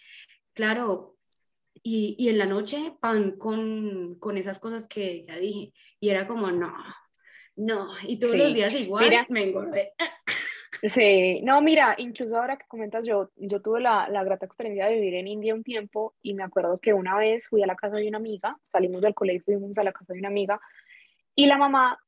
Claro, 0.52 1.16
y, 1.82 2.14
y, 2.18 2.28
en 2.28 2.38
la 2.38 2.46
noche 2.46 2.96
pan 3.00 3.32
con, 3.32 4.16
con 4.18 4.38
esas 4.38 4.58
cosas 4.58 4.86
que 4.86 5.22
ya 5.22 5.36
dije, 5.36 5.72
y 6.00 6.10
era 6.10 6.26
como, 6.26 6.50
no, 6.50 6.72
no, 7.56 7.88
y 8.06 8.18
todos 8.18 8.36
los 8.36 8.54
días 8.54 8.72
igual 8.74 9.04
mira, 9.04 9.26
me 9.28 9.44
engordé. 9.44 9.92
Sí, 10.84 11.40
no, 11.44 11.62
mira, 11.62 11.94
incluso 11.96 12.36
ahora 12.36 12.56
que 12.56 12.66
comentas, 12.66 13.06
yo, 13.06 13.30
yo 13.36 13.62
tuve 13.62 13.80
la, 13.80 14.08
la, 14.08 14.24
grata 14.24 14.46
experiencia 14.46 14.86
de 14.86 14.94
vivir 14.96 15.14
en 15.14 15.28
India 15.28 15.54
un 15.54 15.62
tiempo 15.62 16.16
y 16.22 16.34
me 16.34 16.42
acuerdo 16.42 16.76
que 16.78 16.92
una 16.92 17.16
vez 17.16 17.48
fui 17.48 17.62
a 17.62 17.68
la 17.68 17.76
casa 17.76 17.98
de 17.98 18.08
una 18.08 18.18
amiga, 18.18 18.58
salimos 18.64 19.00
del 19.00 19.14
colegio 19.14 19.54
y 19.54 19.60
fuimos 19.60 19.78
a 19.78 19.84
la 19.84 19.92
casa 19.92 20.12
de 20.12 20.18
una 20.18 20.26
amiga 20.26 20.60
y 21.36 21.46
la 21.46 21.56
mamá 21.56 22.00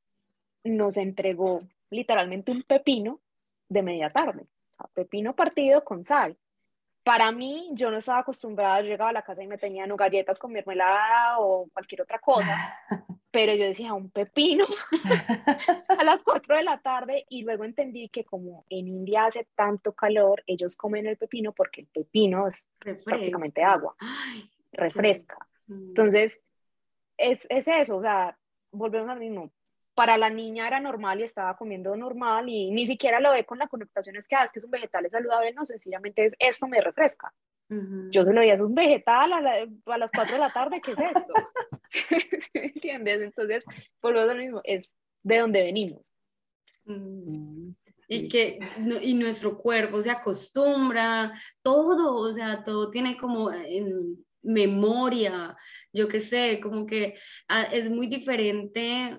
nos 0.65 0.97
entregó 0.97 1.63
literalmente 1.91 2.51
un 2.51 2.65
pepino 2.65 3.21
de 3.69 3.83
media 3.83 4.11
tarde, 4.11 4.47
pepino 4.93 5.37
partido 5.37 5.85
con 5.85 6.03
sal. 6.03 6.37
Para 7.05 7.31
mí, 7.33 7.69
yo 7.73 7.91
no 7.91 7.99
estaba 7.99 8.21
acostumbrada, 8.21 8.81
yo 8.81 8.89
llegaba 8.89 9.11
a 9.11 9.13
la 9.13 9.23
casa 9.23 9.43
y 9.43 9.47
me 9.47 9.59
tenían 9.59 9.95
galletas 9.95 10.39
con 10.39 10.53
mermelada 10.53 11.39
o 11.39 11.69
cualquier 11.71 12.01
otra 12.01 12.19
cosa, 12.19 12.79
pero 13.31 13.55
yo 13.55 13.65
decía 13.65 13.93
un 13.93 14.11
pepino 14.11 14.65
a 15.99 16.03
las 16.03 16.25
4 16.25 16.57
de 16.57 16.63
la 16.63 16.81
tarde 16.81 17.27
y 17.29 17.43
luego 17.43 17.65
entendí 17.65 18.09
que 18.09 18.25
como 18.25 18.65
en 18.71 18.89
India 18.89 19.27
hace 19.27 19.47
tanto 19.55 19.93
calor, 19.93 20.43
ellos 20.47 20.77
comen 20.77 21.07
el 21.07 21.19
pepino 21.19 21.53
porque 21.53 21.83
el 21.83 21.89
pepino 21.89 22.49
es 22.49 22.67
prácticamente 22.79 23.63
agua, 23.63 23.95
refresca. 24.73 25.37
Entonces, 25.69 26.41
es, 27.19 27.47
es 27.51 27.69
eso, 27.69 27.99
o 27.99 28.03
sea, 28.03 28.39
volvemos 28.71 29.11
al 29.11 29.21
mismo, 29.21 29.53
para 29.95 30.19
la 30.19 30.31
niña 30.31 30.67
era 30.67 30.81
normal 30.81 31.21
y 31.21 31.25
estaba 31.25 31.57
comiendo 31.57 31.97
normal 31.97 32.49
y 32.49 32.71
ni 32.71 32.87
siquiera 32.87 33.21
lo 33.21 33.33
ve 33.33 33.45
con 33.47 33.59
la 33.59 33.69
connotación 33.69 34.17
es 34.17 34.29
que, 34.29 34.37
ah, 34.37 34.45
es 34.45 34.53
que 34.53 34.59
es 34.59 34.65
un 34.65 34.71
vegetal 34.71 35.09
saludable, 35.11 35.53
no, 35.53 35.65
sencillamente 35.65 36.25
es 36.25 36.35
esto 36.39 36.67
me 36.67 36.81
refresca. 36.81 37.33
Yo 38.11 38.25
se 38.25 38.33
lo 38.33 38.41
veía, 38.41 38.55
es 38.55 38.61
un 38.61 38.75
vegetal 38.75 39.33
a, 39.33 39.99
las 39.99 40.11
4 40.13 40.35
de 40.35 40.39
la 40.39 40.53
tarde, 40.53 40.81
¿qué 40.81 40.93
es 40.93 40.99
esto? 40.99 41.33
¿Entiendes? 42.55 43.23
Entonces, 43.23 43.65
a 44.03 44.11
lo 44.11 44.35
mismo, 44.35 44.61
es 44.65 44.95
de 45.23 45.39
donde 45.39 45.63
venimos. 45.63 46.13
Mm. 46.85 47.71
Y 48.07 48.29
que 48.29 48.61
y 49.01 49.15
nuestro 49.15 49.57
cuerpo 49.59 50.03
se 50.03 50.11
acostumbra, 50.11 51.33
todo, 51.63 52.17
o 52.17 52.33
sea, 52.33 52.63
todo 52.63 52.91
tiene 52.91 53.17
como 53.17 53.51
en 53.51 54.25
memoria, 54.43 55.57
yo 55.91 56.07
qué 56.07 56.21
sé, 56.21 56.61
como 56.63 56.85
que 56.85 57.15
ah, 57.49 57.63
es 57.63 57.91
muy 57.91 58.09
diferente 58.09 59.19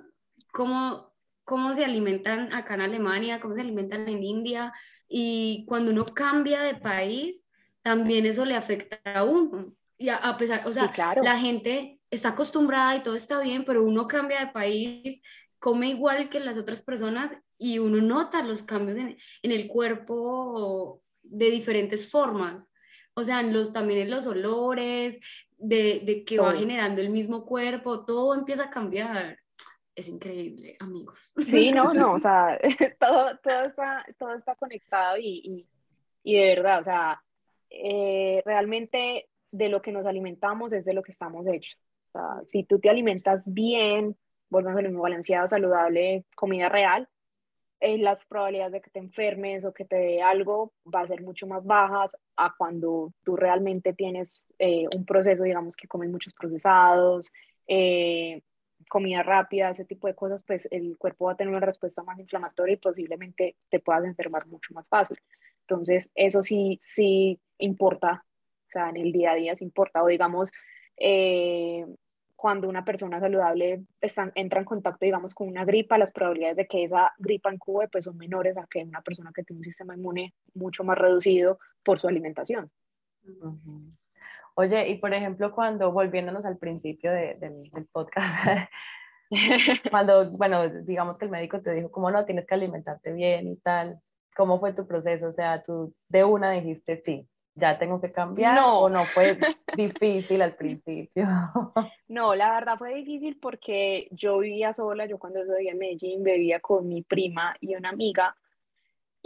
cómo, 0.55 1.13
cómo 1.43 1.73
se 1.73 1.83
alimentan 1.83 2.53
acá 2.53 2.75
en 2.75 2.81
Alemania, 2.81 3.41
cómo 3.41 3.55
se 3.55 3.61
alimentan 3.61 4.07
en 4.07 4.23
India, 4.23 4.71
y 5.09 5.65
cuando 5.67 5.91
uno 5.91 6.05
cambia 6.05 6.61
de 6.61 6.75
país, 6.75 7.43
también 7.81 8.25
eso 8.25 8.45
le 8.45 8.55
afecta 8.55 8.99
a 9.03 9.25
uno. 9.25 9.73
Y 9.97 10.07
a, 10.09 10.37
pesar, 10.37 10.65
o 10.65 10.71
sea, 10.71 10.91
la 11.21 11.37
gente 11.37 11.99
está 12.09 12.29
acostumbrada 12.29 12.95
y 12.95 13.03
todo 13.03 13.15
está 13.15 13.39
bien, 13.39 13.65
pero 13.65 13.83
uno 13.83 14.07
cambia 14.07 14.39
de 14.39 14.51
país, 14.53 15.21
come 15.59 15.89
igual 15.89 16.29
que 16.29 16.39
las 16.39 16.57
otras 16.57 16.81
personas 16.81 17.37
y 17.57 17.79
uno 17.79 18.01
nota 18.01 18.41
los 18.41 18.63
cambios 18.63 18.97
en, 18.97 19.17
en 19.43 19.51
el 19.51 19.67
cuerpo 19.67 21.01
de 21.21 21.51
diferentes 21.51 22.09
formas. 22.09 22.69
O 23.13 23.23
sea, 23.23 23.41
los, 23.43 23.71
también 23.71 23.99
en 23.99 24.11
los 24.11 24.25
olores, 24.25 25.19
de, 25.57 26.01
de 26.05 26.23
que 26.25 26.39
va 26.39 26.53
generando 26.53 27.01
el 27.01 27.09
mismo 27.09 27.45
cuerpo, 27.45 28.05
todo 28.05 28.35
empieza 28.35 28.63
a 28.63 28.69
cambiar 28.69 29.37
es 29.95 30.09
increíble, 30.09 30.75
amigos. 30.79 31.31
Sí, 31.37 31.71
no, 31.71 31.93
no, 31.93 32.13
o 32.13 32.19
sea, 32.19 32.59
todo, 32.99 33.37
todo, 33.39 33.63
está, 33.63 34.05
todo 34.17 34.33
está 34.33 34.55
conectado 34.55 35.17
y, 35.17 35.67
y, 36.23 36.35
de 36.35 36.55
verdad, 36.55 36.81
o 36.81 36.83
sea, 36.83 37.23
eh, 37.69 38.41
realmente 38.45 39.29
de 39.51 39.69
lo 39.69 39.81
que 39.81 39.91
nos 39.91 40.05
alimentamos 40.05 40.73
es 40.73 40.85
de 40.85 40.93
lo 40.93 41.03
que 41.03 41.11
estamos 41.11 41.47
hechos. 41.47 41.79
O 42.09 42.11
sea, 42.11 42.41
si 42.45 42.63
tú 42.63 42.79
te 42.79 42.89
alimentas 42.89 43.51
bien, 43.53 44.17
volvemos 44.49 44.79
al 44.79 44.85
mismo 44.85 45.01
balanceado, 45.01 45.47
saludable, 45.47 46.25
comida 46.35 46.69
real, 46.69 47.09
eh, 47.81 47.97
las 47.97 48.25
probabilidades 48.25 48.73
de 48.73 48.81
que 48.81 48.89
te 48.89 48.99
enfermes 48.99 49.65
o 49.65 49.73
que 49.73 49.85
te 49.85 49.97
dé 49.97 50.21
algo 50.21 50.73
va 50.93 51.01
a 51.01 51.07
ser 51.07 51.21
mucho 51.21 51.45
más 51.45 51.65
bajas 51.65 52.15
a 52.35 52.53
cuando 52.57 53.13
tú 53.23 53.35
realmente 53.35 53.93
tienes 53.93 54.41
eh, 54.59 54.85
un 54.95 55.05
proceso, 55.05 55.43
digamos, 55.43 55.75
que 55.75 55.87
comes 55.87 56.09
muchos 56.09 56.33
procesados, 56.33 57.31
eh, 57.67 58.41
comida 58.89 59.23
rápida, 59.23 59.69
ese 59.69 59.85
tipo 59.85 60.07
de 60.07 60.15
cosas, 60.15 60.43
pues 60.43 60.67
el 60.71 60.97
cuerpo 60.97 61.25
va 61.25 61.33
a 61.33 61.37
tener 61.37 61.51
una 61.51 61.65
respuesta 61.65 62.03
más 62.03 62.19
inflamatoria 62.19 62.73
y 62.73 62.77
posiblemente 62.77 63.55
te 63.69 63.79
puedas 63.79 64.05
enfermar 64.05 64.47
mucho 64.47 64.73
más 64.73 64.87
fácil. 64.87 65.17
Entonces, 65.61 66.11
eso 66.15 66.43
sí, 66.43 66.77
sí 66.81 67.39
importa, 67.57 68.23
o 68.67 68.71
sea, 68.71 68.89
en 68.89 68.97
el 68.97 69.11
día 69.11 69.31
a 69.31 69.35
día 69.35 69.55
sí 69.55 69.63
importa, 69.63 70.03
o 70.03 70.07
digamos, 70.07 70.51
eh, 70.97 71.85
cuando 72.35 72.69
una 72.69 72.85
persona 72.85 73.19
saludable 73.19 73.85
está, 74.01 74.31
entra 74.35 74.59
en 74.59 74.65
contacto, 74.65 75.05
digamos, 75.05 75.33
con 75.33 75.47
una 75.47 75.65
gripa, 75.65 75.97
las 75.97 76.11
probabilidades 76.11 76.57
de 76.57 76.67
que 76.67 76.83
esa 76.83 77.13
gripa 77.17 77.51
incube 77.51 77.87
pues 77.87 78.03
son 78.03 78.17
menores 78.17 78.57
a 78.57 78.67
que 78.69 78.83
una 78.83 79.01
persona 79.01 79.31
que 79.33 79.43
tiene 79.43 79.59
un 79.59 79.63
sistema 79.63 79.95
inmune 79.95 80.33
mucho 80.53 80.83
más 80.83 80.97
reducido 80.97 81.59
por 81.83 81.97
su 81.97 82.07
alimentación. 82.07 82.69
Oye, 84.55 84.89
y 84.89 84.97
por 84.97 85.13
ejemplo, 85.13 85.53
cuando 85.53 85.91
volviéndonos 85.91 86.45
al 86.45 86.57
principio 86.57 87.11
del, 87.11 87.39
del 87.39 87.85
podcast, 87.91 88.69
cuando, 89.91 90.31
bueno, 90.31 90.69
digamos 90.69 91.17
que 91.17 91.25
el 91.25 91.31
médico 91.31 91.61
te 91.61 91.73
dijo, 91.73 91.91
como 91.91 92.09
no, 92.09 92.25
tienes 92.25 92.45
que 92.45 92.55
alimentarte 92.55 93.11
bien 93.11 93.47
y 93.47 93.57
tal, 93.57 93.99
¿cómo 94.35 94.59
fue 94.59 94.73
tu 94.73 94.87
proceso? 94.87 95.27
O 95.27 95.31
sea, 95.31 95.61
tú 95.61 95.93
de 96.07 96.23
una 96.23 96.51
dijiste, 96.51 97.01
sí, 97.03 97.27
ya 97.55 97.77
tengo 97.79 98.01
que 98.01 98.11
cambiar 98.11 98.55
no. 98.55 98.79
o 98.79 98.89
no 98.89 99.05
fue 99.05 99.37
difícil 99.75 100.41
al 100.41 100.55
principio? 100.55 101.25
No, 102.07 102.35
la 102.35 102.51
verdad 102.51 102.77
fue 102.77 102.93
difícil 102.93 103.39
porque 103.41 104.07
yo 104.11 104.37
vivía 104.37 104.73
sola, 104.73 105.07
yo 105.07 105.17
cuando 105.17 105.43
vivía 105.43 105.71
en 105.71 105.79
Medellín 105.79 106.23
vivía 106.23 106.59
con 106.59 106.87
mi 106.87 107.01
prima 107.01 107.55
y 107.59 107.75
una 107.75 107.89
amiga 107.89 108.35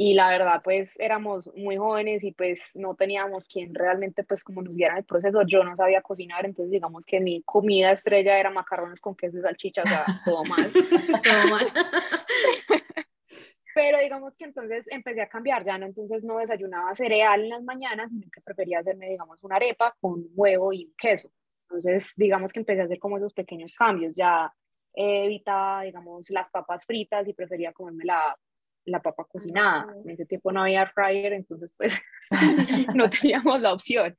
y 0.02 0.14
la 0.14 0.30
verdad 0.30 0.62
pues 0.64 0.98
éramos 0.98 1.52
muy 1.58 1.76
jóvenes 1.76 2.24
y 2.24 2.32
pues 2.32 2.72
no 2.76 2.96
teníamos 2.96 3.50
quien 3.50 3.76
realmente 3.76 4.24
pues 4.24 4.46
como 4.46 4.62
nos 4.62 4.74
diera 4.74 4.98
el 4.98 5.04
proceso, 5.04 5.42
yo 5.46 5.62
no 5.66 5.76
sabía 5.76 6.02
cocinar, 6.02 6.46
entonces 6.46 6.72
digamos 6.72 7.06
que 7.06 7.20
mi 7.20 7.44
comida 7.44 7.92
estrella 7.92 8.40
era 8.40 8.50
macarrones 8.50 9.02
con 9.02 9.14
queso 9.14 9.38
y 9.38 9.42
salchicha, 9.42 9.84
o 9.84 9.88
sea, 9.88 10.06
todo 10.24 10.46
mal, 10.46 10.72
todo 10.72 11.50
mal. 11.50 11.68
Pero 13.76 14.00
digamos 14.00 14.38
que 14.38 14.46
entonces 14.46 14.88
empecé 14.90 15.22
a 15.22 15.28
cambiar, 15.28 15.66
ya 15.66 15.78
no, 15.78 15.86
entonces 15.86 16.24
no 16.24 16.38
desayunaba 16.38 16.96
cereal 16.96 17.42
en 17.44 17.50
las 17.50 17.64
mañanas, 17.64 18.10
sino 18.10 18.30
que 18.32 18.40
prefería 18.40 18.80
hacerme, 18.80 19.10
digamos, 19.10 19.44
una 19.44 19.58
arepa 19.58 19.98
con 20.00 20.28
huevo 20.34 20.72
y 20.72 20.94
queso. 20.98 21.30
Entonces, 21.64 22.14
digamos 22.16 22.54
que 22.54 22.62
empecé 22.62 22.80
a 22.80 22.86
hacer 22.86 23.00
como 23.00 23.18
esos 23.18 23.34
pequeños 23.34 23.76
cambios, 23.76 24.16
ya 24.16 24.54
evitaba, 24.94 25.82
digamos, 25.84 26.30
las 26.30 26.50
papas 26.50 26.86
fritas 26.86 27.28
y 27.28 27.34
prefería 27.34 27.74
comerme 27.74 28.06
la 28.06 28.38
la 28.90 29.02
papa 29.02 29.26
cocinada. 29.26 29.94
En 30.04 30.10
ese 30.10 30.26
tiempo 30.26 30.52
no 30.52 30.62
había 30.62 30.88
fryer, 30.88 31.34
entonces 31.34 31.74
pues 31.78 32.02
no 32.96 33.10
teníamos 33.22 33.62
la 33.62 33.74
opción. 33.74 34.16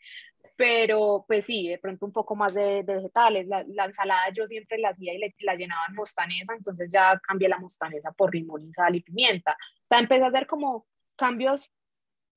Pero 0.56 1.24
pues 1.26 1.46
sí, 1.46 1.68
de 1.68 1.78
pronto 1.78 2.06
un 2.06 2.12
poco 2.12 2.36
más 2.36 2.52
de, 2.52 2.82
vegetales. 2.82 3.46
La, 3.46 3.84
ensalada 3.84 4.30
yo 4.34 4.46
siempre 4.46 4.78
la 4.78 4.90
hacía 4.90 5.14
y 5.14 5.44
la 5.44 5.54
llenaba 5.54 5.82
en 5.88 5.94
mostanesa, 5.94 6.54
entonces 6.54 6.92
ya 6.92 7.18
cambié 7.26 7.48
la 7.48 7.58
mostanesa 7.58 8.12
por 8.12 8.34
limón 8.34 8.72
sal 8.72 8.94
y 8.94 9.00
pimienta. 9.00 9.52
O 9.52 9.88
sea, 9.88 9.98
empecé 9.98 10.24
a 10.24 10.28
hacer 10.28 10.46
como 10.46 10.86
cambios 11.16 11.72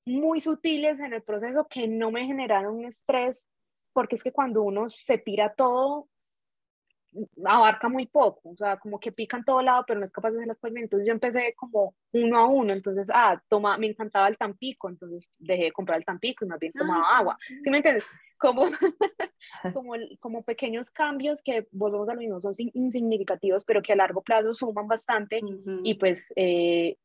muy 0.06 0.40
sutiles 0.40 1.00
en 1.00 1.12
el 1.12 1.22
proceso 1.22 1.66
que 1.68 1.88
no 1.88 2.10
me 2.10 2.26
generaron 2.26 2.76
un 2.76 2.84
estrés, 2.84 3.48
porque 3.92 4.16
es 4.16 4.22
que 4.22 4.32
cuando 4.32 4.62
uno 4.62 4.90
se 4.90 5.18
tira 5.18 5.54
todo, 5.54 6.08
abarca 7.44 7.88
muy 7.88 8.06
poco, 8.06 8.50
o 8.50 8.56
sea, 8.56 8.76
como 8.78 8.98
que 8.98 9.12
pica 9.12 9.36
en 9.36 9.44
todo 9.44 9.62
lado, 9.62 9.84
pero 9.86 9.98
no 9.98 10.04
es 10.04 10.12
capaz 10.12 10.30
de 10.30 10.38
hacer 10.38 10.48
las 10.48 10.58
cosas 10.58 10.74
bien. 10.74 10.84
Entonces 10.84 11.06
yo 11.06 11.12
empecé 11.12 11.54
como 11.56 11.94
uno 12.12 12.38
a 12.38 12.46
uno, 12.46 12.72
entonces, 12.72 13.10
ah, 13.12 13.40
toma, 13.48 13.78
me 13.78 13.86
encantaba 13.86 14.28
el 14.28 14.36
Tampico, 14.36 14.88
entonces 14.88 15.28
dejé 15.38 15.64
de 15.64 15.72
comprar 15.72 15.98
el 15.98 16.04
Tampico 16.04 16.44
y 16.44 16.48
más 16.48 16.58
bien 16.58 16.72
tomaba 16.72 17.04
ah, 17.06 17.18
agua. 17.18 17.38
¿Sí 17.62 17.70
me 17.70 17.78
entiendes? 17.78 18.04
Como, 18.38 18.66
como, 19.74 19.94
como 20.20 20.42
pequeños 20.42 20.90
cambios 20.90 21.42
que, 21.42 21.66
volvemos 21.70 22.08
a 22.08 22.14
lo 22.14 22.20
mismo, 22.20 22.40
son 22.40 22.52
insignificativos, 22.56 23.64
pero 23.64 23.82
que 23.82 23.92
a 23.92 23.96
largo 23.96 24.22
plazo 24.22 24.52
suman 24.52 24.88
bastante 24.88 25.40
y 25.82 25.94
pues 25.94 26.32
eh, 26.36 26.96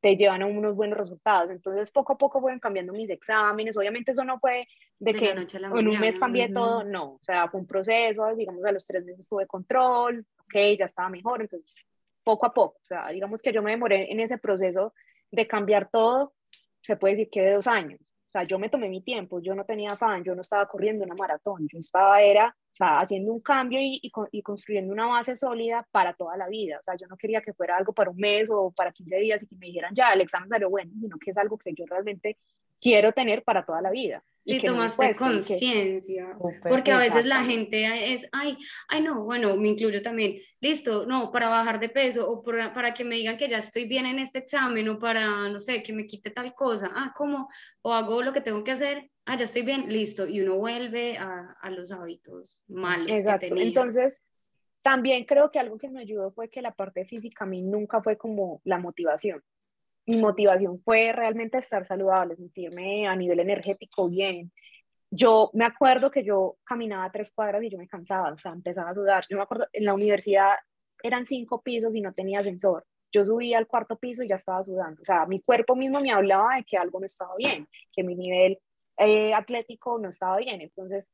te 0.00 0.16
llevan 0.16 0.42
a 0.42 0.46
unos 0.46 0.74
buenos 0.74 0.98
resultados. 0.98 1.50
Entonces, 1.50 1.90
poco 1.90 2.14
a 2.14 2.18
poco 2.18 2.40
fueron 2.40 2.58
cambiando 2.58 2.92
mis 2.92 3.10
exámenes. 3.10 3.76
Obviamente 3.76 4.12
eso 4.12 4.24
no 4.24 4.38
fue 4.38 4.66
de, 4.98 5.14
que 5.14 5.30
en 5.30 5.88
un 5.88 6.00
mes 6.00 6.18
cambié 6.18 6.48
todo, 6.48 6.84
no. 6.84 7.12
O 7.12 7.20
sea, 7.22 7.48
fue 7.48 7.60
un 7.60 7.66
proceso, 7.66 8.34
digamos, 8.34 8.64
a 8.64 8.72
los 8.72 8.86
tres 8.86 9.04
meses 9.04 9.28
tuve 9.28 9.46
control, 9.46 10.26
ok, 10.38 10.78
ya 10.78 10.86
estaba 10.86 11.08
mejor. 11.08 11.42
Entonces, 11.42 11.76
poco 12.24 12.46
a 12.46 12.54
poco, 12.54 12.78
o 12.80 12.84
sea, 12.84 13.08
digamos 13.08 13.42
que 13.42 13.52
yo 13.52 13.62
me 13.62 13.70
demoré 13.72 14.10
en 14.10 14.20
ese 14.20 14.38
proceso 14.38 14.94
de 15.30 15.46
cambiar 15.46 15.88
todo, 15.90 16.32
se 16.82 16.96
puede 16.96 17.14
decir 17.14 17.30
que 17.30 17.42
de 17.42 17.54
dos 17.54 17.66
años. 17.66 18.09
O 18.30 18.32
sea, 18.32 18.44
yo 18.44 18.60
me 18.60 18.68
tomé 18.68 18.88
mi 18.88 19.02
tiempo, 19.02 19.40
yo 19.40 19.56
no 19.56 19.64
tenía 19.64 19.90
afán, 19.90 20.22
yo 20.22 20.36
no 20.36 20.42
estaba 20.42 20.64
corriendo 20.68 21.04
una 21.04 21.16
maratón, 21.16 21.66
yo 21.66 21.80
estaba 21.80 22.22
era, 22.22 22.46
o 22.46 22.74
sea, 22.74 23.00
haciendo 23.00 23.32
un 23.32 23.40
cambio 23.40 23.80
y, 23.82 24.00
y, 24.30 24.42
construyendo 24.42 24.92
una 24.92 25.08
base 25.08 25.34
sólida 25.34 25.84
para 25.90 26.12
toda 26.14 26.36
la 26.36 26.46
vida. 26.46 26.78
O 26.78 26.82
sea, 26.84 26.94
yo 26.96 27.08
no 27.08 27.16
quería 27.16 27.40
que 27.40 27.52
fuera 27.52 27.76
algo 27.76 27.92
para 27.92 28.10
un 28.10 28.18
mes 28.18 28.48
o 28.48 28.70
para 28.70 28.92
15 28.92 29.16
días 29.16 29.42
y 29.42 29.48
que 29.48 29.56
me 29.56 29.66
dijeran, 29.66 29.92
ya, 29.96 30.12
el 30.12 30.20
examen 30.20 30.48
salió 30.48 30.70
bueno, 30.70 30.92
sino 31.00 31.16
que 31.18 31.32
es 31.32 31.36
algo 31.36 31.58
que 31.58 31.74
yo 31.74 31.84
realmente 31.88 32.38
quiero 32.80 33.12
tener 33.12 33.42
para 33.42 33.64
toda 33.64 33.82
la 33.82 33.90
vida. 33.90 34.22
Y, 34.42 34.60
tomaste 34.60 35.14
conciencia, 35.14 36.36
porque 36.66 36.90
a 36.90 36.98
veces 36.98 37.26
la 37.26 37.44
gente 37.44 38.12
es, 38.12 38.26
ay, 38.32 38.56
ay 38.88 39.02
no, 39.02 39.22
bueno, 39.22 39.54
me 39.56 39.68
incluyo 39.68 40.00
también, 40.00 40.38
listo, 40.60 41.04
no, 41.06 41.30
para 41.30 41.50
bajar 41.50 41.78
de 41.78 41.90
peso 41.90 42.28
o 42.28 42.42
para 42.42 42.94
que 42.94 43.04
me 43.04 43.16
digan 43.16 43.36
que 43.36 43.48
ya 43.48 43.58
estoy 43.58 43.84
bien 43.84 44.06
en 44.06 44.18
este 44.18 44.38
examen 44.38 44.88
o 44.88 44.98
para, 44.98 45.48
no 45.50 45.60
sé, 45.60 45.82
que 45.82 45.92
me 45.92 46.06
quite 46.06 46.30
tal 46.30 46.54
cosa, 46.54 46.90
ah, 46.94 47.12
¿cómo? 47.14 47.48
O 47.82 47.92
hago 47.92 48.22
lo 48.22 48.32
que 48.32 48.40
tengo 48.40 48.64
que 48.64 48.72
hacer, 48.72 49.10
ah, 49.26 49.36
ya 49.36 49.44
estoy 49.44 49.62
bien, 49.62 49.92
listo, 49.92 50.26
y 50.26 50.40
uno 50.40 50.56
vuelve 50.56 51.18
a, 51.18 51.56
a 51.60 51.70
los 51.70 51.92
hábitos 51.92 52.62
malos 52.66 53.10
Exacto. 53.10 53.40
que 53.40 53.48
tenía. 53.50 53.64
Entonces, 53.64 54.22
también 54.80 55.26
creo 55.26 55.50
que 55.50 55.58
algo 55.58 55.76
que 55.76 55.90
me 55.90 56.00
ayudó 56.00 56.32
fue 56.32 56.48
que 56.48 56.62
la 56.62 56.72
parte 56.72 57.04
física 57.04 57.44
a 57.44 57.46
mí 57.46 57.60
nunca 57.60 58.02
fue 58.02 58.16
como 58.16 58.62
la 58.64 58.78
motivación 58.78 59.44
mi 60.10 60.18
motivación 60.18 60.80
fue 60.82 61.12
realmente 61.12 61.58
estar 61.58 61.86
saludable, 61.86 62.36
sentirme 62.36 63.06
a 63.06 63.14
nivel 63.14 63.40
energético 63.40 64.08
bien. 64.08 64.52
Yo 65.10 65.50
me 65.54 65.64
acuerdo 65.64 66.10
que 66.10 66.24
yo 66.24 66.56
caminaba 66.64 67.10
tres 67.10 67.32
cuadras 67.32 67.62
y 67.62 67.70
yo 67.70 67.78
me 67.78 67.88
cansaba, 67.88 68.32
o 68.32 68.38
sea, 68.38 68.52
empezaba 68.52 68.90
a 68.90 68.94
sudar. 68.94 69.24
Yo 69.28 69.36
me 69.36 69.42
acuerdo, 69.42 69.66
en 69.72 69.84
la 69.84 69.94
universidad 69.94 70.54
eran 71.02 71.24
cinco 71.26 71.62
pisos 71.62 71.94
y 71.94 72.00
no 72.00 72.12
tenía 72.12 72.40
ascensor. 72.40 72.84
Yo 73.12 73.24
subía 73.24 73.58
al 73.58 73.66
cuarto 73.66 73.96
piso 73.98 74.22
y 74.22 74.28
ya 74.28 74.36
estaba 74.36 74.62
sudando. 74.62 75.00
O 75.02 75.04
sea, 75.04 75.26
mi 75.26 75.40
cuerpo 75.40 75.74
mismo 75.76 76.00
me 76.00 76.12
hablaba 76.12 76.56
de 76.56 76.64
que 76.64 76.76
algo 76.76 77.00
no 77.00 77.06
estaba 77.06 77.34
bien, 77.36 77.68
que 77.92 78.02
mi 78.04 78.14
nivel 78.14 78.58
eh, 78.98 79.32
atlético 79.34 79.98
no 79.98 80.08
estaba 80.08 80.36
bien. 80.38 80.60
Entonces, 80.60 81.10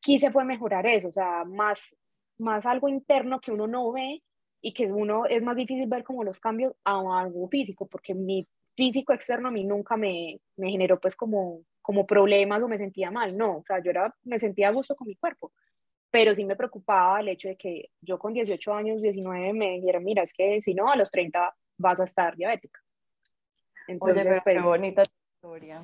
quise 0.00 0.30
fue 0.30 0.44
mejorar 0.44 0.86
eso, 0.86 1.08
o 1.08 1.12
sea, 1.12 1.44
más, 1.44 1.94
más 2.38 2.66
algo 2.66 2.88
interno 2.88 3.40
que 3.40 3.52
uno 3.52 3.66
no 3.66 3.92
ve 3.92 4.22
y 4.64 4.72
que 4.72 4.86
uno 4.90 5.26
es 5.26 5.42
más 5.42 5.56
difícil 5.56 5.86
ver 5.86 6.04
como 6.04 6.24
los 6.24 6.40
cambios 6.40 6.72
a 6.84 7.20
algo 7.20 7.46
físico, 7.48 7.86
porque 7.86 8.14
mi 8.14 8.42
físico 8.74 9.12
externo 9.12 9.48
a 9.48 9.50
mí 9.50 9.62
nunca 9.62 9.94
me, 9.94 10.40
me 10.56 10.70
generó 10.70 10.98
pues 10.98 11.14
como, 11.14 11.60
como 11.82 12.06
problemas 12.06 12.62
o 12.62 12.68
me 12.68 12.78
sentía 12.78 13.10
mal, 13.10 13.36
no, 13.36 13.58
o 13.58 13.64
sea, 13.66 13.82
yo 13.82 13.90
era, 13.90 14.14
me 14.22 14.38
sentía 14.38 14.68
a 14.68 14.72
gusto 14.72 14.96
con 14.96 15.06
mi 15.06 15.16
cuerpo, 15.16 15.52
pero 16.10 16.34
sí 16.34 16.46
me 16.46 16.56
preocupaba 16.56 17.20
el 17.20 17.28
hecho 17.28 17.48
de 17.48 17.56
que 17.56 17.90
yo 18.00 18.18
con 18.18 18.32
18 18.32 18.72
años, 18.72 19.02
19 19.02 19.52
me 19.52 19.72
dijeron, 19.72 20.02
mira, 20.02 20.22
es 20.22 20.32
que 20.32 20.62
si 20.62 20.72
no, 20.72 20.90
a 20.90 20.96
los 20.96 21.10
30 21.10 21.54
vas 21.76 22.00
a 22.00 22.04
estar 22.04 22.34
diabética. 22.34 22.80
Entonces, 23.86 24.24
Oye, 24.24 24.40
pero 24.46 24.60
qué 24.60 24.66
pues 24.66 24.80
bonita 24.80 25.02
historia. 25.02 25.82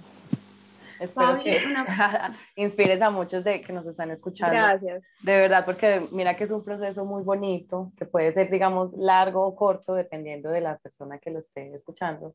Espero 1.01 1.39
que 1.43 1.59
inspires 2.57 3.01
a 3.01 3.11
muchos 3.11 3.43
de 3.43 3.63
que 3.63 3.73
nos 3.73 3.87
están 3.87 4.11
escuchando. 4.11 4.55
Gracias. 4.55 5.03
De 5.23 5.33
verdad, 5.33 5.65
porque 5.65 6.03
mira 6.13 6.37
que 6.37 6.45
es 6.45 6.51
un 6.51 6.63
proceso 6.63 7.07
muy 7.07 7.23
bonito, 7.23 7.91
que 7.97 8.05
puede 8.05 8.33
ser, 8.35 8.51
digamos, 8.51 8.93
largo 8.93 9.47
o 9.47 9.57
corto, 9.57 9.95
dependiendo 9.95 10.51
de 10.51 10.61
la 10.61 10.77
persona 10.77 11.19
que 11.19 11.31
lo 11.31 11.39
esté 11.39 11.73
escuchando, 11.75 12.35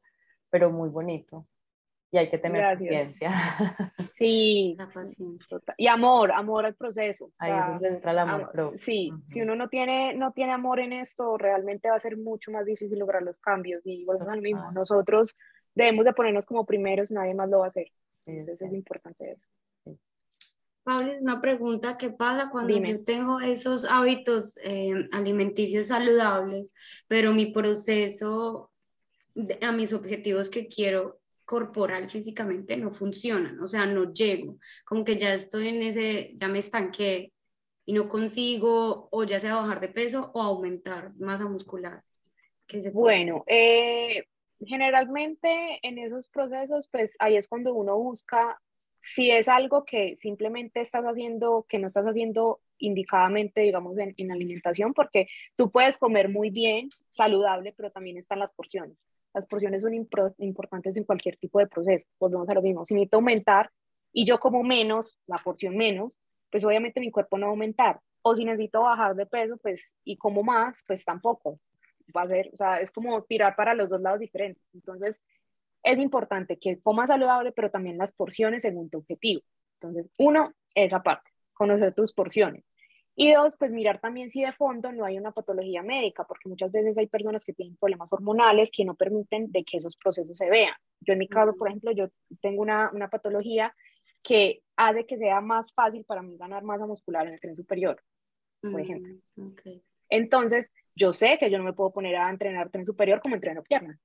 pero 0.50 0.72
muy 0.72 0.90
bonito. 0.90 1.46
Y 2.12 2.18
hay 2.18 2.30
que 2.30 2.40
tener 2.40 2.64
paciencia. 2.64 3.32
Sí, 4.14 4.76
la 4.78 4.88
paciencia. 4.88 5.60
Y 5.78 5.88
amor, 5.88 6.32
amor 6.32 6.66
al 6.66 6.74
proceso. 6.74 7.32
Ahí 7.38 7.52
es 7.52 7.68
donde 7.68 7.88
entra 7.90 8.12
el 8.12 8.20
amor 8.20 8.52
propio. 8.52 8.78
Sí, 8.78 9.12
si 9.28 9.42
uno 9.42 9.56
no 9.56 9.68
tiene, 9.68 10.16
no 10.16 10.32
tiene 10.32 10.54
amor 10.54 10.80
en 10.80 10.94
esto, 10.94 11.38
realmente 11.38 11.90
va 11.90 11.98
a 11.98 12.00
ser 12.00 12.18
mucho 12.18 12.52
más 12.52 12.66
difícil 12.66 12.98
lograr 12.98 13.22
los 13.22 13.40
cambios. 13.40 13.82
Y 13.86 14.06
volvemos 14.06 14.34
al 14.34 14.42
mismo, 14.42 14.72
nosotros 14.72 15.36
debemos 15.76 16.06
de 16.06 16.14
ponernos 16.14 16.46
como 16.46 16.66
primeros, 16.66 17.12
nadie 17.12 17.36
más 17.36 17.50
lo 17.50 17.60
va 17.60 17.66
a 17.66 17.68
hacer. 17.68 17.92
Entonces 18.26 18.62
es 18.62 18.74
importante 18.74 19.32
eso. 19.32 19.98
Pablo, 20.84 21.14
una 21.20 21.42
pregunta, 21.42 21.98
¿qué 21.98 22.12
pasa 22.12 22.50
cuando 22.52 22.78
yo 22.78 23.04
tengo 23.04 23.40
esos 23.40 23.86
hábitos 23.86 24.56
eh, 24.64 24.94
alimenticios 25.12 25.88
saludables, 25.88 26.74
pero 27.08 27.34
mi 27.34 27.48
proceso 27.48 28.72
a 29.62 29.72
mis 29.72 29.94
objetivos 29.94 30.50
que 30.50 30.68
quiero 30.68 31.20
corporal 31.44 32.10
físicamente 32.10 32.78
no 32.78 32.92
funcionan, 32.92 33.60
o 33.62 33.68
sea, 33.68 33.86
no 33.86 34.12
llego, 34.12 34.58
como 34.86 35.04
que 35.04 35.18
ya 35.18 35.34
estoy 35.34 35.70
en 35.70 35.84
ese, 35.84 36.34
ya 36.38 36.48
me 36.48 36.60
estanqué 36.60 37.32
y 37.86 37.94
no 37.94 38.10
consigo 38.10 39.08
o 39.12 39.24
ya 39.24 39.40
sea 39.40 39.56
bajar 39.56 39.80
de 39.80 39.90
peso 39.90 40.32
o 40.34 40.42
aumentar 40.42 41.14
masa 41.18 41.46
muscular. 41.46 42.04
bueno, 42.94 43.44
eh, 43.48 44.24
generalmente 44.60 45.80
en 45.84 45.98
esos 45.98 46.30
procesos, 46.30 46.88
pues 46.92 47.16
ahí 47.20 47.36
es 47.36 47.48
cuando 47.48 47.74
uno 47.74 47.98
busca 47.98 48.60
si 49.00 49.30
es 49.30 49.48
algo 49.48 49.86
que 49.86 50.18
simplemente 50.18 50.82
estás 50.82 51.04
haciendo, 51.04 51.66
que 51.70 51.78
no 51.78 51.88
estás 51.88 52.06
haciendo 52.06 52.62
indicadamente, 52.80 53.62
digamos, 53.62 53.98
en, 54.00 54.16
en, 54.18 54.32
alimentación, 54.32 54.96
porque 54.96 55.28
tú 55.56 55.70
puedes 55.72 56.00
comer 56.00 56.28
muy 56.28 56.50
bien, 56.50 56.90
saludable, 57.10 57.72
pero 57.78 57.92
también 57.92 58.18
están 58.18 58.40
las 58.40 58.52
porciones. 58.52 59.06
Las 59.32 59.46
porciones 59.46 59.84
son 59.84 59.94
importantes 59.94 60.98
en 60.98 61.04
cualquier 61.04 61.38
tipo 61.38 61.60
de 61.60 61.68
proceso. 61.68 62.08
Volvemos 62.20 62.50
a 62.50 62.56
lo 62.56 62.64
mismo. 62.64 62.84
Si 62.84 62.96
necesito 62.96 63.18
aumentar 63.18 63.70
y 64.12 64.26
yo 64.26 64.40
como 64.40 64.64
menos, 64.64 65.20
la 65.28 65.38
porción 65.38 65.78
menos, 65.78 66.18
pues 66.50 66.66
obviamente 66.66 67.00
mi 67.00 67.12
cuerpo 67.12 67.38
no 67.38 67.46
va 67.46 67.50
a 67.50 67.52
aumentar. 67.52 68.00
O 68.24 68.36
si 68.36 68.44
necesito 68.44 68.82
bajar 68.82 69.14
de 69.16 69.28
peso, 69.28 69.58
pues, 69.58 69.96
y 70.04 70.18
como 70.18 70.42
más, 70.42 70.84
pues 70.88 71.06
tampoco 71.06 71.60
va 72.16 72.24
a 72.24 72.28
ser, 72.28 72.50
o 72.54 72.58
sea, 72.58 72.80
es 72.80 72.92
como 72.92 73.24
tirar 73.24 73.56
para 73.56 73.74
los 73.74 73.90
dos 73.90 74.02
lados 74.02 74.20
diferentes. 74.20 74.74
Entonces, 74.74 75.22
es 75.84 76.00
importante 76.00 76.58
que 76.58 76.80
comas 76.80 77.08
saludable, 77.08 77.52
pero 77.52 77.70
también 77.70 77.98
las 77.98 78.12
porciones 78.12 78.64
según 78.64 78.90
tu 78.90 79.00
objetivo. 79.00 79.42
Entonces, 79.80 80.12
uno, 80.18 80.52
esa 80.74 81.04
parte, 81.04 81.32
conocer 81.54 81.94
tus 81.94 82.14
porciones. 82.14 82.64
Y 83.18 83.32
dos, 83.32 83.56
pues 83.58 83.72
mirar 83.72 84.02
también 84.02 84.30
si 84.30 84.42
de 84.42 84.52
fondo 84.52 84.92
no 84.92 85.06
hay 85.06 85.18
una 85.18 85.32
patología 85.32 85.82
médica, 85.82 86.26
porque 86.26 86.50
muchas 86.50 86.72
veces 86.72 86.98
hay 86.98 87.08
personas 87.08 87.46
que 87.46 87.54
tienen 87.54 87.78
problemas 87.78 88.12
hormonales 88.12 88.72
que 88.72 88.84
no 88.84 88.96
permiten 88.96 89.52
de 89.52 89.64
que 89.64 89.78
esos 89.78 89.96
procesos 89.96 90.38
se 90.38 90.50
vean. 90.50 90.74
Yo 91.00 91.14
en 91.14 91.20
mi 91.20 91.30
caso, 91.30 91.56
por 91.56 91.70
ejemplo, 91.70 91.92
yo 91.92 92.10
tengo 92.42 92.62
una, 92.62 92.92
una 92.92 93.10
patología 93.10 93.74
que 94.22 94.64
hace 94.76 95.06
que 95.06 95.18
sea 95.18 95.40
más 95.40 95.72
fácil 95.72 96.04
para 96.04 96.22
mí 96.22 96.36
ganar 96.38 96.64
masa 96.64 96.86
muscular 96.86 97.26
en 97.28 97.34
el 97.34 97.40
tren 97.40 97.56
superior, 97.56 98.02
por 98.60 98.82
ejemplo. 98.82 99.14
Mm, 99.36 99.52
Entonces, 100.10 100.74
yo 100.96 101.14
sé 101.14 101.38
que 101.38 101.52
yo 101.52 101.58
no 101.58 101.64
me 101.64 101.74
puedo 101.74 101.92
poner 101.92 102.16
a 102.16 102.30
entrenar 102.30 102.70
tren 102.70 102.86
superior 102.86 103.20
como 103.22 103.36
entreno 103.36 103.64
pierna. 103.64 104.00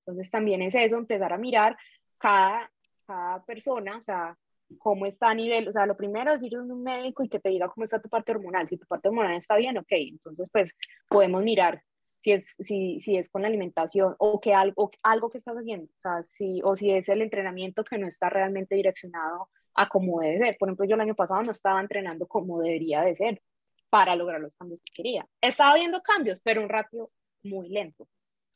Entonces 0.00 0.30
también 0.30 0.62
es 0.62 0.74
eso, 0.74 0.96
empezar 0.96 1.32
a 1.32 1.38
mirar 1.38 1.76
cada, 2.18 2.70
cada 3.06 3.44
persona, 3.44 3.96
o 3.96 4.02
sea, 4.02 4.36
cómo 4.78 5.06
está 5.06 5.30
a 5.30 5.34
nivel, 5.34 5.68
o 5.68 5.72
sea, 5.72 5.86
lo 5.86 5.96
primero 5.96 6.32
es 6.32 6.42
ir 6.42 6.56
a 6.56 6.62
un 6.62 6.82
médico 6.82 7.22
y 7.22 7.28
que 7.28 7.40
te 7.40 7.48
diga 7.48 7.68
cómo 7.68 7.84
está 7.84 8.00
tu 8.00 8.08
parte 8.08 8.32
hormonal. 8.32 8.68
Si 8.68 8.76
tu 8.76 8.86
parte 8.86 9.08
hormonal 9.08 9.36
está 9.36 9.56
bien, 9.56 9.78
ok, 9.78 9.90
entonces 9.90 10.48
pues 10.52 10.76
podemos 11.08 11.42
mirar 11.42 11.82
si 12.20 12.32
es, 12.32 12.54
si, 12.60 13.00
si 13.00 13.16
es 13.16 13.30
con 13.30 13.42
la 13.42 13.48
alimentación 13.48 14.14
o 14.18 14.40
que 14.40 14.54
algo, 14.54 14.90
algo 15.02 15.30
que 15.30 15.38
estás 15.38 15.56
haciendo, 15.56 15.86
o, 15.86 16.00
sea, 16.02 16.22
si, 16.22 16.60
o 16.62 16.76
si 16.76 16.90
es 16.90 17.08
el 17.08 17.22
entrenamiento 17.22 17.82
que 17.84 17.98
no 17.98 18.06
está 18.06 18.28
realmente 18.28 18.74
direccionado 18.74 19.48
a 19.74 19.88
cómo 19.88 20.20
debe 20.20 20.38
ser. 20.38 20.56
Por 20.58 20.68
ejemplo, 20.68 20.86
yo 20.86 20.96
el 20.96 21.00
año 21.00 21.14
pasado 21.14 21.42
no 21.42 21.50
estaba 21.50 21.80
entrenando 21.80 22.26
como 22.26 22.60
debería 22.60 23.02
de 23.02 23.14
ser 23.14 23.42
para 23.90 24.16
lograr 24.16 24.40
los 24.40 24.56
cambios 24.56 24.80
que 24.82 24.92
quería. 24.94 25.26
Estaba 25.40 25.74
viendo 25.74 26.00
cambios, 26.00 26.40
pero 26.40 26.62
un 26.62 26.68
ratio 26.68 27.10
muy 27.42 27.68
lento. 27.68 28.08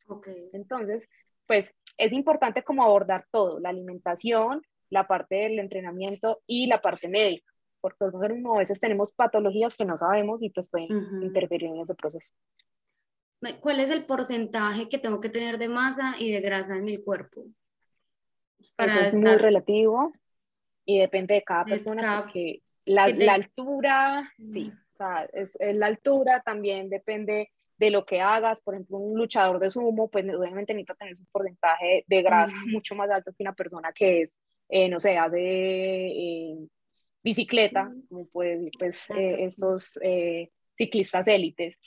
Okay. 0.06 0.50
Entonces, 0.52 1.08
pues 1.46 1.74
es 1.98 2.12
importante 2.12 2.62
como 2.62 2.84
abordar 2.84 3.26
todo, 3.30 3.58
la 3.60 3.70
alimentación, 3.70 4.62
la 4.90 5.06
parte 5.06 5.36
del 5.36 5.58
entrenamiento 5.58 6.40
y 6.46 6.66
la 6.66 6.80
parte 6.80 7.08
médica, 7.08 7.52
porque 7.80 8.04
a 8.04 8.58
veces 8.58 8.80
tenemos 8.80 9.12
patologías 9.12 9.74
que 9.76 9.84
no 9.84 9.96
sabemos 9.96 10.42
y 10.42 10.50
pues 10.50 10.68
pueden 10.68 10.90
interferir 11.22 11.70
en 11.70 11.80
ese 11.80 11.94
proceso. 11.94 12.32
¿Cuál 13.60 13.80
es 13.80 13.90
el 13.90 14.06
porcentaje 14.06 14.88
que 14.88 14.98
tengo 14.98 15.20
que 15.20 15.28
tener 15.28 15.58
de 15.58 15.68
masa 15.68 16.14
y 16.18 16.30
de 16.32 16.40
grasa 16.40 16.76
en 16.76 16.84
mi 16.84 16.96
cuerpo? 16.96 17.44
Eso 18.78 19.00
es 19.00 19.14
muy 19.14 19.36
relativo 19.36 20.12
y 20.86 20.98
depende 20.98 21.34
de 21.34 21.42
cada 21.42 21.64
persona 21.64 22.22
porque 22.22 22.62
la, 22.86 23.08
la 23.08 23.34
altura, 23.34 24.32
sí, 24.38 24.72
o 24.94 24.96
sea, 24.96 25.28
es, 25.32 25.56
la 25.60 25.86
altura 25.86 26.40
también 26.44 26.88
depende 26.88 27.50
de 27.76 27.90
lo 27.90 28.04
que 28.04 28.20
hagas. 28.20 28.60
Por 28.60 28.74
ejemplo, 28.74 28.98
un 28.98 29.18
luchador 29.18 29.58
de 29.58 29.70
sumo, 29.70 30.08
pues 30.08 30.24
obviamente 30.24 30.72
necesita 30.72 30.94
tener 30.94 31.14
un 31.18 31.26
porcentaje 31.26 32.04
de 32.06 32.22
grasa 32.22 32.56
mucho 32.66 32.94
más 32.94 33.10
alto 33.10 33.32
que 33.32 33.42
una 33.42 33.54
persona 33.54 33.92
que 33.92 34.22
es, 34.22 34.40
eh, 34.68 34.88
no 34.88 35.00
sé, 35.00 35.18
hace 35.18 35.38
eh, 35.38 36.56
bicicleta, 37.22 37.92
como 38.08 38.26
puede 38.26 38.56
decir, 38.56 38.72
pues 38.78 39.10
eh, 39.10 39.44
estos 39.44 39.98
ciclistas 40.76 41.26
élites. 41.28 41.80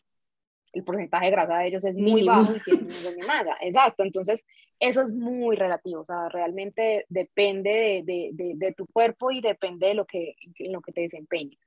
El 0.73 0.83
porcentaje 0.83 1.25
de 1.25 1.31
grasa 1.31 1.57
de 1.59 1.67
ellos 1.67 1.85
es 1.85 1.97
muy 1.97 2.23
bajo 2.23 2.53
y 2.55 2.59
tienen 2.59 2.85
muy 2.85 3.27
masa. 3.27 3.55
Exacto, 3.61 4.03
entonces 4.03 4.45
eso 4.79 5.01
es 5.01 5.11
muy 5.11 5.55
relativo, 5.55 6.01
o 6.01 6.05
sea, 6.05 6.29
realmente 6.29 7.05
depende 7.09 8.03
de, 8.05 8.29
de, 8.33 8.53
de, 8.55 8.73
tu 8.73 8.85
cuerpo 8.85 9.31
y 9.31 9.41
depende 9.41 9.87
de 9.87 9.93
lo 9.95 10.05
que, 10.05 10.35
en 10.59 10.71
lo 10.71 10.81
que 10.81 10.91
te 10.91 11.01
desempeñes. 11.01 11.57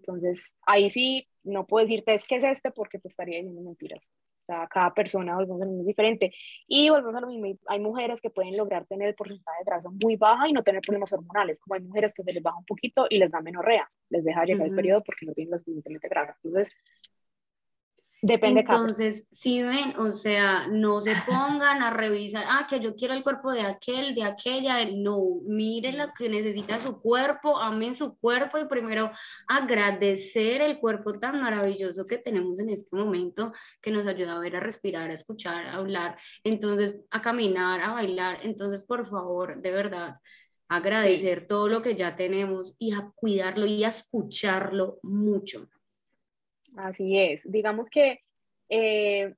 Entonces, 0.00 0.54
ahí 0.66 0.90
sí, 0.90 1.28
no 1.44 1.66
puedo 1.66 1.84
decirte 1.84 2.14
es 2.14 2.24
que 2.24 2.36
es 2.36 2.44
este 2.44 2.70
porque 2.70 2.98
te 2.98 3.08
estaría 3.08 3.38
diciendo 3.38 3.62
mentiras. 3.62 4.00
O 4.42 4.46
sea, 4.46 4.66
cada 4.66 4.92
persona 4.92 5.36
volvemos 5.36 5.62
a 5.62 5.64
lo 5.64 5.70
mismo 5.70 5.86
diferente. 5.86 6.32
Y 6.66 6.90
volvemos 6.90 7.14
a 7.14 7.20
lo 7.20 7.26
mismo, 7.28 7.58
hay 7.66 7.80
mujeres 7.80 8.20
que 8.20 8.30
pueden 8.30 8.56
lograr 8.56 8.86
tener 8.86 9.08
el 9.08 9.14
porcentaje 9.14 9.58
de 9.60 9.64
grasa 9.64 9.90
muy 10.02 10.16
baja 10.16 10.48
y 10.48 10.52
no 10.52 10.64
tener 10.64 10.80
problemas 10.80 11.12
hormonales, 11.12 11.60
como 11.60 11.74
hay 11.74 11.82
mujeres 11.82 12.12
que 12.14 12.24
se 12.24 12.32
les 12.32 12.42
baja 12.42 12.58
un 12.58 12.64
poquito 12.64 13.06
y 13.08 13.18
les 13.18 13.30
da 13.30 13.40
menorrea, 13.40 13.86
les 14.08 14.24
deja 14.24 14.44
llegar 14.44 14.66
el 14.66 14.74
periodo 14.74 15.02
porque 15.04 15.26
no 15.26 15.34
tienen 15.34 15.52
las 15.52 15.60
suficientemente 15.60 16.08
grasa. 16.08 16.36
Entonces, 16.42 16.72
Depende 18.22 18.60
Entonces, 18.60 19.26
si 19.30 19.62
ven, 19.62 19.98
o 19.98 20.12
sea, 20.12 20.66
no 20.66 21.00
se 21.00 21.14
pongan 21.26 21.82
a 21.82 21.90
revisar, 21.90 22.44
ah, 22.46 22.66
que 22.68 22.78
yo 22.78 22.94
quiero 22.94 23.14
el 23.14 23.22
cuerpo 23.22 23.50
de 23.50 23.62
aquel, 23.62 24.14
de 24.14 24.24
aquella, 24.24 24.84
no, 24.92 25.40
miren 25.46 25.96
lo 25.96 26.12
que 26.12 26.28
necesita 26.28 26.82
su 26.82 27.00
cuerpo, 27.00 27.58
amen 27.58 27.94
su 27.94 28.18
cuerpo 28.18 28.58
y 28.58 28.66
primero 28.66 29.10
agradecer 29.48 30.60
el 30.60 30.78
cuerpo 30.78 31.18
tan 31.18 31.40
maravilloso 31.40 32.06
que 32.06 32.18
tenemos 32.18 32.58
en 32.58 32.68
este 32.68 32.94
momento, 32.94 33.52
que 33.80 33.90
nos 33.90 34.06
ayuda 34.06 34.36
a 34.36 34.40
ver, 34.40 34.56
a 34.56 34.60
respirar, 34.60 35.10
a 35.10 35.14
escuchar, 35.14 35.64
a 35.64 35.76
hablar, 35.76 36.16
entonces 36.44 37.00
a 37.10 37.22
caminar, 37.22 37.80
a 37.80 37.92
bailar. 37.92 38.38
Entonces, 38.42 38.84
por 38.84 39.06
favor, 39.06 39.62
de 39.62 39.70
verdad, 39.70 40.16
agradecer 40.68 41.46
todo 41.46 41.68
lo 41.68 41.80
que 41.80 41.94
ya 41.94 42.16
tenemos 42.16 42.76
y 42.78 42.92
a 42.92 43.10
cuidarlo 43.14 43.64
y 43.64 43.82
a 43.82 43.88
escucharlo 43.88 44.98
mucho. 45.02 45.70
Así 46.76 47.18
es. 47.18 47.42
Digamos 47.50 47.90
que 47.90 48.20
eh, 48.68 49.34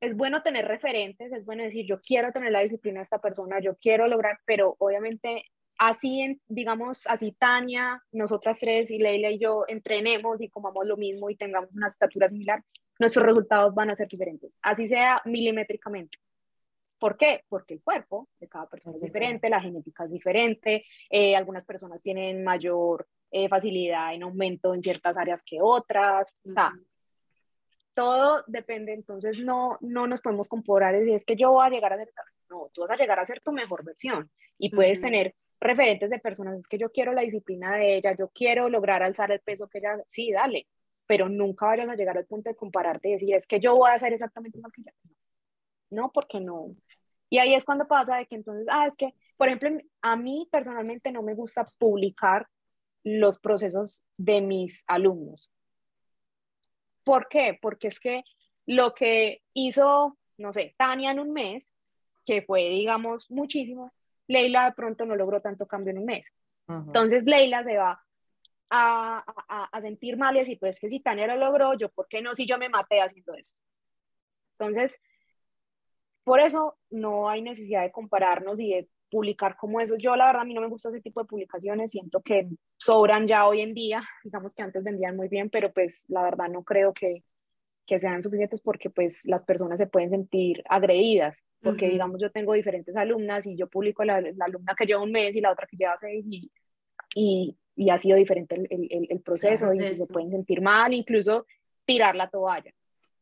es 0.00 0.16
bueno 0.16 0.42
tener 0.42 0.66
referentes, 0.66 1.32
es 1.32 1.44
bueno 1.44 1.62
decir, 1.62 1.86
yo 1.86 1.98
quiero 2.00 2.32
tener 2.32 2.50
la 2.50 2.60
disciplina 2.60 2.98
de 2.98 3.04
esta 3.04 3.20
persona, 3.20 3.60
yo 3.60 3.76
quiero 3.76 4.08
lograr, 4.08 4.38
pero 4.44 4.74
obviamente 4.78 5.44
así, 5.78 6.40
digamos, 6.48 7.06
así 7.06 7.32
Tania, 7.38 8.02
nosotras 8.10 8.58
tres 8.58 8.90
y 8.90 8.98
Leila 8.98 9.30
y 9.30 9.38
yo 9.38 9.64
entrenemos 9.68 10.40
y 10.40 10.48
comamos 10.48 10.86
lo 10.86 10.96
mismo 10.96 11.30
y 11.30 11.36
tengamos 11.36 11.70
una 11.72 11.86
estatura 11.86 12.28
similar, 12.28 12.62
nuestros 12.98 13.24
resultados 13.24 13.74
van 13.74 13.90
a 13.90 13.96
ser 13.96 14.08
diferentes, 14.08 14.58
así 14.60 14.88
sea 14.88 15.22
milimétricamente. 15.24 16.18
¿Por 17.02 17.16
qué? 17.16 17.42
Porque 17.48 17.74
el 17.74 17.82
cuerpo 17.82 18.28
de 18.38 18.46
cada 18.46 18.68
persona 18.68 18.94
es 18.94 19.02
diferente, 19.02 19.50
la 19.50 19.60
genética 19.60 20.04
es 20.04 20.12
diferente, 20.12 20.84
eh, 21.10 21.34
algunas 21.34 21.64
personas 21.64 22.00
tienen 22.00 22.44
mayor 22.44 23.08
eh, 23.32 23.48
facilidad 23.48 24.14
en 24.14 24.22
aumento 24.22 24.72
en 24.72 24.82
ciertas 24.82 25.16
áreas 25.16 25.42
que 25.44 25.58
otras, 25.60 26.32
o 26.48 26.52
sea, 26.52 26.70
todo 27.92 28.44
depende, 28.46 28.92
entonces 28.92 29.40
no, 29.40 29.78
no 29.80 30.06
nos 30.06 30.20
podemos 30.20 30.46
comparar 30.46 30.94
y 31.04 31.12
es 31.12 31.24
que 31.24 31.34
yo 31.34 31.50
voy 31.50 31.66
a 31.66 31.70
llegar 31.70 31.92
a 31.92 31.96
ser, 31.96 32.08
no, 32.48 32.70
tú 32.72 32.82
vas 32.82 32.90
a 32.92 32.96
llegar 32.96 33.18
a 33.18 33.26
ser 33.26 33.40
tu 33.40 33.50
mejor 33.50 33.84
versión 33.84 34.30
y 34.56 34.70
puedes 34.70 35.00
tener 35.00 35.34
referentes 35.58 36.08
de 36.08 36.20
personas, 36.20 36.56
es 36.56 36.68
que 36.68 36.78
yo 36.78 36.92
quiero 36.92 37.12
la 37.14 37.22
disciplina 37.22 37.78
de 37.78 37.96
ella, 37.96 38.14
yo 38.16 38.28
quiero 38.32 38.68
lograr 38.68 39.02
alzar 39.02 39.32
el 39.32 39.40
peso 39.40 39.66
que 39.66 39.78
ella, 39.78 40.00
sí, 40.06 40.30
dale, 40.30 40.68
pero 41.08 41.28
nunca 41.28 41.66
vayas 41.66 41.88
a 41.88 41.96
llegar 41.96 42.16
al 42.16 42.26
punto 42.26 42.48
de 42.48 42.54
compararte 42.54 43.08
y 43.08 43.12
decir, 43.14 43.34
es 43.34 43.48
que 43.48 43.58
yo 43.58 43.74
voy 43.74 43.90
a 43.90 43.94
hacer 43.94 44.12
exactamente 44.12 44.58
igual 44.58 44.72
que 44.72 44.82
ella. 44.82 44.92
No, 45.92 46.10
porque 46.10 46.40
no. 46.40 46.74
Y 47.28 47.38
ahí 47.38 47.54
es 47.54 47.64
cuando 47.64 47.86
pasa 47.86 48.16
de 48.16 48.26
que 48.26 48.34
entonces, 48.34 48.66
ah, 48.70 48.86
es 48.86 48.96
que, 48.96 49.14
por 49.36 49.48
ejemplo, 49.48 49.70
a 50.00 50.16
mí 50.16 50.48
personalmente 50.50 51.12
no 51.12 51.22
me 51.22 51.34
gusta 51.34 51.66
publicar 51.78 52.48
los 53.04 53.38
procesos 53.38 54.04
de 54.16 54.40
mis 54.40 54.84
alumnos. 54.86 55.50
¿Por 57.04 57.28
qué? 57.28 57.58
Porque 57.60 57.88
es 57.88 58.00
que 58.00 58.24
lo 58.66 58.94
que 58.94 59.42
hizo, 59.54 60.16
no 60.38 60.52
sé, 60.52 60.74
Tania 60.78 61.10
en 61.10 61.20
un 61.20 61.32
mes, 61.32 61.72
que 62.24 62.42
fue, 62.42 62.68
digamos, 62.68 63.30
muchísimo, 63.30 63.92
Leila 64.28 64.66
de 64.66 64.72
pronto 64.72 65.04
no 65.04 65.16
logró 65.16 65.40
tanto 65.40 65.66
cambio 65.66 65.90
en 65.90 65.98
un 65.98 66.06
mes. 66.06 66.32
Entonces 66.68 67.24
Leila 67.24 67.64
se 67.64 67.76
va 67.76 68.02
a, 68.70 69.24
a, 69.70 69.80
sentir 69.82 70.16
mal 70.16 70.36
y 70.36 70.38
decir, 70.38 70.56
pero 70.58 70.70
es 70.70 70.80
que 70.80 70.88
si 70.88 71.00
Tania 71.00 71.26
lo 71.26 71.36
logró, 71.36 71.74
yo, 71.74 71.90
¿por 71.90 72.08
qué 72.08 72.22
no 72.22 72.34
si 72.34 72.46
yo 72.46 72.56
me 72.56 72.70
maté 72.70 73.02
haciendo 73.02 73.34
esto? 73.34 73.60
Entonces, 74.58 74.98
por 76.24 76.40
eso 76.40 76.76
no 76.90 77.28
hay 77.28 77.42
necesidad 77.42 77.82
de 77.82 77.92
compararnos 77.92 78.60
y 78.60 78.70
de 78.70 78.88
publicar 79.10 79.56
como 79.56 79.80
eso. 79.80 79.96
Yo 79.96 80.16
la 80.16 80.26
verdad 80.26 80.42
a 80.42 80.44
mí 80.44 80.54
no 80.54 80.60
me 80.60 80.68
gusta 80.68 80.88
ese 80.88 81.00
tipo 81.00 81.20
de 81.20 81.26
publicaciones, 81.26 81.90
siento 81.90 82.22
que 82.22 82.48
sobran 82.78 83.28
ya 83.28 83.46
hoy 83.46 83.60
en 83.60 83.74
día, 83.74 84.02
digamos 84.24 84.54
que 84.54 84.62
antes 84.62 84.82
vendían 84.82 85.16
muy 85.16 85.28
bien, 85.28 85.50
pero 85.50 85.72
pues 85.72 86.04
la 86.08 86.22
verdad 86.22 86.48
no 86.48 86.64
creo 86.64 86.92
que, 86.94 87.22
que 87.86 87.98
sean 87.98 88.22
suficientes 88.22 88.60
porque 88.60 88.90
pues 88.90 89.20
las 89.24 89.44
personas 89.44 89.78
se 89.78 89.86
pueden 89.86 90.10
sentir 90.10 90.62
agredidas, 90.68 91.42
porque 91.62 91.88
digamos 91.88 92.20
yo 92.20 92.30
tengo 92.30 92.54
diferentes 92.54 92.96
alumnas 92.96 93.46
y 93.46 93.56
yo 93.56 93.68
publico 93.68 94.04
la, 94.04 94.20
la, 94.20 94.44
alumna 94.46 94.74
que 94.76 94.86
lleva 94.86 95.02
un 95.02 95.12
mes 95.12 95.36
y 95.36 95.40
la 95.40 95.52
otra 95.52 95.66
que 95.66 95.76
lleva 95.76 95.96
seis 95.98 96.26
y, 96.30 96.50
y, 97.14 97.56
y 97.76 97.90
ha 97.90 97.98
sido 97.98 98.16
diferente 98.16 98.54
el, 98.54 98.66
el, 98.70 99.06
el 99.10 99.20
proceso, 99.20 99.68
y 99.72 99.96
se 99.96 100.06
pueden 100.06 100.30
sentir 100.30 100.62
mal, 100.62 100.94
incluso 100.94 101.46
tirar 101.84 102.14
la 102.14 102.30
toalla. 102.30 102.72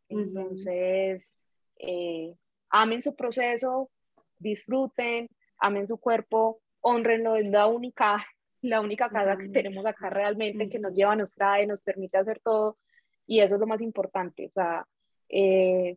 Entonces, 0.08 1.36
eh, 1.78 2.34
amen 2.70 3.02
su 3.02 3.14
proceso, 3.14 3.90
disfruten, 4.38 5.28
amen 5.58 5.86
su 5.86 5.98
cuerpo, 5.98 6.60
honrenlo, 6.80 7.36
es 7.36 7.48
la 7.48 7.66
única, 7.66 8.24
la 8.62 8.80
única 8.80 9.10
casa 9.10 9.36
que 9.36 9.48
tenemos 9.48 9.84
acá 9.84 10.10
realmente 10.10 10.68
que 10.68 10.78
nos 10.78 10.94
lleva, 10.94 11.14
nos 11.16 11.34
trae, 11.34 11.66
nos 11.66 11.82
permite 11.82 12.18
hacer 12.18 12.40
todo 12.40 12.78
y 13.26 13.40
eso 13.40 13.54
es 13.54 13.60
lo 13.60 13.66
más 13.66 13.80
importante, 13.80 14.46
o 14.46 14.50
sea, 14.50 14.86
eh, 15.28 15.96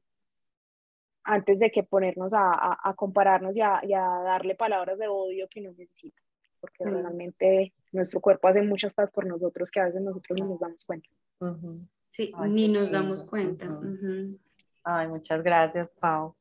antes 1.23 1.57
de 1.59 1.71
que 1.71 1.83
ponernos 1.83 2.33
a, 2.33 2.77
a, 2.83 2.93
compararnos 2.95 3.55
y 3.55 3.61
a, 3.61 3.79
y 3.83 3.93
a, 3.93 4.01
darle 4.01 4.55
palabras 4.55 4.99
de 4.99 5.07
odio 5.07 5.47
que 5.49 5.61
no 5.61 5.71
necesita, 5.71 6.21
porque 6.59 6.83
realmente 6.83 7.73
nuestro 7.91 8.19
cuerpo 8.19 8.49
hace 8.49 8.61
muchas 8.61 8.93
cosas 8.93 9.09
por 9.11 9.25
nosotros 9.25 9.71
que 9.71 9.79
a 9.79 9.85
veces 9.85 10.01
nosotros 10.01 10.37
no 10.39 10.47
nos 10.47 10.59
damos 10.59 10.85
cuenta. 10.85 11.09
Sí, 12.07 12.31
ni 12.49 12.67
nos 12.67 12.91
damos 12.91 13.23
cuenta. 13.23 13.79
Ay, 14.83 15.07
muchas 15.07 15.41
gracias, 15.41 15.95
Pau. 15.95 16.35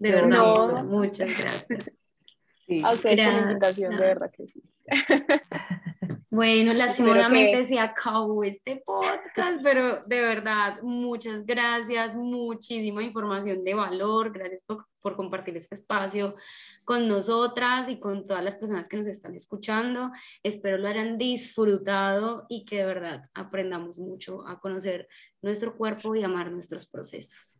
De 0.00 0.10
verdad, 0.10 0.82
muchas 0.84 1.28
gracias. 1.38 1.84
A 2.84 2.92
ustedes 2.92 3.20
por 3.20 3.32
la 3.32 3.40
invitación, 3.40 3.96
de 3.96 4.00
verdad 4.00 4.30
que 4.30 4.48
sí. 4.48 4.62
Bueno, 6.32 6.72
lastimosamente 6.72 7.64
se 7.64 7.80
acabó 7.80 8.44
este 8.44 8.84
podcast, 8.86 9.60
pero 9.64 10.04
de 10.04 10.20
verdad, 10.20 10.80
muchas 10.80 11.44
gracias, 11.44 12.14
muchísima 12.14 13.02
información 13.02 13.64
de 13.64 13.74
valor, 13.74 14.32
gracias 14.32 14.62
por, 14.62 14.86
por, 15.00 15.16
compartir 15.16 15.56
este 15.56 15.74
espacio 15.74 16.36
con 16.84 17.08
nosotras 17.08 17.88
y 17.88 17.98
con 17.98 18.26
todas 18.26 18.44
las 18.44 18.54
personas 18.54 18.86
que 18.86 18.96
nos 18.96 19.08
están 19.08 19.34
escuchando. 19.34 20.12
Espero 20.44 20.78
lo 20.78 20.86
hayan 20.86 21.18
disfrutado 21.18 22.46
y 22.48 22.64
que 22.64 22.76
de 22.76 22.86
verdad 22.86 23.28
aprendamos 23.34 23.98
mucho 23.98 24.46
a 24.46 24.60
conocer 24.60 25.08
nuestro 25.42 25.76
cuerpo 25.76 26.14
y 26.14 26.22
amar 26.22 26.52
nuestros 26.52 26.86
procesos. 26.86 27.59